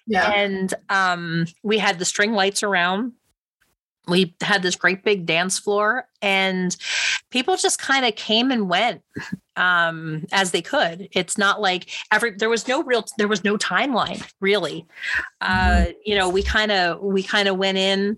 Yeah. 0.07 0.32
and 0.32 0.74
um, 0.89 1.45
we 1.64 1.78
had 1.80 1.99
the 1.99 2.05
string 2.05 2.34
lights 2.34 2.62
around. 2.64 3.14
We 4.10 4.36
had 4.41 4.62
this 4.64 4.76
great 4.76 5.03
big 5.03 5.26
dance 5.26 5.60
floor, 5.60 6.07
and 6.22 6.76
people 7.30 7.55
just 7.57 7.80
kind 7.80 8.05
of 8.05 8.16
came 8.16 8.51
and 8.51 8.70
went 8.70 9.01
um, 9.55 10.26
as 10.32 10.51
they 10.51 10.62
could. 10.62 11.10
It's 11.12 11.38
not 11.38 11.62
like 11.62 11.89
every 12.12 12.32
there 12.32 12.49
was 12.49 12.68
no 12.68 12.84
real 12.84 13.05
there 13.18 13.28
was 13.28 13.43
no 13.43 13.57
timeline 13.57 14.28
really. 14.39 14.86
Uh, 15.41 15.86
you 16.05 16.16
know, 16.16 16.30
we 16.30 16.43
kind 16.43 16.72
of 16.72 17.01
we 17.01 17.24
kind 17.24 17.47
of 17.47 17.57
went 17.57 17.78
in. 17.78 18.18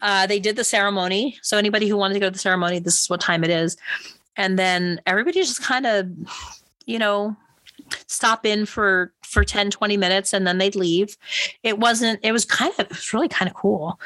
Uh, 0.00 0.26
they 0.26 0.38
did 0.38 0.56
the 0.56 0.64
ceremony, 0.64 1.38
so 1.42 1.58
anybody 1.58 1.88
who 1.88 1.96
wanted 1.96 2.14
to 2.14 2.20
go 2.20 2.26
to 2.26 2.30
the 2.32 2.38
ceremony, 2.38 2.78
this 2.78 3.00
is 3.00 3.10
what 3.10 3.20
time 3.20 3.44
it 3.44 3.50
is, 3.50 3.76
and 4.36 4.58
then 4.58 5.00
everybody 5.06 5.40
just 5.40 5.62
kind 5.62 5.86
of, 5.86 6.08
you 6.86 6.98
know, 6.98 7.36
stop 8.06 8.46
in 8.46 8.64
for 8.64 9.12
for 9.28 9.44
10 9.44 9.70
20 9.70 9.96
minutes 9.96 10.32
and 10.32 10.46
then 10.46 10.58
they'd 10.58 10.74
leave. 10.74 11.16
It 11.62 11.78
wasn't 11.78 12.20
it 12.22 12.32
was 12.32 12.44
kind 12.44 12.72
of 12.78 12.80
it 12.80 12.88
was 12.88 13.12
really 13.12 13.28
kind 13.28 13.48
of 13.50 13.54
cool. 13.54 14.00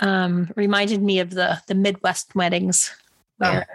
Um 0.00 0.50
reminded 0.56 1.02
me 1.02 1.18
of 1.20 1.30
the 1.30 1.60
the 1.66 1.74
midwest 1.74 2.34
weddings 2.34 2.94
Oh. 3.40 3.50
where 3.52 3.66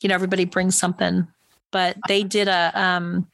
you 0.00 0.08
know 0.08 0.14
everybody 0.14 0.44
brings 0.44 0.76
something. 0.76 1.26
But 1.70 1.96
they 2.08 2.22
did 2.24 2.48
a 2.48 2.72
um 2.74 3.28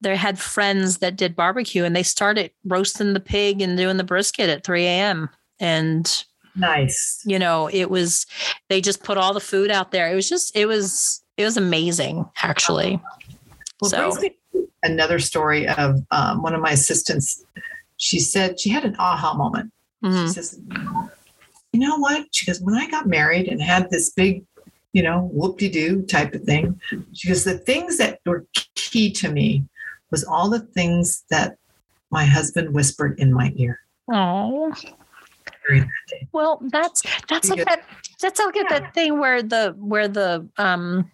they 0.00 0.16
had 0.16 0.38
friends 0.38 0.98
that 0.98 1.16
did 1.16 1.34
barbecue 1.36 1.84
and 1.84 1.94
they 1.96 2.02
started 2.02 2.50
roasting 2.64 3.12
the 3.14 3.20
pig 3.20 3.60
and 3.62 3.76
doing 3.78 3.96
the 3.96 4.04
brisket 4.04 4.48
at 4.50 4.64
3 4.64 4.84
a.m 4.84 5.30
and 5.60 6.24
Nice. 6.54 7.22
you 7.26 7.38
know 7.38 7.68
it 7.72 7.90
was 7.90 8.26
they 8.68 8.80
just 8.80 9.02
put 9.04 9.18
all 9.18 9.34
the 9.34 9.40
food 9.40 9.70
out 9.70 9.90
there. 9.92 10.10
It 10.10 10.14
was 10.14 10.28
just 10.28 10.56
it 10.56 10.66
was 10.66 11.22
it 11.36 11.44
was 11.44 11.56
amazing 11.58 12.24
actually. 12.42 13.00
Well, 13.80 13.90
So- 13.90 13.96
it 13.98 14.00
brings 14.00 14.20
me 14.22 14.28
to 14.30 14.35
another 14.90 15.18
story 15.18 15.68
of 15.68 16.00
um, 16.10 16.42
one 16.42 16.54
of 16.54 16.60
my 16.60 16.70
assistants. 16.72 17.44
She 17.98 18.18
said 18.18 18.58
she 18.60 18.70
had 18.70 18.84
an 18.84 18.96
aha 18.98 19.34
moment. 19.34 19.72
Mhm. 20.04 20.26
She 20.26 20.32
says, 20.34 20.58
You 21.72 21.80
know 21.80 21.96
what? 21.98 22.26
She 22.32 22.46
goes, 22.46 22.60
When 22.60 22.74
I 22.74 22.88
got 22.90 23.06
married 23.06 23.48
and 23.48 23.60
had 23.60 23.90
this 23.90 24.10
big, 24.10 24.44
you 24.92 25.02
know, 25.02 25.28
whoop 25.32 25.58
de 25.58 25.68
doo 25.68 26.02
type 26.02 26.34
of 26.34 26.42
thing, 26.42 26.80
she 27.12 27.28
goes, 27.28 27.44
The 27.44 27.58
things 27.58 27.98
that 27.98 28.20
were 28.26 28.46
key 28.74 29.10
to 29.12 29.30
me 29.30 29.64
was 30.10 30.24
all 30.24 30.48
the 30.50 30.60
things 30.60 31.24
that 31.30 31.56
my 32.10 32.24
husband 32.24 32.72
whispered 32.74 33.18
in 33.18 33.32
my 33.32 33.52
ear. 33.56 33.80
Oh, 34.12 34.72
during 35.66 35.82
that 35.82 35.90
day. 36.08 36.28
well, 36.32 36.60
that's 36.70 37.02
that's 37.28 37.48
like 37.50 37.64
that. 37.64 37.82
That's 38.22 38.38
like 38.38 38.54
Yeah. 38.54 38.62
that 38.78 38.94
thing 38.94 39.18
where 39.18 39.42
the 39.42 39.74
where 39.78 40.06
the 40.06 40.48
um 40.58 41.10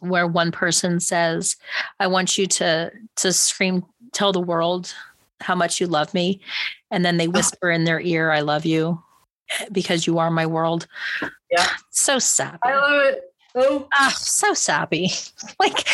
where 0.00 0.26
one 0.26 0.50
person 0.52 1.00
says, 1.00 1.56
"I 2.00 2.06
want 2.06 2.36
you 2.38 2.46
to 2.46 2.90
to 3.16 3.32
scream, 3.32 3.84
tell 4.12 4.32
the 4.32 4.40
world 4.40 4.94
how 5.40 5.54
much 5.54 5.80
you 5.80 5.86
love 5.86 6.12
me," 6.14 6.40
and 6.90 7.04
then 7.04 7.16
they 7.16 7.28
whisper 7.28 7.70
in 7.70 7.84
their 7.84 8.00
ear, 8.00 8.30
"I 8.30 8.40
love 8.40 8.64
you." 8.66 9.02
Because 9.70 10.06
you 10.06 10.18
are 10.18 10.30
my 10.30 10.46
world. 10.46 10.86
Yeah. 11.50 11.68
So 11.90 12.18
sappy. 12.18 12.58
I 12.64 12.74
love 12.76 13.02
it. 13.12 13.22
Oh, 13.54 13.88
Ah, 13.94 14.12
so 14.16 14.54
sappy. 14.54 15.10
Like, 15.60 15.86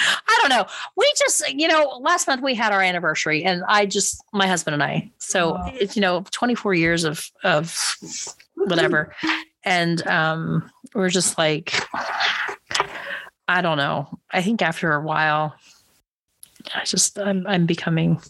I 0.00 0.38
don't 0.42 0.50
know. 0.50 0.66
We 0.96 1.10
just, 1.18 1.48
you 1.54 1.66
know, 1.66 1.98
last 2.02 2.28
month 2.28 2.42
we 2.42 2.54
had 2.54 2.72
our 2.72 2.82
anniversary, 2.82 3.42
and 3.42 3.64
I 3.66 3.86
just, 3.86 4.22
my 4.34 4.46
husband 4.46 4.74
and 4.74 4.82
I. 4.82 5.10
So 5.18 5.54
Wow. 5.54 5.72
it's, 5.74 5.96
you 5.96 6.02
know, 6.02 6.24
24 6.30 6.74
years 6.74 7.04
of 7.04 7.30
of 7.42 7.96
whatever, 8.54 9.14
and 9.64 10.06
um, 10.06 10.70
we're 10.94 11.08
just 11.08 11.38
like, 11.38 11.72
I 13.48 13.62
don't 13.62 13.78
know. 13.78 14.18
I 14.30 14.42
think 14.42 14.62
after 14.62 14.92
a 14.92 15.02
while, 15.02 15.54
I 16.74 16.84
just, 16.84 17.18
I'm, 17.18 17.46
I'm 17.46 17.66
becoming. 17.66 18.20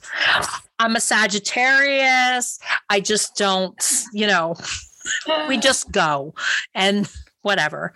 I'm 0.78 0.94
a 0.94 1.00
Sagittarius. 1.00 2.60
I 2.88 3.00
just 3.00 3.36
don't, 3.36 3.74
you 4.12 4.28
know, 4.28 4.54
we 5.48 5.58
just 5.58 5.90
go 5.90 6.34
and 6.74 7.10
whatever 7.42 7.92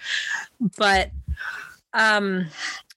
but 0.79 1.11
um 1.95 2.47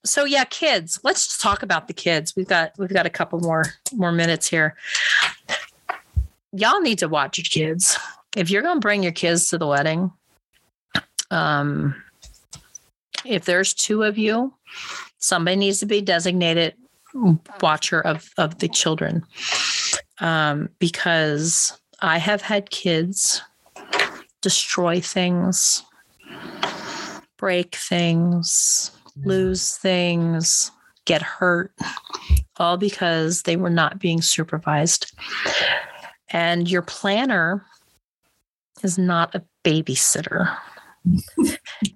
so 0.04 0.26
yeah 0.26 0.46
kids 0.46 1.00
let's 1.04 1.26
just 1.26 1.42
talk 1.42 1.64
about 1.64 1.88
the 1.88 1.94
kids 1.94 2.36
we've 2.36 2.48
got 2.48 2.72
we've 2.78 2.94
got 2.94 3.06
a 3.06 3.10
couple 3.10 3.40
more 3.40 3.66
more 3.94 4.12
minutes 4.12 4.48
here 4.48 4.76
y'all 6.52 6.82
need 6.82 7.00
to 7.00 7.08
watch 7.08 7.38
your 7.38 7.46
kids 7.46 7.98
if 8.38 8.50
you're 8.50 8.62
going 8.62 8.78
to 8.78 8.82
bring 8.82 9.04
your 9.04 9.12
kids 9.12 9.50
to 9.50 9.58
the 9.58 9.68
wedding 9.68 10.12
um 11.32 11.96
if 13.26 13.46
there's 13.46 13.74
two 13.74 14.04
of 14.04 14.18
you 14.18 14.54
somebody 15.20 15.56
needs 15.56 15.80
to 15.80 15.86
be 15.86 16.02
designated 16.02 16.74
watcher 17.62 18.02
of 18.02 18.30
of 18.38 18.60
the 18.60 18.68
children 18.68 19.24
um 20.20 20.70
because 20.80 21.80
i 22.02 22.18
have 22.18 22.42
had 22.42 22.70
kids 22.70 23.42
destroy 24.46 25.02
things, 25.02 25.82
break 27.36 27.76
things, 27.76 28.92
lose 29.16 29.76
things, 29.76 30.70
get 31.06 31.24
hurt, 31.24 31.74
all 32.58 32.78
because 32.78 33.42
they 33.42 33.56
were 33.56 33.72
not 33.72 33.98
being 33.98 34.22
supervised. 34.22 35.12
And 36.30 36.70
your 36.70 36.84
planner 36.84 37.66
is 38.84 39.00
not 39.00 39.34
a 39.34 39.44
babysitter. 39.64 40.56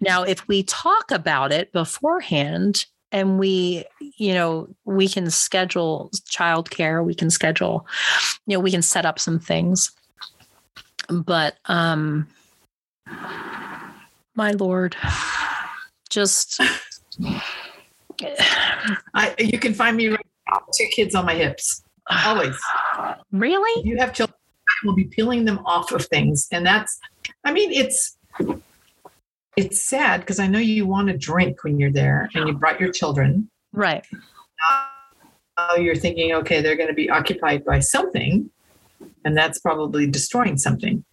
Now, 0.02 0.24
if 0.24 0.48
we 0.48 0.64
talk 0.64 1.12
about 1.12 1.52
it 1.52 1.72
beforehand, 1.72 2.86
and 3.12 3.40
we, 3.40 3.86
you 4.00 4.34
know, 4.34 4.68
we 4.86 5.08
can 5.08 5.32
schedule 5.32 6.12
childcare, 6.30 7.04
we 7.04 7.16
can 7.16 7.30
schedule, 7.32 7.88
you 8.46 8.56
know, 8.56 8.60
we 8.60 8.70
can 8.70 8.84
set 8.84 9.06
up 9.06 9.18
some 9.18 9.40
things. 9.40 9.92
But 11.10 11.58
um 11.66 12.28
my 14.36 14.52
lord 14.52 14.96
just 16.10 16.62
I, 19.16 19.34
you 19.40 19.58
can 19.58 19.74
find 19.74 19.98
me 19.98 20.10
right 20.10 20.28
now, 20.52 20.60
two 20.78 20.88
kids 20.92 21.16
on 21.16 21.26
my 21.26 21.34
hips. 21.34 21.84
Always. 22.26 22.56
really 23.32 23.82
If 23.82 23.86
you 23.88 23.98
have 23.98 24.14
children, 24.14 24.38
we'll 24.84 24.96
be 24.96 25.06
peeling 25.06 25.46
them 25.46 25.60
off 25.66 25.92
of 25.92 26.06
things. 26.06 26.48
And 26.52 26.66
that's, 26.66 27.00
I 27.44 27.52
mean, 27.52 27.72
it's, 27.72 28.18
it's 29.56 29.88
sad 29.88 30.22
because 30.22 30.40
I 30.40 30.48
know 30.48 30.60
you 30.60 30.86
want 30.86 31.08
to 31.10 31.18
drink 31.18 31.64
when 31.64 31.80
you're 31.80 31.92
there 31.92 32.30
and 32.34 32.48
you 32.48 32.54
brought 32.54 32.80
your 32.80 32.92
children. 32.92 33.50
Right. 33.74 34.06
Now 35.58 35.76
you're 35.76 35.96
thinking, 35.96 36.34
okay, 36.34 36.62
they're 36.62 36.76
going 36.76 36.90
to 36.90 36.94
be 36.94 37.10
occupied 37.10 37.66
by 37.66 37.80
something, 37.80 38.50
and 39.26 39.38
that's 39.38 39.60
probably 39.60 40.08
destroying 40.08 40.58
something. 40.58 41.04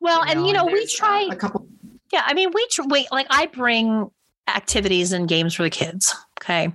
Well, 0.00 0.22
and 0.24 0.46
you 0.46 0.52
know, 0.52 0.64
we 0.64 0.82
uh, 0.82 0.86
try. 0.88 1.28
a 1.30 1.36
couple. 1.36 1.66
Yeah, 2.12 2.22
I 2.24 2.34
mean, 2.34 2.50
we 2.54 2.66
tr- 2.68 2.82
wait. 2.86 3.06
Like 3.10 3.26
I 3.30 3.46
bring 3.46 4.10
activities 4.48 5.12
and 5.12 5.28
games 5.28 5.54
for 5.54 5.62
the 5.62 5.70
kids. 5.70 6.14
Okay. 6.40 6.72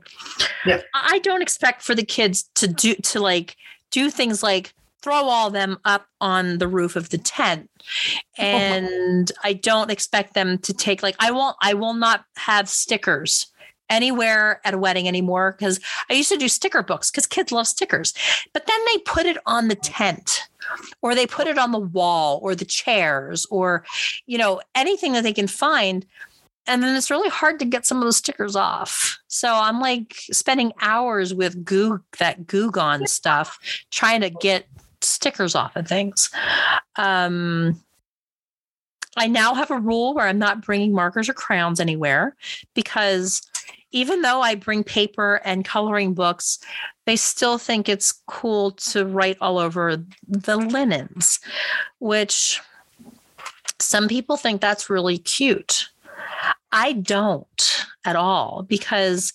Yep. 0.66 0.86
I 0.94 1.10
I 1.14 1.20
don't 1.20 1.42
expect 1.42 1.82
for 1.82 1.96
the 1.96 2.06
kids 2.06 2.50
to 2.56 2.68
do 2.68 2.96
to 2.96 3.20
like 3.20 3.56
do 3.92 4.10
things 4.10 4.44
like 4.44 4.74
throw 5.06 5.30
all 5.30 5.52
them 5.52 5.78
up 5.86 6.08
on 6.20 6.58
the 6.58 6.68
roof 6.68 6.96
of 6.96 7.10
the 7.10 7.20
tent. 7.20 7.70
Oh. 8.40 8.44
And 8.44 9.32
i 9.44 9.54
don't 9.54 9.92
expect 9.92 10.34
them 10.34 10.58
to 10.58 10.74
take 10.74 11.04
like 11.04 11.16
i 11.20 11.30
won't 11.30 11.56
i 11.62 11.76
will 11.76 11.94
not 11.94 12.26
have 12.36 12.68
stickers 12.68 13.46
anywhere 13.88 14.60
at 14.66 14.74
a 14.74 14.80
wedding 14.80 15.08
anymore 15.08 15.52
because 15.52 15.80
i 16.10 16.14
used 16.14 16.30
to 16.30 16.38
do 16.38 16.48
sticker 16.48 16.82
books 16.82 17.12
because 17.12 17.28
kids 17.28 17.52
love 17.52 17.68
stickers. 17.68 18.16
But 18.54 18.66
then 18.66 18.80
they 18.88 18.98
put 19.02 19.28
it 19.28 19.38
on 19.46 19.68
the 19.68 19.76
tent 19.76 20.42
or 21.04 21.14
they 21.14 21.28
put 21.28 21.46
it 21.46 21.60
on 21.60 21.72
the 21.72 21.78
wall 21.78 22.40
or 22.42 22.56
the 22.56 22.66
chairs 22.66 23.46
or 23.52 23.86
you 24.26 24.40
know 24.40 24.62
anything 24.74 25.14
that 25.14 25.22
they 25.22 25.34
can 25.34 25.48
find. 25.48 26.08
And 26.66 26.82
then 26.82 26.96
it's 26.96 27.12
really 27.12 27.30
hard 27.30 27.60
to 27.60 27.66
get 27.66 27.86
some 27.86 28.00
of 28.00 28.06
those 28.06 28.18
stickers 28.18 28.56
off. 28.56 29.20
So 29.28 29.54
i'm 29.54 29.80
like 29.80 30.16
spending 30.32 30.74
hours 30.82 31.36
with 31.36 31.64
goo 31.64 32.00
that 32.18 32.48
goo 32.48 32.72
gone 32.72 33.06
stuff 33.06 33.60
trying 33.92 34.22
to 34.22 34.32
get 34.32 34.66
stickers 35.26 35.56
off 35.56 35.76
of 35.76 35.88
things 35.88 36.30
um 36.98 37.82
I 39.18 39.26
now 39.28 39.56
have 39.56 39.72
a 39.72 39.80
rule 39.80 40.14
where 40.14 40.28
I'm 40.28 40.38
not 40.38 40.64
bringing 40.64 40.94
markers 40.94 41.30
or 41.30 41.34
crayons 41.34 41.80
anywhere 41.80 42.36
because 42.76 43.42
even 43.92 44.22
though 44.22 44.42
I 44.42 44.56
bring 44.56 44.84
paper 44.84 45.42
and 45.46 45.64
coloring 45.64 46.14
books, 46.14 46.60
they 47.06 47.16
still 47.16 47.58
think 47.58 47.88
it's 47.88 48.12
cool 48.28 48.72
to 48.72 49.06
write 49.06 49.38
all 49.40 49.58
over 49.58 50.04
the 50.28 50.58
linens, 50.58 51.40
which 52.00 52.60
some 53.80 54.10
people 54.10 54.36
think 54.36 54.60
that's 54.60 54.90
really 54.90 55.18
cute. 55.18 55.88
I 56.74 56.92
don't 56.92 57.86
at 58.04 58.18
all 58.18 58.64
because 58.68 59.32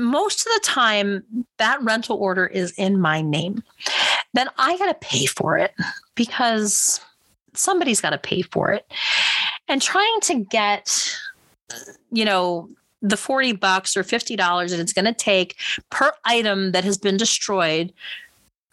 most 0.00 0.46
of 0.46 0.52
the 0.54 0.60
time 0.64 1.24
that 1.58 1.82
rental 1.82 2.16
order 2.16 2.46
is 2.46 2.72
in 2.72 3.00
my 3.00 3.20
name. 3.20 3.62
Then 4.34 4.48
I 4.58 4.76
got 4.78 4.86
to 4.86 5.06
pay 5.06 5.26
for 5.26 5.58
it 5.58 5.74
because 6.14 7.00
somebody's 7.54 8.00
got 8.00 8.10
to 8.10 8.18
pay 8.18 8.42
for 8.42 8.70
it. 8.72 8.86
And 9.68 9.80
trying 9.80 10.20
to 10.22 10.44
get, 10.44 11.16
you 12.10 12.24
know, 12.24 12.68
the 13.02 13.16
40 13.16 13.52
bucks 13.52 13.96
or 13.96 14.02
$50 14.02 14.36
that 14.70 14.80
it's 14.80 14.92
going 14.92 15.06
to 15.06 15.14
take 15.14 15.56
per 15.90 16.12
item 16.24 16.72
that 16.72 16.84
has 16.84 16.98
been 16.98 17.16
destroyed 17.16 17.92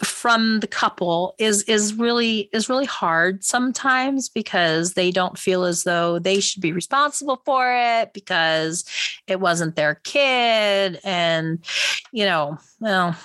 from 0.04 0.60
the 0.60 0.68
couple 0.68 1.34
is 1.39 1.64
is 1.64 1.95
really 1.95 2.50
is 2.54 2.70
really 2.70 2.86
hard 2.86 3.43
sometimes 3.43 4.30
because 4.30 4.93
they 4.93 5.10
don't 5.10 5.39
feel 5.39 5.64
as 5.64 5.84
though 5.84 6.20
they 6.20 6.39
should 6.39 6.62
be 6.62 6.72
responsible 6.72 7.41
for 7.45 7.74
it 7.76 8.14
because 8.14 8.86
it 9.26 9.39
wasn't 9.39 9.76
their 9.76 9.95
kid 10.04 11.00
and 11.04 11.66
you 12.12 12.26
know 12.26 12.58
well 12.80 13.16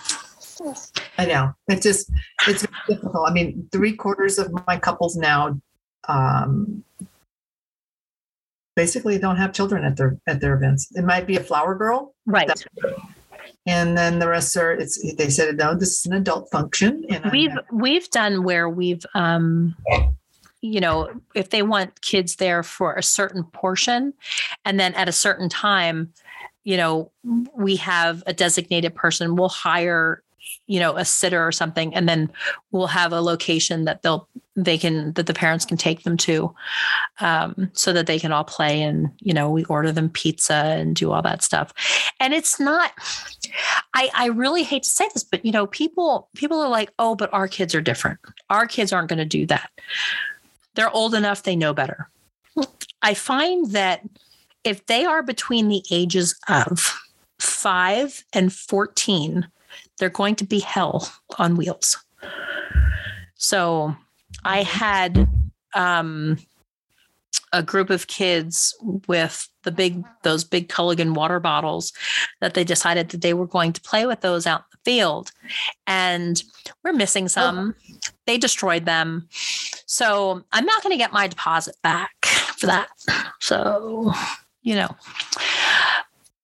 I 1.18 1.26
know. 1.26 1.52
It's 1.68 1.82
just 1.82 2.10
it's 2.46 2.66
difficult. 2.86 3.28
I 3.28 3.32
mean, 3.32 3.68
three 3.72 3.94
quarters 3.94 4.38
of 4.38 4.52
my 4.66 4.78
couples 4.78 5.16
now 5.16 5.60
um, 6.08 6.84
basically 8.76 9.18
don't 9.18 9.36
have 9.36 9.52
children 9.52 9.84
at 9.84 9.96
their 9.96 10.18
at 10.26 10.40
their 10.40 10.54
events. 10.54 10.88
It 10.94 11.04
might 11.04 11.26
be 11.26 11.36
a 11.36 11.42
flower 11.42 11.74
girl, 11.74 12.14
right 12.26 12.48
and 13.66 13.96
then 13.96 14.18
the 14.18 14.28
rest 14.28 14.56
are. 14.56 14.72
It's 14.72 15.00
they 15.14 15.30
said 15.30 15.56
no, 15.56 15.74
this 15.74 16.00
is 16.00 16.06
an 16.06 16.14
adult 16.14 16.50
function, 16.50 17.04
and 17.08 17.30
we've 17.30 17.56
we've 17.72 18.08
done 18.10 18.44
where 18.44 18.68
we've 18.68 19.04
um 19.14 19.74
you 20.62 20.80
know 20.80 21.10
if 21.34 21.50
they 21.50 21.62
want 21.62 22.00
kids 22.00 22.36
there 22.36 22.62
for 22.62 22.94
a 22.94 23.02
certain 23.02 23.44
portion 23.44 24.14
and 24.64 24.80
then 24.80 24.94
at 24.94 25.08
a 25.08 25.12
certain 25.12 25.48
time 25.48 26.12
you 26.64 26.76
know 26.76 27.10
we 27.54 27.76
have 27.76 28.22
a 28.26 28.32
designated 28.32 28.94
person 28.94 29.36
we'll 29.36 29.48
hire 29.48 30.22
you 30.66 30.80
know 30.80 30.96
a 30.96 31.04
sitter 31.04 31.46
or 31.46 31.52
something 31.52 31.94
and 31.94 32.08
then 32.08 32.30
we'll 32.70 32.86
have 32.86 33.12
a 33.12 33.20
location 33.20 33.84
that 33.84 34.02
they'll 34.02 34.28
they 34.54 34.76
can 34.76 35.12
that 35.14 35.26
the 35.26 35.34
parents 35.34 35.64
can 35.64 35.76
take 35.76 36.02
them 36.02 36.16
to 36.16 36.54
um, 37.20 37.70
so 37.72 37.92
that 37.92 38.06
they 38.06 38.18
can 38.18 38.32
all 38.32 38.44
play 38.44 38.82
and 38.82 39.10
you 39.18 39.32
know 39.32 39.50
we 39.50 39.64
order 39.64 39.92
them 39.92 40.08
pizza 40.08 40.54
and 40.54 40.96
do 40.96 41.12
all 41.12 41.22
that 41.22 41.42
stuff 41.42 41.72
and 42.20 42.34
it's 42.34 42.60
not 42.60 42.92
I, 43.94 44.10
I 44.14 44.26
really 44.26 44.62
hate 44.62 44.84
to 44.84 44.88
say 44.88 45.08
this, 45.12 45.24
but 45.24 45.44
you 45.44 45.52
know, 45.52 45.66
people 45.66 46.28
people 46.34 46.60
are 46.60 46.68
like, 46.68 46.92
oh, 46.98 47.14
but 47.14 47.32
our 47.32 47.48
kids 47.48 47.74
are 47.74 47.80
different. 47.80 48.18
Our 48.50 48.66
kids 48.66 48.92
aren't 48.92 49.08
going 49.08 49.18
to 49.18 49.24
do 49.24 49.46
that. 49.46 49.70
They're 50.74 50.90
old 50.90 51.14
enough, 51.14 51.42
they 51.42 51.56
know 51.56 51.74
better. 51.74 52.08
I 53.02 53.14
find 53.14 53.70
that 53.72 54.02
if 54.64 54.86
they 54.86 55.04
are 55.04 55.22
between 55.22 55.68
the 55.68 55.82
ages 55.90 56.38
of 56.48 56.98
five 57.38 58.24
and 58.32 58.52
14, 58.52 59.46
they're 60.02 60.10
going 60.10 60.34
to 60.34 60.44
be 60.44 60.58
hell 60.58 61.08
on 61.38 61.54
wheels. 61.54 61.96
So 63.36 63.94
I 64.42 64.64
had 64.64 65.28
um 65.74 66.38
a 67.52 67.62
group 67.62 67.88
of 67.88 68.08
kids 68.08 68.76
with 69.06 69.48
the 69.62 69.70
big 69.70 70.02
those 70.24 70.42
big 70.42 70.68
Culligan 70.68 71.14
water 71.14 71.38
bottles 71.38 71.92
that 72.40 72.54
they 72.54 72.64
decided 72.64 73.10
that 73.10 73.20
they 73.20 73.32
were 73.32 73.46
going 73.46 73.72
to 73.74 73.80
play 73.80 74.04
with 74.04 74.22
those 74.22 74.44
out 74.44 74.62
in 74.62 74.64
the 74.72 74.90
field. 74.90 75.30
And 75.86 76.42
we're 76.82 76.92
missing 76.92 77.28
some. 77.28 77.76
They 78.26 78.38
destroyed 78.38 78.86
them. 78.86 79.28
So 79.86 80.42
i'm 80.50 80.64
not 80.66 80.82
going 80.82 80.92
to 80.94 80.98
get 80.98 81.12
my 81.12 81.28
deposit 81.28 81.76
back 81.84 82.26
for 82.56 82.66
that. 82.66 82.88
So 83.38 84.12
you 84.62 84.74
know. 84.74 84.96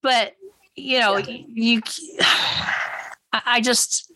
But 0.00 0.36
you 0.76 1.00
know 1.00 1.16
Yeah. 1.16 1.42
you 1.48 1.82
I 2.20 2.97
I 3.32 3.60
just 3.60 4.10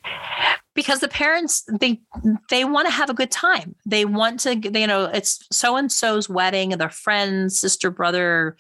because 0.74 1.00
the 1.00 1.08
parents 1.08 1.68
they 1.70 2.00
they 2.48 2.64
want 2.64 2.86
to 2.86 2.92
have 2.92 3.10
a 3.10 3.14
good 3.14 3.30
time. 3.30 3.74
They 3.84 4.04
want 4.04 4.40
to 4.40 4.56
you 4.56 4.86
know 4.86 5.04
it's 5.04 5.46
so 5.50 5.76
and 5.76 5.92
so's 5.92 6.28
wedding 6.28 6.72
and 6.72 6.80
their 6.80 6.88
friends, 6.88 7.58
sister, 7.58 7.90
brother, 7.90 8.56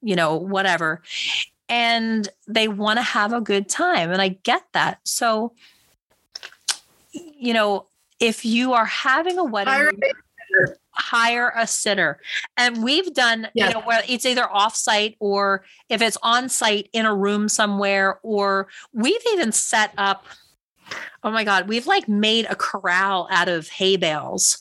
you 0.00 0.16
know, 0.16 0.36
whatever. 0.36 1.02
And 1.68 2.28
they 2.48 2.68
want 2.68 2.98
to 2.98 3.02
have 3.02 3.32
a 3.32 3.40
good 3.40 3.68
time 3.68 4.10
and 4.10 4.20
I 4.20 4.28
get 4.28 4.64
that. 4.72 4.98
So 5.04 5.52
you 7.12 7.52
know, 7.54 7.86
if 8.18 8.44
you 8.44 8.72
are 8.72 8.86
having 8.86 9.38
a 9.38 9.44
wedding 9.44 9.72
Hire 10.54 10.76
hire 10.92 11.52
a 11.56 11.66
sitter. 11.66 12.20
And 12.56 12.84
we've 12.84 13.12
done, 13.14 13.48
Yes. 13.54 13.68
you 13.68 13.74
know, 13.74 13.86
where 13.86 14.02
it's 14.08 14.26
either 14.26 14.42
offsite 14.42 15.16
or 15.20 15.64
if 15.88 16.02
it's 16.02 16.18
on 16.22 16.48
site 16.48 16.88
in 16.92 17.06
a 17.06 17.14
room 17.14 17.48
somewhere, 17.48 18.18
or 18.22 18.68
we've 18.92 19.20
even 19.32 19.52
set 19.52 19.92
up. 19.96 20.26
Oh 21.22 21.30
my 21.30 21.44
God, 21.44 21.68
we've 21.68 21.86
like 21.86 22.08
made 22.08 22.46
a 22.50 22.56
corral 22.56 23.26
out 23.30 23.48
of 23.48 23.68
hay 23.68 23.96
bales 23.96 24.58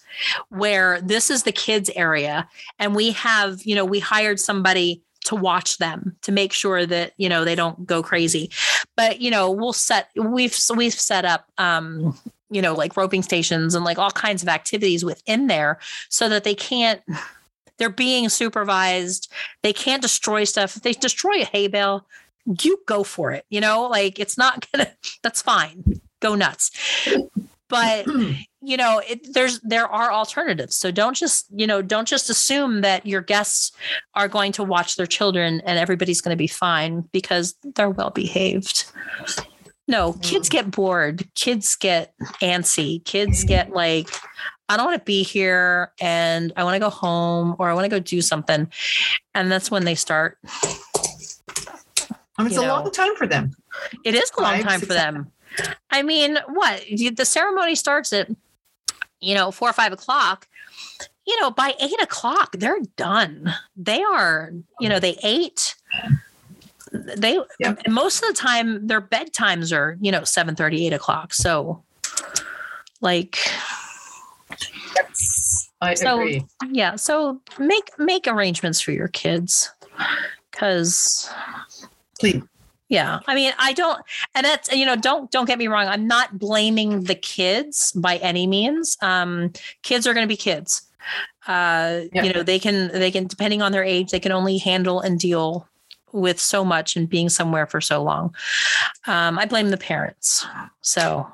where 0.49 1.01
this 1.01 1.29
is 1.29 1.43
the 1.43 1.51
kids' 1.51 1.89
area. 1.95 2.47
And 2.79 2.95
we 2.95 3.11
have, 3.11 3.63
you 3.63 3.75
know, 3.75 3.83
we 3.83 3.99
hired 3.99 4.39
somebody 4.39 5.03
to 5.25 5.35
watch 5.35 5.77
them 5.77 6.15
to 6.21 6.31
make 6.31 6.53
sure 6.53 6.85
that, 6.85 7.13
you 7.17 7.27
know, 7.27 7.43
they 7.43 7.55
don't 7.55 7.85
go 7.85 8.01
crazy. 8.01 8.49
But, 8.95 9.19
you 9.19 9.29
know, 9.29 9.51
we'll 9.51 9.73
set, 9.73 10.09
we've, 10.15 10.57
we've 10.75 10.93
set 10.93 11.25
up, 11.25 11.47
um, 11.57 12.17
you 12.51 12.61
know, 12.61 12.73
like 12.73 12.97
roping 12.97 13.23
stations 13.23 13.73
and 13.73 13.85
like 13.85 13.97
all 13.97 14.11
kinds 14.11 14.43
of 14.43 14.49
activities 14.49 15.03
within 15.03 15.47
there 15.47 15.79
so 16.09 16.29
that 16.29 16.43
they 16.43 16.55
can't 16.55 17.01
they're 17.77 17.89
being 17.89 18.29
supervised. 18.29 19.31
They 19.63 19.73
can't 19.73 20.03
destroy 20.03 20.43
stuff. 20.43 20.77
If 20.77 20.83
they 20.83 20.93
destroy 20.93 21.41
a 21.41 21.45
hay 21.45 21.67
bale 21.67 22.05
you 22.63 22.79
go 22.87 23.03
for 23.03 23.31
it 23.31 23.45
you 23.49 23.61
know? 23.61 23.87
Like 23.87 24.19
it's 24.19 24.37
not 24.37 24.67
gonna 24.73 24.91
that's 25.23 25.41
fine. 25.41 26.01
Go 26.19 26.35
nuts. 26.35 26.71
But 27.69 28.05
you 28.61 28.77
know 28.77 29.01
it, 29.07 29.33
there's 29.33 29.59
there 29.61 29.87
are 29.87 30.11
alternatives. 30.11 30.75
So 30.75 30.91
don't 30.91 31.15
just 31.15 31.47
you 31.51 31.65
know 31.65 31.81
don't 31.81 32.07
just 32.07 32.29
assume 32.29 32.81
that 32.81 33.05
your 33.05 33.21
guests 33.21 33.71
are 34.15 34.27
going 34.27 34.51
to 34.53 34.63
watch 34.63 34.95
their 34.95 35.07
children 35.07 35.61
and 35.65 35.79
everybody's 35.79 36.21
going 36.21 36.35
to 36.35 36.37
be 36.37 36.47
fine 36.47 37.01
because 37.11 37.55
they're 37.75 37.89
well 37.89 38.11
behaved 38.11 38.91
no 39.87 40.13
kids 40.13 40.49
get 40.49 40.71
bored. 40.71 41.27
Kids 41.35 41.75
get 41.75 42.13
antsy. 42.41 43.03
Kids 43.05 43.43
get 43.43 43.69
mm. 43.69 43.75
like 43.75 44.09
i 44.69 44.77
don't 44.77 44.85
want 44.85 44.97
to 44.97 45.03
be 45.03 45.21
here 45.21 45.91
and 45.99 46.53
i 46.55 46.63
want 46.63 46.75
to 46.75 46.79
go 46.79 46.89
home 46.89 47.57
or 47.59 47.69
i 47.69 47.73
want 47.73 47.83
to 47.83 47.89
go 47.89 47.99
do 47.99 48.21
something. 48.21 48.71
And 49.33 49.51
that's 49.51 49.69
when 49.69 49.85
they 49.85 49.95
start 49.95 50.37
I 52.37 52.43
mean, 52.43 52.47
it's 52.47 52.55
you 52.55 52.61
a 52.61 52.67
know. 52.67 52.75
long 52.75 52.91
time 52.91 53.15
for 53.15 53.27
them. 53.27 53.51
it 54.05 54.15
is 54.15 54.31
a 54.37 54.41
long 54.41 54.55
Five, 54.55 54.63
time 54.63 54.79
for 54.79 54.93
them. 54.93 55.31
I 55.89 56.01
mean 56.03 56.37
what? 56.47 56.83
The 57.15 57.25
ceremony 57.25 57.75
starts 57.75 58.13
at 58.13 58.29
you 59.21 59.35
know, 59.35 59.51
four 59.51 59.69
or 59.69 59.73
five 59.73 59.93
o'clock, 59.93 60.47
you 61.25 61.39
know, 61.39 61.51
by 61.51 61.73
eight 61.79 62.01
o'clock, 62.01 62.55
they're 62.57 62.81
done. 62.97 63.53
They 63.75 64.01
are, 64.01 64.51
you 64.79 64.89
know, 64.89 64.99
they 64.99 65.17
ate. 65.23 65.75
They 66.91 67.39
Yep. 67.59 67.87
most 67.87 68.21
of 68.21 68.27
the 68.27 68.33
time 68.33 68.85
their 68.87 69.01
bedtimes 69.01 69.75
are, 69.75 69.97
you 70.01 70.11
know, 70.11 70.23
7 70.23 70.55
8 70.59 70.93
o'clock. 70.93 71.33
So 71.33 71.83
like 72.99 73.37
yes, 74.95 75.69
I 75.81 75.93
So- 75.93 76.19
agree. 76.19 76.45
yeah, 76.69 76.95
so 76.95 77.41
make 77.57 77.89
make 77.97 78.27
arrangements 78.27 78.81
for 78.81 78.91
your 78.91 79.07
kids. 79.07 79.71
Cause 80.51 81.29
Please. 82.19 82.43
Yeah. 82.89 83.19
I 83.25 83.35
mean, 83.35 83.53
I 83.57 83.71
don't 83.73 83.99
and 84.35 84.45
that's 84.45 84.71
you 84.71 84.85
know, 84.85 84.95
don't 84.97 85.31
don't 85.31 85.45
get 85.45 85.57
me 85.57 85.67
wrong. 85.67 85.87
I'm 85.87 86.07
not 86.07 86.37
blaming 86.37 87.05
the 87.05 87.15
kids 87.15 87.93
by 87.93 88.17
any 88.17 88.45
means. 88.47 88.97
Um 89.01 89.53
kids 89.81 90.05
are 90.05 90.13
going 90.13 90.25
to 90.25 90.31
be 90.31 90.35
kids. 90.37 90.81
Uh 91.47 92.01
you 92.13 92.33
know, 92.33 92.43
they 92.43 92.59
can 92.59 92.89
they 92.89 93.09
can 93.09 93.27
depending 93.27 93.61
on 93.61 93.71
their 93.71 93.83
age, 93.83 94.11
they 94.11 94.19
can 94.19 94.33
only 94.33 94.57
handle 94.57 94.99
and 94.99 95.17
deal 95.19 95.67
with 96.13 96.39
so 96.39 96.63
much 96.65 96.95
and 96.95 97.09
being 97.09 97.29
somewhere 97.29 97.65
for 97.67 97.81
so 97.81 98.01
long. 98.03 98.33
Um 99.07 99.37
I 99.39 99.45
blame 99.45 99.69
the 99.69 99.77
parents. 99.77 100.45
So 100.81 101.27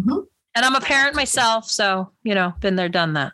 Mhm. 0.00 0.26
and 0.54 0.64
I'm 0.64 0.74
a 0.74 0.80
parent 0.80 1.14
myself, 1.16 1.70
so, 1.70 2.10
you 2.22 2.34
know, 2.34 2.52
been 2.60 2.76
there 2.76 2.88
done 2.88 3.12
that. 3.14 3.32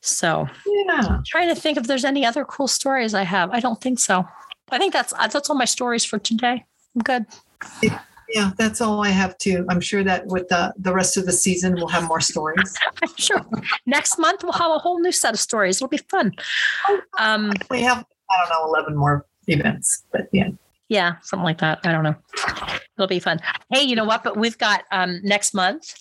So, 0.00 0.48
Yeah. 0.66 1.18
trying 1.26 1.48
to 1.48 1.54
think 1.60 1.76
if 1.76 1.86
there's 1.86 2.04
any 2.04 2.24
other 2.24 2.44
cool 2.44 2.68
stories 2.68 3.14
I 3.14 3.22
have. 3.24 3.50
I 3.50 3.60
don't 3.60 3.80
think 3.80 3.98
so. 3.98 4.26
I 4.70 4.78
think 4.78 4.92
that's 4.92 5.12
that's 5.12 5.50
all 5.50 5.56
my 5.56 5.64
stories 5.64 6.04
for 6.04 6.18
today. 6.18 6.64
I'm 6.94 7.02
good. 7.02 7.26
Yeah, 8.30 8.50
that's 8.58 8.80
all 8.80 9.02
I 9.04 9.08
have 9.08 9.36
too. 9.38 9.64
I'm 9.70 9.80
sure 9.80 10.04
that 10.04 10.26
with 10.26 10.48
the, 10.48 10.72
the 10.78 10.92
rest 10.92 11.16
of 11.16 11.24
the 11.26 11.32
season, 11.32 11.74
we'll 11.74 11.88
have 11.88 12.04
more 12.04 12.20
stories. 12.20 12.76
I'm 13.02 13.14
sure 13.16 13.40
next 13.86 14.18
month 14.18 14.42
we'll 14.42 14.52
have 14.52 14.70
a 14.70 14.78
whole 14.78 15.00
new 15.00 15.12
set 15.12 15.32
of 15.34 15.40
stories. 15.40 15.76
It'll 15.78 15.88
be 15.88 15.96
fun. 15.96 16.32
Um, 17.18 17.52
We 17.70 17.82
have, 17.82 18.04
I 18.30 18.38
don't 18.38 18.50
know, 18.50 18.66
11 18.66 18.96
more 18.96 19.26
events, 19.46 20.04
but 20.12 20.28
yeah. 20.32 20.48
yeah, 20.88 21.16
something 21.22 21.44
like 21.44 21.58
that. 21.58 21.80
I 21.84 21.92
don't 21.92 22.04
know. 22.04 22.14
It'll 22.96 23.06
be 23.06 23.20
fun. 23.20 23.40
Hey, 23.70 23.82
you 23.82 23.96
know 23.96 24.04
what? 24.04 24.24
But 24.24 24.36
we've 24.36 24.58
got 24.58 24.84
um 24.90 25.20
next 25.22 25.54
month. 25.54 25.94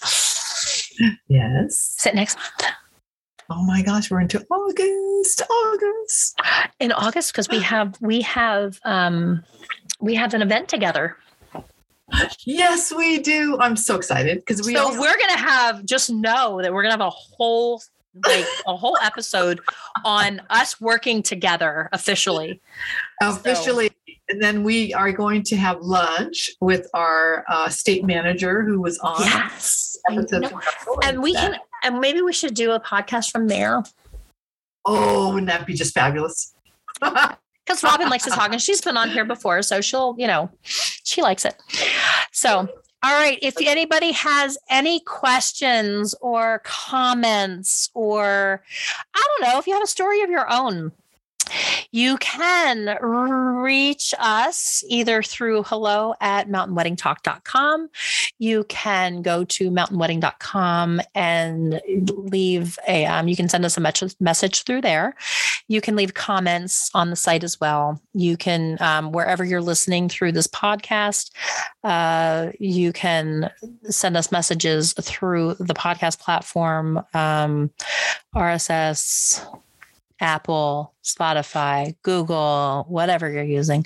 Yes. 1.27 1.95
Is 1.99 2.05
it 2.05 2.15
next 2.15 2.37
month? 2.37 2.73
Oh 3.49 3.63
my 3.63 3.81
gosh, 3.81 4.11
we're 4.11 4.19
into 4.19 4.45
August. 4.49 5.41
August. 5.49 6.39
In 6.79 6.91
August 6.91 7.31
because 7.31 7.47
we 7.49 7.59
have 7.59 7.95
we 8.01 8.21
have 8.21 8.79
um 8.83 9.43
we 9.99 10.15
have 10.15 10.33
an 10.33 10.41
event 10.41 10.67
together. 10.67 11.15
Yes, 12.45 12.93
we 12.93 13.19
do. 13.19 13.57
I'm 13.59 13.75
so 13.75 13.95
excited 13.95 14.39
because 14.39 14.65
we 14.65 14.73
so 14.73 14.85
also, 14.85 14.99
we're 14.99 15.17
gonna 15.17 15.37
have 15.37 15.85
just 15.85 16.09
know 16.09 16.61
that 16.61 16.73
we're 16.73 16.81
gonna 16.81 16.93
have 16.93 17.01
a 17.01 17.09
whole 17.09 17.81
like 18.25 18.45
a 18.65 18.75
whole 18.75 18.97
episode 19.03 19.59
on 20.05 20.41
us 20.49 20.79
working 20.81 21.21
together 21.21 21.89
officially. 21.91 22.61
officially, 23.21 23.91
and 24.29 24.41
then 24.41 24.63
we 24.63 24.93
are 24.93 25.11
going 25.11 25.43
to 25.43 25.55
have 25.55 25.79
lunch 25.81 26.49
with 26.61 26.87
our 26.93 27.45
uh, 27.49 27.69
state 27.69 28.03
manager 28.05 28.63
who 28.63 28.81
was 28.81 28.97
on. 28.99 29.21
Yes. 29.21 29.97
I 30.09 30.13
episodes 30.13 30.31
know. 30.51 30.57
ago, 30.57 30.59
And 31.03 31.21
we 31.21 31.33
that- 31.33 31.51
can 31.53 31.59
and 31.83 31.99
maybe 31.99 32.21
we 32.21 32.33
should 32.33 32.55
do 32.55 32.71
a 32.71 32.79
podcast 32.79 33.31
from 33.31 33.47
there. 33.47 33.83
Oh, 34.85 35.29
wouldn't 35.29 35.47
that 35.47 35.65
be 35.67 35.73
just 35.73 35.93
fabulous? 35.93 36.53
Because 37.65 37.83
Robin 37.83 38.07
likes 38.07 38.23
to 38.23 38.29
talk 38.29 38.53
and 38.53 38.61
she's 38.61 38.79
been 38.79 38.95
on 38.95 39.09
here 39.09 39.25
before. 39.25 39.61
So 39.61 39.81
she'll, 39.81 40.15
you 40.17 40.25
know, 40.25 40.49
she 40.63 41.21
likes 41.21 41.43
it. 41.43 41.53
So 42.31 42.69
all 43.03 43.13
right. 43.13 43.37
If 43.41 43.55
anybody 43.61 44.11
has 44.13 44.57
any 44.69 44.99
questions 45.01 46.15
or 46.19 46.61
comments, 46.63 47.89
or 47.93 48.63
I 49.13 49.27
don't 49.27 49.49
know, 49.49 49.59
if 49.59 49.67
you 49.67 49.73
have 49.73 49.83
a 49.83 49.87
story 49.87 50.21
of 50.21 50.29
your 50.29 50.51
own, 50.51 50.91
you 51.91 52.17
can 52.17 52.97
reach 53.01 54.13
us 54.19 54.83
either 54.87 55.23
through 55.23 55.63
hello 55.63 56.13
at 56.21 56.49
mountainweddingtalk.com. 56.49 57.89
You 58.39 58.63
can 58.65 59.21
go 59.21 59.43
to 59.45 59.71
mountainwedding.com 59.71 61.01
and 61.15 61.81
leave 61.87 62.77
a, 62.87 63.05
um, 63.05 63.27
you 63.27 63.35
can 63.35 63.49
send 63.49 63.65
us 63.65 63.77
a 63.77 64.13
message 64.19 64.63
through 64.63 64.81
there. 64.81 65.15
You 65.67 65.81
can 65.81 65.95
leave 65.95 66.13
comments 66.13 66.89
on 66.93 67.09
the 67.09 67.15
site 67.15 67.43
as 67.43 67.59
well. 67.59 68.01
You 68.13 68.37
can, 68.37 68.77
um, 68.79 69.11
wherever 69.11 69.43
you're 69.43 69.61
listening 69.61 70.09
through 70.09 70.31
this 70.31 70.47
podcast, 70.47 71.31
uh, 71.83 72.51
you 72.59 72.93
can 72.93 73.51
send 73.89 74.17
us 74.17 74.31
messages 74.31 74.93
through 74.93 75.55
the 75.55 75.73
podcast 75.73 76.19
platform, 76.19 77.03
um, 77.13 77.71
RSS, 78.35 79.45
Apple, 80.19 80.93
Spotify, 81.03 81.95
Google, 82.03 82.85
whatever 82.87 83.29
you're 83.29 83.43
using. 83.43 83.85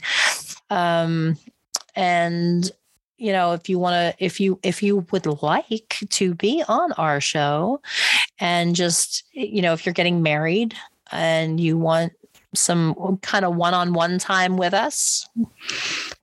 Um, 0.69 1.37
and 1.95 2.69
you 3.17 3.31
know, 3.31 3.51
if 3.53 3.69
you 3.69 3.77
want 3.77 3.93
to, 3.93 4.25
if 4.25 4.39
you 4.39 4.59
if 4.63 4.81
you 4.81 5.05
would 5.11 5.27
like 5.43 5.99
to 6.09 6.33
be 6.33 6.63
on 6.67 6.91
our 6.93 7.21
show, 7.21 7.79
and 8.39 8.75
just 8.75 9.23
you 9.31 9.61
know, 9.61 9.73
if 9.73 9.85
you're 9.85 9.93
getting 9.93 10.23
married 10.23 10.73
and 11.11 11.59
you 11.59 11.77
want 11.77 12.13
some 12.55 13.17
kind 13.21 13.45
of 13.45 13.55
one-on-one 13.55 14.17
time 14.17 14.57
with 14.57 14.73
us, 14.73 15.29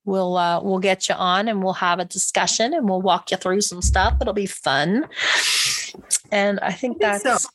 we'll 0.09 0.37
uh, 0.37 0.61
we'll 0.63 0.79
get 0.79 1.09
you 1.09 1.15
on 1.15 1.47
and 1.47 1.63
we'll 1.63 1.75
have 1.75 2.01
a 2.01 2.05
discussion 2.05 2.73
and 2.73 2.89
we'll 2.89 3.03
walk 3.03 3.31
you 3.31 3.37
through 3.37 3.61
some 3.61 3.83
stuff. 3.83 4.15
It'll 4.21 4.33
be 4.33 4.47
fun. 4.47 5.07
And 6.33 6.59
I 6.61 6.73
think 6.73 6.99
that's 7.01 7.23
so. 7.23 7.49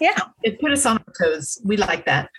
yeah. 0.00 0.18
It 0.42 0.60
put 0.60 0.70
us 0.70 0.86
on 0.86 0.98
our 0.98 1.14
toes. 1.18 1.60
We 1.64 1.76
like 1.76 2.04
that. 2.04 2.30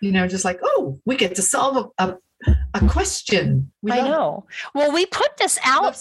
You 0.00 0.12
know, 0.12 0.28
just 0.28 0.44
like, 0.44 0.60
oh, 0.62 1.00
we 1.04 1.16
get 1.16 1.34
to 1.36 1.42
solve 1.42 1.92
a, 1.98 2.04
a, 2.46 2.56
a 2.74 2.88
question. 2.88 3.72
We 3.82 3.92
I 3.92 4.02
know. 4.02 4.46
Well, 4.74 4.92
we 4.92 5.06
put 5.06 5.36
this 5.38 5.58
out. 5.64 6.00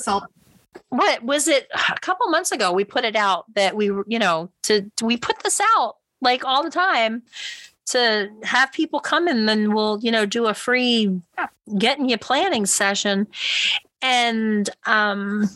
What 0.90 1.24
was 1.24 1.48
it? 1.48 1.68
A 1.74 2.00
couple 2.00 2.30
months 2.30 2.52
ago, 2.52 2.72
we 2.72 2.84
put 2.84 3.04
it 3.04 3.16
out 3.16 3.46
that 3.56 3.76
we 3.76 3.86
you 3.86 4.20
know, 4.20 4.52
to 4.64 4.92
we 5.02 5.18
put 5.18 5.40
this 5.44 5.60
out 5.78 5.96
like 6.22 6.46
all 6.46 6.64
the 6.64 6.70
time 6.70 7.24
to 7.88 8.30
have 8.44 8.72
people 8.72 9.00
come 9.00 9.28
and 9.28 9.48
then 9.48 9.74
we'll, 9.74 10.00
you 10.02 10.12
know, 10.12 10.26
do 10.26 10.48
a 10.48 10.54
free 10.54 11.22
getting 11.78 12.10
you 12.10 12.18
planning 12.18 12.66
session, 12.66 13.28
and 14.02 14.70
um, 14.86 15.50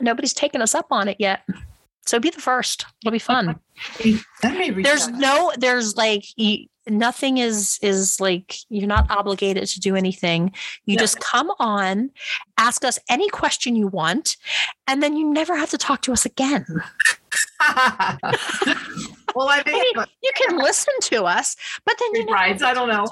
nobody's 0.00 0.32
taken 0.34 0.62
us 0.62 0.74
up 0.74 0.86
on 0.90 1.08
it 1.08 1.16
yet. 1.18 1.42
So 2.06 2.18
be 2.18 2.30
the 2.30 2.40
first. 2.40 2.86
It'll 3.02 3.12
be 3.12 3.18
fun. 3.18 3.58
That 4.42 4.54
may 4.58 4.70
reach 4.70 4.84
there's 4.84 5.08
no 5.08 5.52
there's 5.58 5.96
like 5.96 6.24
nothing 6.88 7.38
is 7.38 7.78
is 7.82 8.20
like 8.20 8.56
you're 8.68 8.86
not 8.88 9.10
obligated 9.10 9.68
to 9.68 9.80
do 9.80 9.94
anything 9.96 10.52
you 10.86 10.96
No. 10.96 11.00
just 11.00 11.20
come 11.20 11.50
on 11.60 12.10
ask 12.58 12.84
us 12.84 12.98
any 13.08 13.28
question 13.28 13.76
you 13.76 13.86
want 13.86 14.36
and 14.88 15.02
then 15.02 15.16
you 15.16 15.30
never 15.32 15.56
have 15.56 15.70
to 15.70 15.78
talk 15.78 16.02
to 16.02 16.12
us 16.12 16.26
again 16.26 16.64
well, 19.34 19.48
I 19.48 19.62
mean, 19.66 20.04
you 20.22 20.30
can 20.36 20.56
listen 20.58 20.94
to 21.02 21.24
us 21.24 21.56
but 21.84 21.96
then 21.98 22.14
you 22.14 22.24
never 22.26 22.32
rides. 22.32 22.62
I 22.62 22.74
don't 22.74 22.88
know. 22.88 23.06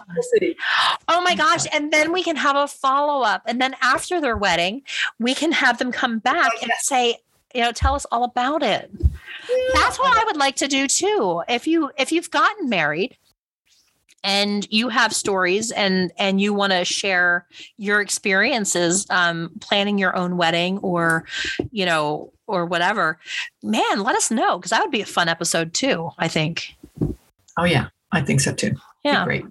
Oh 1.08 1.20
my 1.22 1.34
gosh 1.34 1.66
and 1.72 1.92
then 1.92 2.12
we 2.12 2.22
can 2.22 2.36
have 2.36 2.56
a 2.56 2.68
follow-up 2.68 3.42
and 3.46 3.60
then 3.60 3.74
after 3.82 4.20
their 4.20 4.36
wedding 4.36 4.82
we 5.18 5.34
can 5.34 5.52
have 5.52 5.78
them 5.78 5.92
come 5.92 6.18
back 6.18 6.50
oh, 6.54 6.58
and 6.62 6.70
say 6.78 7.16
you 7.54 7.62
know 7.62 7.72
tell 7.72 7.94
us 7.94 8.06
all 8.10 8.24
about 8.24 8.62
it 8.62 8.90
that's 9.74 9.98
what 9.98 10.16
I 10.16 10.24
would 10.24 10.36
like 10.36 10.56
to 10.56 10.68
do 10.68 10.86
too. 10.86 11.42
If 11.48 11.66
you 11.66 11.90
if 11.98 12.12
you've 12.12 12.30
gotten 12.30 12.68
married 12.68 13.16
and 14.24 14.66
you 14.70 14.88
have 14.88 15.14
stories 15.14 15.70
and 15.70 16.12
and 16.18 16.40
you 16.40 16.52
want 16.52 16.72
to 16.72 16.84
share 16.84 17.46
your 17.76 18.00
experiences 18.00 19.06
um, 19.10 19.50
planning 19.60 19.98
your 19.98 20.16
own 20.16 20.36
wedding 20.36 20.78
or 20.78 21.24
you 21.70 21.86
know 21.86 22.32
or 22.46 22.64
whatever, 22.64 23.18
man, 23.62 24.02
let 24.02 24.16
us 24.16 24.30
know 24.30 24.58
because 24.58 24.70
that 24.70 24.80
would 24.82 24.90
be 24.90 25.02
a 25.02 25.06
fun 25.06 25.28
episode 25.28 25.74
too. 25.74 26.10
I 26.18 26.28
think. 26.28 26.74
Oh 27.56 27.64
yeah, 27.64 27.88
I 28.12 28.22
think 28.22 28.40
so 28.40 28.52
too. 28.52 28.72
Yeah. 29.04 29.24
Great. 29.24 29.44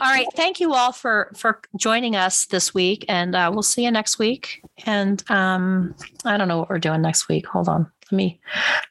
All 0.00 0.12
right. 0.12 0.26
Thank 0.34 0.58
you 0.58 0.74
all 0.74 0.92
for 0.92 1.30
for 1.36 1.60
joining 1.76 2.16
us 2.16 2.46
this 2.46 2.74
week, 2.74 3.04
and 3.08 3.36
uh, 3.36 3.50
we'll 3.52 3.62
see 3.62 3.84
you 3.84 3.90
next 3.90 4.18
week. 4.18 4.62
And 4.84 5.22
um, 5.30 5.94
I 6.24 6.36
don't 6.36 6.48
know 6.48 6.58
what 6.58 6.70
we're 6.70 6.78
doing 6.78 7.02
next 7.02 7.28
week. 7.28 7.46
Hold 7.46 7.68
on. 7.68 7.90
Let 8.10 8.16
me 8.16 8.40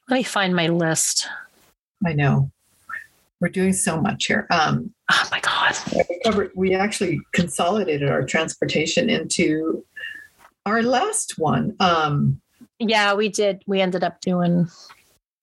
let 0.09 0.17
me 0.17 0.23
find 0.23 0.55
my 0.55 0.67
list. 0.67 1.27
I 2.05 2.13
know. 2.13 2.51
We're 3.43 3.49
doing 3.49 3.73
so 3.73 3.99
much 3.99 4.27
here. 4.27 4.47
Um, 4.51 4.93
Oh 5.11 5.27
my 5.29 5.41
god. 5.41 5.75
we 5.93 6.21
covered. 6.23 6.51
We 6.55 6.75
actually 6.75 7.19
consolidated 7.33 8.09
our 8.09 8.23
transportation 8.23 9.09
into 9.09 9.83
our 10.65 10.81
last 10.81 11.37
one. 11.37 11.75
Um, 11.81 12.39
Yeah, 12.79 13.13
we 13.15 13.27
did. 13.27 13.61
We 13.67 13.81
ended 13.81 14.01
up 14.01 14.21
doing 14.21 14.69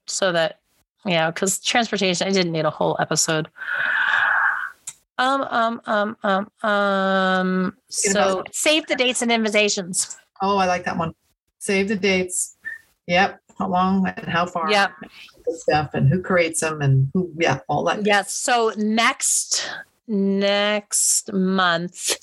so 0.06 0.32
that 0.32 0.60
yeah, 1.04 1.30
because 1.30 1.58
transportation. 1.60 2.26
I 2.26 2.30
didn't 2.30 2.52
need 2.52 2.64
a 2.64 2.70
whole 2.70 2.96
episode. 3.00 3.50
Um, 5.18 5.42
um, 5.42 5.82
um, 5.84 6.16
um, 6.22 6.50
um. 6.70 7.76
So 7.90 8.44
save 8.50 8.86
the 8.86 8.96
dates 8.96 9.20
and 9.20 9.30
invitations. 9.30 10.16
oh, 10.40 10.56
I 10.56 10.64
like 10.64 10.84
that 10.86 10.96
one. 10.96 11.12
Save 11.58 11.88
the 11.88 11.96
dates. 11.96 12.56
Yep. 13.08 13.40
how 13.58 13.68
long 13.68 14.06
and 14.06 14.26
how 14.26 14.46
far. 14.46 14.70
Yeah. 14.70 14.88
Stuff 15.52 15.90
and 15.94 16.08
who 16.08 16.22
creates 16.22 16.60
them 16.60 16.80
and 16.80 17.08
who, 17.14 17.30
yeah, 17.38 17.60
all 17.68 17.84
that. 17.84 18.04
Yes. 18.06 18.32
So 18.32 18.72
next 18.76 19.68
next 20.06 21.32
month 21.32 22.16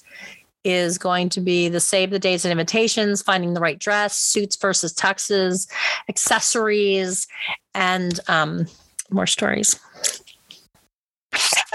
is 0.64 0.98
going 0.98 1.30
to 1.30 1.40
be 1.40 1.70
the 1.70 1.80
save 1.80 2.10
the 2.12 2.20
days 2.20 2.44
and 2.44 2.52
invitations, 2.52 3.22
finding 3.22 3.54
the 3.54 3.62
right 3.62 3.80
dress, 3.80 4.18
suits 4.18 4.58
versus 4.58 4.94
tuxes, 4.94 5.70
accessories, 6.10 7.28
and 7.74 8.20
um, 8.28 8.68
more 9.10 9.28
stories. 9.28 9.80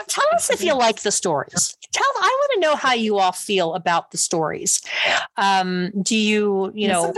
Tell 0.09 0.27
us 0.35 0.51
if 0.51 0.63
you 0.63 0.75
like 0.75 1.01
the 1.03 1.11
stories. 1.11 1.77
Tell 1.93 2.05
I 2.21 2.39
want 2.41 2.53
to 2.55 2.61
know 2.61 2.77
how 2.77 2.93
you 2.93 3.19
all 3.19 3.33
feel 3.33 3.75
about 3.75 4.11
the 4.11 4.19
stories. 4.19 4.83
Um, 5.39 5.91
do 6.03 6.17
you, 6.17 6.71
you 6.75 6.89
know, 6.89 7.15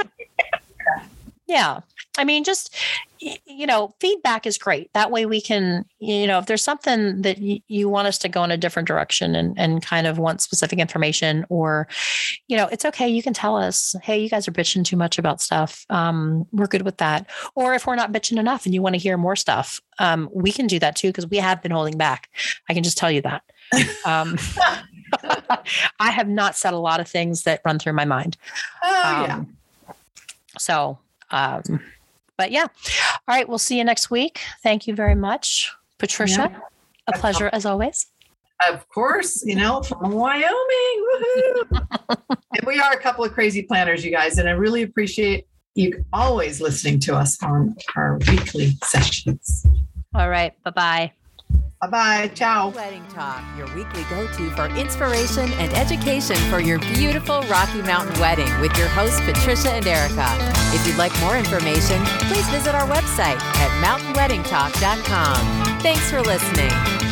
yeah. 1.46 1.80
I 2.16 2.24
mean, 2.24 2.44
just 2.44 2.74
you 3.46 3.66
know, 3.66 3.94
feedback 4.00 4.46
is 4.46 4.58
great. 4.58 4.92
That 4.92 5.10
way 5.10 5.24
we 5.26 5.40
can, 5.40 5.84
you 5.98 6.26
know, 6.26 6.38
if 6.38 6.46
there's 6.46 6.62
something 6.62 7.22
that 7.22 7.38
y- 7.40 7.62
you 7.68 7.88
want 7.88 8.06
us 8.08 8.18
to 8.18 8.28
go 8.28 8.44
in 8.44 8.50
a 8.50 8.56
different 8.56 8.86
direction 8.86 9.34
and, 9.34 9.58
and 9.58 9.82
kind 9.82 10.06
of 10.06 10.18
want 10.18 10.42
specific 10.42 10.78
information, 10.78 11.46
or, 11.48 11.88
you 12.48 12.56
know, 12.56 12.66
it's 12.66 12.84
okay. 12.84 13.08
You 13.08 13.22
can 13.22 13.32
tell 13.32 13.56
us, 13.56 13.94
hey, 14.02 14.18
you 14.18 14.28
guys 14.28 14.46
are 14.46 14.52
bitching 14.52 14.84
too 14.84 14.96
much 14.96 15.18
about 15.18 15.40
stuff. 15.40 15.86
Um, 15.90 16.46
we're 16.52 16.66
good 16.66 16.82
with 16.82 16.98
that. 16.98 17.28
Or 17.54 17.74
if 17.74 17.86
we're 17.86 17.96
not 17.96 18.12
bitching 18.12 18.38
enough 18.38 18.66
and 18.66 18.74
you 18.74 18.82
want 18.82 18.94
to 18.94 19.00
hear 19.00 19.16
more 19.16 19.36
stuff, 19.36 19.80
um, 19.98 20.28
we 20.32 20.52
can 20.52 20.66
do 20.66 20.78
that 20.80 20.96
too 20.96 21.08
because 21.08 21.28
we 21.28 21.38
have 21.38 21.62
been 21.62 21.72
holding 21.72 21.96
back. 21.96 22.28
I 22.68 22.74
can 22.74 22.82
just 22.82 22.98
tell 22.98 23.10
you 23.10 23.22
that. 23.22 23.42
Um, 24.04 24.36
I 26.00 26.10
have 26.10 26.28
not 26.28 26.56
said 26.56 26.74
a 26.74 26.78
lot 26.78 27.00
of 27.00 27.08
things 27.08 27.44
that 27.44 27.62
run 27.64 27.78
through 27.78 27.94
my 27.94 28.04
mind. 28.04 28.36
Oh, 28.82 29.24
yeah. 29.26 29.36
Um, 29.36 29.56
so, 30.58 30.98
um, 31.30 31.80
but 32.36 32.50
yeah. 32.50 32.66
All 33.28 33.34
right. 33.34 33.48
We'll 33.48 33.58
see 33.58 33.78
you 33.78 33.84
next 33.84 34.10
week. 34.10 34.40
Thank 34.62 34.86
you 34.86 34.94
very 34.94 35.14
much, 35.14 35.72
Patricia. 35.98 36.50
Yeah. 36.50 36.60
A 37.06 37.18
pleasure 37.18 37.50
as 37.52 37.66
always. 37.66 38.06
Of 38.70 38.88
course, 38.88 39.44
you 39.44 39.56
know, 39.56 39.82
from 39.82 40.12
Wyoming. 40.12 40.44
And 42.56 42.64
we 42.68 42.78
are 42.78 42.92
a 42.92 43.00
couple 43.00 43.24
of 43.24 43.32
crazy 43.32 43.62
planners, 43.62 44.04
you 44.04 44.12
guys. 44.12 44.38
And 44.38 44.48
I 44.48 44.52
really 44.52 44.82
appreciate 44.82 45.48
you 45.74 46.04
always 46.12 46.60
listening 46.60 47.00
to 47.00 47.16
us 47.16 47.42
on 47.42 47.74
our 47.96 48.18
weekly 48.28 48.76
sessions. 48.84 49.66
All 50.14 50.30
right. 50.30 50.52
Bye 50.62 50.70
bye. 50.70 51.12
Bye 51.84 51.90
bye. 51.90 52.30
Ciao. 52.34 52.70
Wedding 52.70 53.04
Talk, 53.10 53.42
your 53.58 53.66
weekly 53.74 54.04
go 54.08 54.26
to 54.26 54.50
for 54.52 54.66
inspiration 54.78 55.52
and 55.54 55.72
education 55.74 56.36
for 56.48 56.60
your 56.60 56.78
beautiful 56.78 57.42
Rocky 57.42 57.82
Mountain 57.82 58.18
wedding 58.18 58.48
with 58.60 58.76
your 58.78 58.88
hosts, 58.88 59.20
Patricia 59.20 59.72
and 59.72 59.86
Erika. 59.86 60.26
If 60.72 60.86
you'd 60.86 60.96
like 60.96 61.12
more 61.20 61.36
information, 61.36 62.02
please 62.28 62.48
visit 62.48 62.74
our 62.74 62.88
website 62.88 63.38
at 63.38 63.70
mountainweddingtalk.com. 63.84 65.80
Thanks 65.80 66.10
for 66.10 66.22
listening. 66.22 67.03